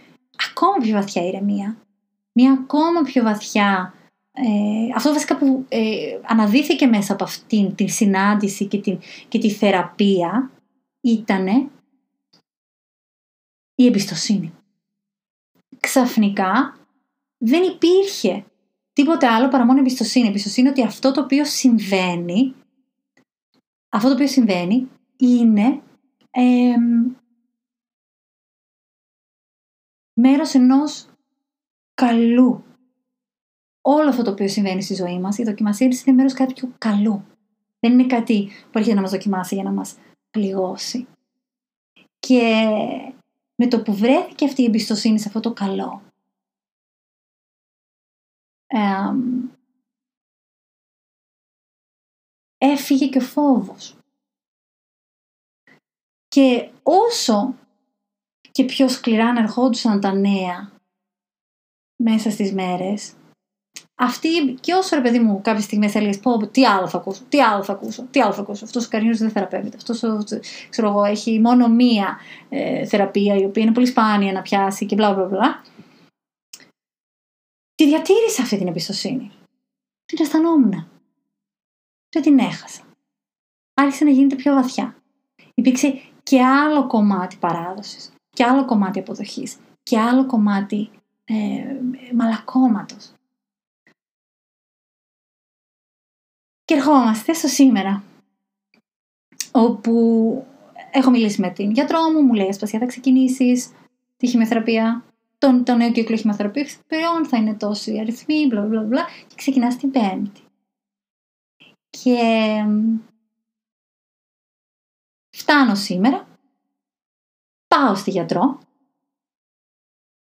[0.51, 1.77] ακόμα πιο βαθιά ηρεμία,
[2.33, 3.95] μια ακόμα πιο βαθιά
[4.37, 8.99] ε, αυτό βασικά που ε, αναδύθηκε μέσα από αυτήν την συνάντηση και, την,
[9.29, 10.51] και τη θεραπεία
[11.01, 11.71] ήταν
[13.75, 14.55] η εμπιστοσύνη.
[15.81, 16.79] Ξαφνικά
[17.39, 18.45] δεν υπήρχε
[18.93, 20.29] τίποτε άλλο παρά μόνο εμπιστοσύνη.
[20.29, 22.55] Εμπιστοσύνη ότι αυτό το οποίο συμβαίνει,
[23.89, 25.83] αυτό το οποίο συμβαίνει είναι
[26.31, 26.75] ε,
[30.13, 31.07] μέρος ενός
[31.95, 32.65] καλού.
[33.87, 37.25] Όλο αυτό το οποίο συμβαίνει στη ζωή μας, η δοκιμασία της είναι μέρος κάποιου καλού.
[37.81, 39.99] Δεν είναι κάτι που έρχεται να μας δοκιμάσει για να μας
[40.31, 41.07] πληγώσει.
[42.19, 42.67] Και
[43.55, 46.03] με το που βρέθηκε αυτή η εμπιστοσύνη σε αυτό το καλό,
[52.59, 53.97] έφυγε και ο φόβος.
[56.29, 57.55] Και όσο
[58.51, 60.73] και πιο σκληρά να ερχόντουσαν τα νέα
[61.97, 63.15] μέσα στις μέρες,
[63.95, 64.29] αυτή
[64.61, 67.63] και όσο ρε παιδί μου κάποια στιγμή έλεγες πω τι άλλο θα ακούσω, τι άλλο
[67.63, 68.65] θα ακούσω, τι άλλο θα ακούσω.
[68.65, 69.77] Αυτός ο καρνίος δεν θεραπεύεται.
[69.77, 69.99] Αυτός
[70.69, 72.19] ξέρω εγώ, έχει μόνο μία
[72.49, 75.63] ε, θεραπεία η οποία είναι πολύ σπάνια να πιάσει και μπλα μπλα μπλα.
[77.75, 79.31] Τη διατήρησα αυτή την εμπιστοσύνη.
[80.05, 80.89] Την αισθανόμουν.
[82.09, 82.83] Δεν την έχασα.
[83.75, 84.97] Άρχισε να γίνεται πιο βαθιά.
[85.55, 90.91] Υπήρξε και άλλο κομμάτι παράδοσης, και άλλο κομμάτι αποδοχής, και άλλο κομμάτι
[91.25, 91.35] ε,
[92.15, 93.13] μαλακώματος.
[96.65, 98.03] Και ερχόμαστε στο σήμερα,
[99.53, 99.93] όπου
[100.91, 103.73] έχω μιλήσει με την γιατρό μου, μου λέει Ασπασία θα ξεκινήσεις
[104.17, 105.05] τη χημειοθεραπεία,
[105.39, 109.91] το, το νέο κύκλο χημειοθεραπείων θα είναι τόσοι αριθμοί, μπλα μπλα μπλα, και ξεκινάς την
[109.91, 110.41] πέμπτη.
[111.91, 112.19] Και
[115.37, 116.29] φτάνω σήμερα,
[117.69, 118.59] πάω στη γιατρό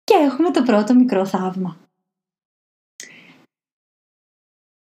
[0.04, 1.87] και έχουμε το πρώτο μικρό θαύμα.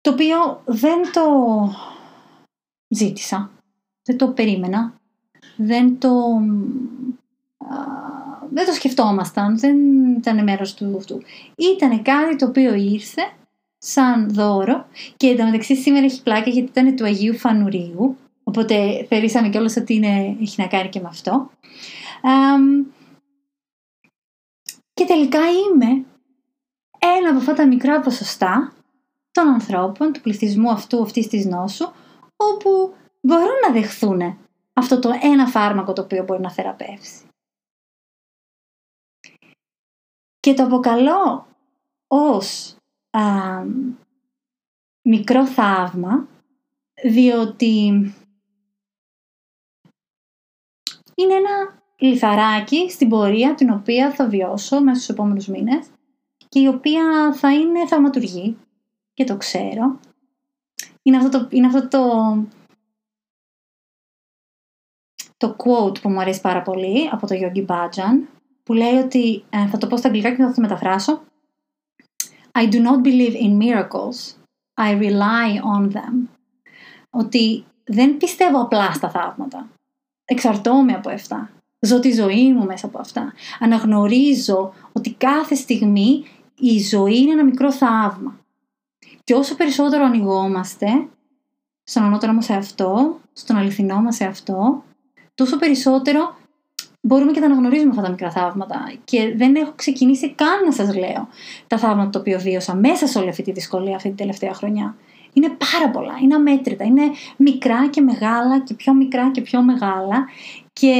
[0.04, 1.24] Το οποίο δεν το
[2.88, 3.52] ζήτησα,
[4.04, 4.94] δεν το περίμενα,
[5.56, 6.12] δεν το,
[8.50, 9.78] δεν το σκεφτόμασταν, δεν
[10.16, 11.22] ήταν μέρος του αυτού.
[11.56, 13.22] Ήταν κάτι το οποίο ήρθε
[13.78, 14.86] σαν δώρο
[15.18, 20.38] και εντωμεταξύ σήμερα έχει πλάκα γιατί ήταν του Αγίου Φανουρίου οπότε θεωρήσαμε κιόλας ότι είναι,
[20.42, 21.52] έχει να κάνει και με αυτό.
[24.94, 26.06] και τελικά είμαι
[27.18, 28.74] ένα από αυτά τα μικρά ποσοστά
[29.34, 31.92] των ανθρώπων, του πληθυσμού αυτού, αυτής της νόσου,
[32.36, 34.38] όπου μπορούν να δεχθούν
[34.74, 37.28] αυτό το ένα φάρμακο το οποίο μπορεί να θεραπεύσει.
[40.40, 41.48] Και το αποκαλώ
[42.08, 42.76] ως
[45.02, 46.28] μικρό θαύμα,
[47.04, 47.86] διότι
[51.16, 55.88] είναι ένα λιθαράκι στην πορεία την οποία θα βιώσω μέσα στους επόμενους μήνες
[56.50, 58.58] και η οποία θα είναι θαυματουργή
[59.14, 60.00] και το ξέρω.
[61.02, 62.02] Είναι αυτό το, είναι αυτό το,
[65.38, 68.28] το quote που μου αρέσει πάρα πολύ από το Yogi Bhajan
[68.64, 71.24] που λέει ότι, ε, θα το πω στα αγγλικά και θα το μεταφράσω
[72.60, 74.36] I do not believe in miracles,
[74.76, 76.28] I rely on them.
[77.10, 79.70] Ότι δεν πιστεύω απλά στα θαύματα.
[80.26, 81.50] Εξαρτώμαι από αυτά.
[81.80, 83.34] Ζω τη ζωή μου μέσα από αυτά.
[83.60, 86.26] Αναγνωρίζω ότι κάθε στιγμή
[86.56, 88.40] η ζωή είναι ένα μικρό θαύμα.
[89.24, 90.88] Και όσο περισσότερο ανοιγόμαστε
[91.84, 94.84] στον ανώτερο μας εαυτό, στον αληθινό μας εαυτό,
[95.36, 96.36] τόσο περισσότερο
[97.02, 98.94] μπορούμε και να αναγνωρίζουμε αυτά τα μικρά θαύματα.
[99.04, 101.28] Και δεν έχω ξεκινήσει καν να σας λέω
[101.68, 104.96] τα θαύματα τα οποία βίωσα μέσα σε όλη αυτή τη δυσκολία αυτή την τελευταία χρονιά.
[105.34, 110.28] Είναι πάρα πολλά, είναι αμέτρητα, είναι μικρά και μεγάλα και πιο μικρά και πιο μεγάλα
[110.74, 110.94] και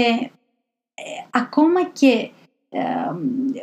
[0.94, 2.30] ε, ακόμα και...
[2.70, 2.82] Ε,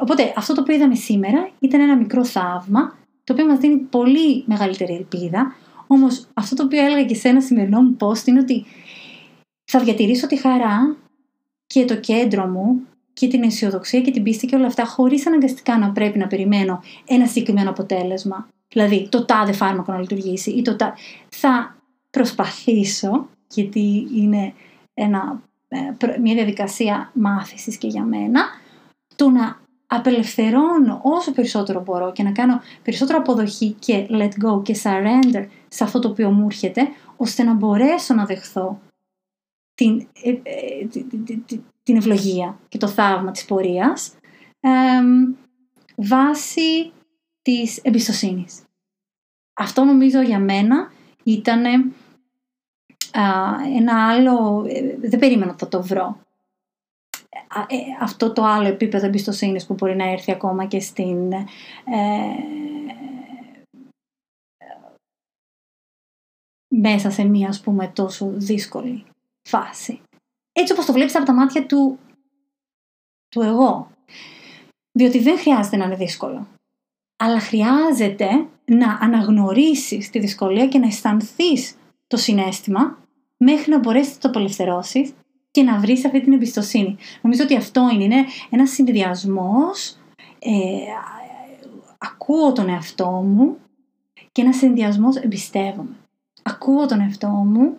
[0.01, 2.99] οπότε αυτό το οποίο είδαμε σήμερα ήταν ένα μικρό θαύμα
[3.31, 5.55] το οποίο μας δίνει πολύ μεγαλύτερη ελπίδα
[5.93, 8.65] όμως αυτό το οποίο έλεγα και σε ένα σημερινό μου post είναι ότι
[9.65, 10.97] θα διατηρήσω τη χαρά
[11.67, 12.83] και το κέντρο μου
[13.13, 16.83] και την αισιοδοξία και την πίστη και όλα αυτά χωρίς αναγκαστικά να πρέπει να περιμένω
[17.07, 18.49] ένα συγκεκριμένο αποτέλεσμα.
[18.69, 20.95] Δηλαδή το τάδε φάρμακο να λειτουργήσει ή το τάδε.
[21.29, 21.77] Θα
[22.11, 24.53] προσπαθήσω, γιατί είναι
[24.95, 28.43] ένα, ε, μια διαδικασία μάθησης και για μένα,
[29.17, 29.61] το να
[29.93, 35.85] απελευθερώνω όσο περισσότερο μπορώ και να κάνω περισσότερο αποδοχή και let go και surrender σε
[35.85, 38.81] αυτό το οποίο μου έρχεται, ώστε να μπορέσω να δεχθώ
[39.75, 40.87] την, ε, ε,
[41.83, 44.15] την ευλογία και το θαύμα της πορείας
[45.97, 46.93] βάσει
[47.43, 48.63] της εμπιστοσύνης.
[49.55, 50.93] Αυτό νομίζω για μένα
[51.23, 51.65] ήταν
[53.77, 56.19] ένα άλλο, ε, δεν περίμενα ότι θα το βρω.
[58.01, 61.33] Αυτό το άλλο επίπεδο εμπιστοσύνης που μπορεί να έρθει ακόμα και στην
[66.75, 69.05] μέσα σε μία ας πούμε τόσο δύσκολη
[69.49, 70.01] φάση.
[70.53, 71.99] Έτσι όπως το βλέπεις από τα μάτια του,
[73.29, 73.91] του εγώ.
[74.93, 76.49] Διότι δεν χρειάζεται να είναι δύσκολο.
[77.17, 82.99] Αλλά χρειάζεται να αναγνωρίσεις τη δυσκολία και να αισθανθείς το συνέστημα
[83.37, 85.13] μέχρι να μπορέσεις να το απελευθερώσεις
[85.51, 86.97] και να βρεις αυτή την εμπιστοσύνη.
[87.23, 89.97] Νομίζω ότι αυτό είναι, είναι ένας συνδυασμός,
[90.39, 90.79] ε,
[91.99, 93.59] ακούω τον εαυτό μου
[94.33, 95.97] και ένας συνδυασμός εμπιστεύομαι.
[96.43, 97.79] Ακούω τον εαυτό μου,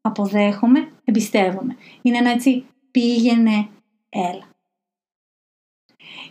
[0.00, 1.76] αποδέχομαι, εμπιστεύομαι.
[2.02, 3.68] Είναι ένα έτσι πήγαινε,
[4.08, 4.48] έλα.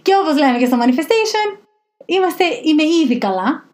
[0.01, 1.59] Και όπως λέμε και στο manifestation,
[2.05, 3.69] είμαστε, είμαι ήδη καλά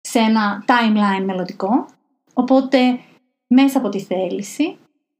[0.00, 1.86] σε ένα timeline μελλοντικό,
[2.34, 3.00] οπότε
[3.46, 4.78] μέσα από τη θέληση,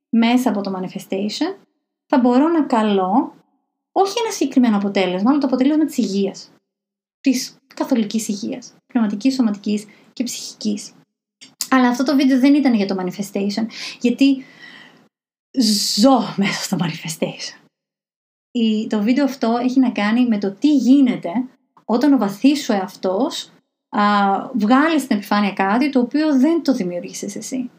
[0.09, 1.57] μέσα από το manifestation,
[2.07, 3.35] θα μπορώ να καλώ
[3.93, 6.51] όχι ένα συγκεκριμένο αποτέλεσμα, αλλά το αποτέλεσμα της υγείας.
[7.21, 10.93] Της καθολικής υγείας, πνευματικής, σωματικής και ψυχικής.
[11.71, 13.67] Αλλά αυτό το βίντεο δεν ήταν για το manifestation,
[14.01, 14.45] γιατί
[15.97, 17.67] ζω μέσα στο manifestation.
[18.89, 21.33] το βίντεο αυτό έχει να κάνει με το τι γίνεται
[21.85, 23.53] όταν ο βαθύς σου εαυτός
[24.55, 27.71] βγάλει στην επιφάνεια κάτι το οποίο δεν το δημιουργήσεις εσύ.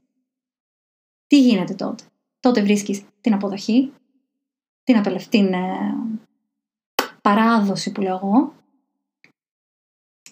[1.27, 2.03] Τι γίνεται τότε;
[2.39, 3.93] Τότε βρίσκεις την αποδοχή,
[4.83, 5.95] την, απελευτήν ε,
[7.21, 8.53] παράδοση που λέω εγώ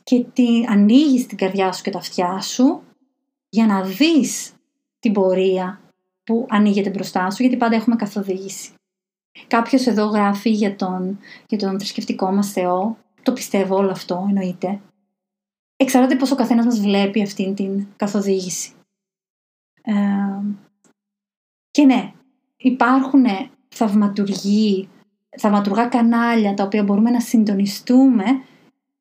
[0.03, 2.83] και την, ανοίγεις την καρδιά σου και τα αυτιά σου
[3.49, 4.53] για να δεις
[4.99, 5.81] την πορεία
[6.23, 8.71] που ανοίγεται μπροστά σου γιατί πάντα έχουμε καθοδήγηση.
[9.47, 12.97] Κάποιος εδώ γράφει για τον, για τον θρησκευτικό μας Θεό.
[13.23, 14.81] Το πιστεύω όλο αυτό εννοείται.
[15.75, 18.71] Εξαρτάται πώς ο καθένας μας βλέπει αυτήν την καθοδήγηση.
[19.81, 19.93] Ε,
[21.77, 22.11] και ναι,
[22.57, 23.25] υπάρχουν
[23.67, 24.89] θαυματουργοί,
[25.37, 28.23] θαυματουργά κανάλια τα οποία μπορούμε να συντονιστούμε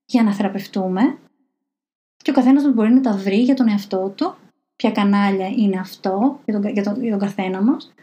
[0.05, 1.19] για να θεραπευτούμε
[2.17, 4.35] και ο καθένας μας μπορεί να τα βρει για τον εαυτό του,
[4.77, 7.95] ποια κανάλια είναι αυτό για τον, για τον, για τον καθένα μας.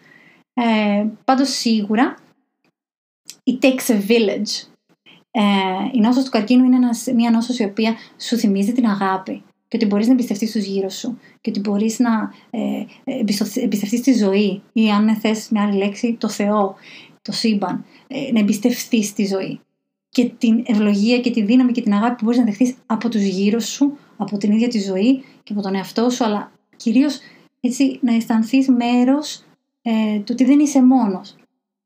[0.54, 2.16] Ε, πάντως σίγουρα
[3.44, 4.68] η takes a village.
[5.32, 5.42] Ε,
[5.92, 9.44] η νόσος του καρκίνου είναι ένας, μια νόσος η οποία σου θυμίζει την αγάπη
[9.74, 12.86] και ότι μπορείς να εμπιστευτείς τους γύρω σου και ότι μπορείς να ε,
[13.56, 16.76] εμπιστευτείς τη ζωή ή αν θες μια άλλη λέξη το Θεό,
[17.22, 19.60] το σύμπαν, ε, να εμπιστευτείς τη ζωή
[20.10, 23.22] και την ευλογία και τη δύναμη και την αγάπη που μπορείς να δεχτείς από τους
[23.22, 27.20] γύρω σου, από την ίδια τη ζωή και από τον εαυτό σου, αλλά κυρίως
[27.60, 29.44] έτσι να αισθανθείς μέρος
[29.82, 31.36] ε, του ότι δεν είσαι μόνος.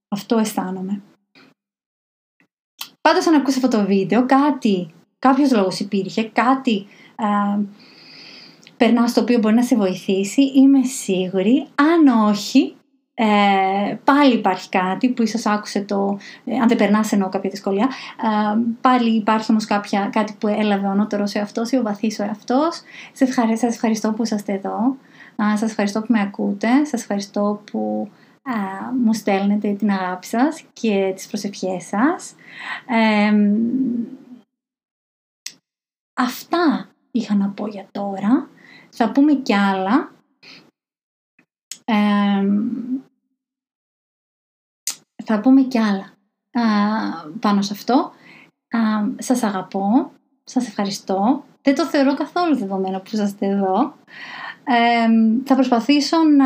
[0.08, 1.02] Αυτό αισθάνομαι.
[3.02, 7.07] Πάντως αν ακούσει αυτό το βίντεο, κάτι, κάποιος λόγος υπήρχε, κάτι ε,
[8.78, 11.68] περνά στο οποίο μπορεί να σε βοηθήσει, είμαι σίγουρη.
[11.76, 12.76] Αν όχι,
[13.14, 17.90] ε, πάλι υπάρχει κάτι που ίσως άκουσε το, ε, αν δεν περνάς εννοώ κάποια δυσκολία,
[18.22, 22.24] ε, πάλι υπάρχει όμως κάποια, κάτι που έλαβε ο ανώτερος εαυτός ή ο βαθύς ο
[22.24, 22.82] εαυτός.
[23.12, 24.98] Σας ευχαριστώ, σας ευχαριστώ που είσαστε εδώ,
[25.36, 28.10] ε, σας ευχαριστώ που με ακούτε, σας ευχαριστώ που
[29.04, 32.36] μου στέλνετε την αγάπη σας και τις προσευχές σας.
[36.14, 38.50] αυτά είχα να πω για τώρα.
[38.90, 40.12] Θα πούμε κι άλλα.
[45.24, 46.14] θα πούμε κι άλλα
[47.40, 48.12] πάνω σε αυτό.
[48.70, 48.80] Α,
[49.18, 50.12] σας αγαπώ,
[50.44, 51.44] σας ευχαριστώ.
[51.62, 53.94] Δεν το θεωρώ καθόλου δεδομένο που είστε εδώ.
[55.44, 56.46] θα προσπαθήσω να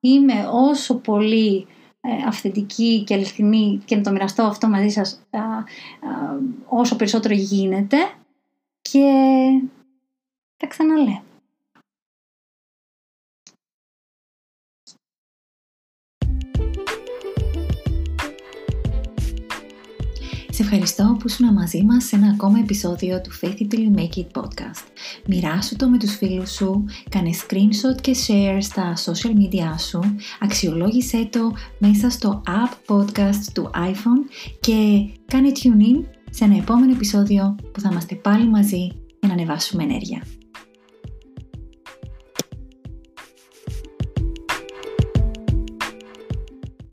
[0.00, 1.66] είμαι όσο πολύ
[2.00, 5.20] ε, αυθεντική και αληθινή και να το μοιραστώ αυτό μαζί σας
[6.68, 7.96] όσο περισσότερο γίνεται
[8.94, 9.60] και
[10.56, 11.22] τα ξαναλέω.
[20.50, 23.98] Σε ευχαριστώ που ήσουν μαζί μας σε ένα ακόμα επεισόδιο του Faith It Till You
[23.98, 24.86] Make It podcast.
[25.26, 30.00] Μοιράσου το με τους φίλους σου, κάνε screenshot και share στα social media σου,
[30.40, 34.30] αξιολόγησέ το μέσα στο app podcast του iPhone
[34.60, 38.86] και κάνε tune in σε ένα επόμενο επεισόδιο που θα είμαστε πάλι μαζί
[39.20, 40.22] για να ανεβάσουμε ενέργεια.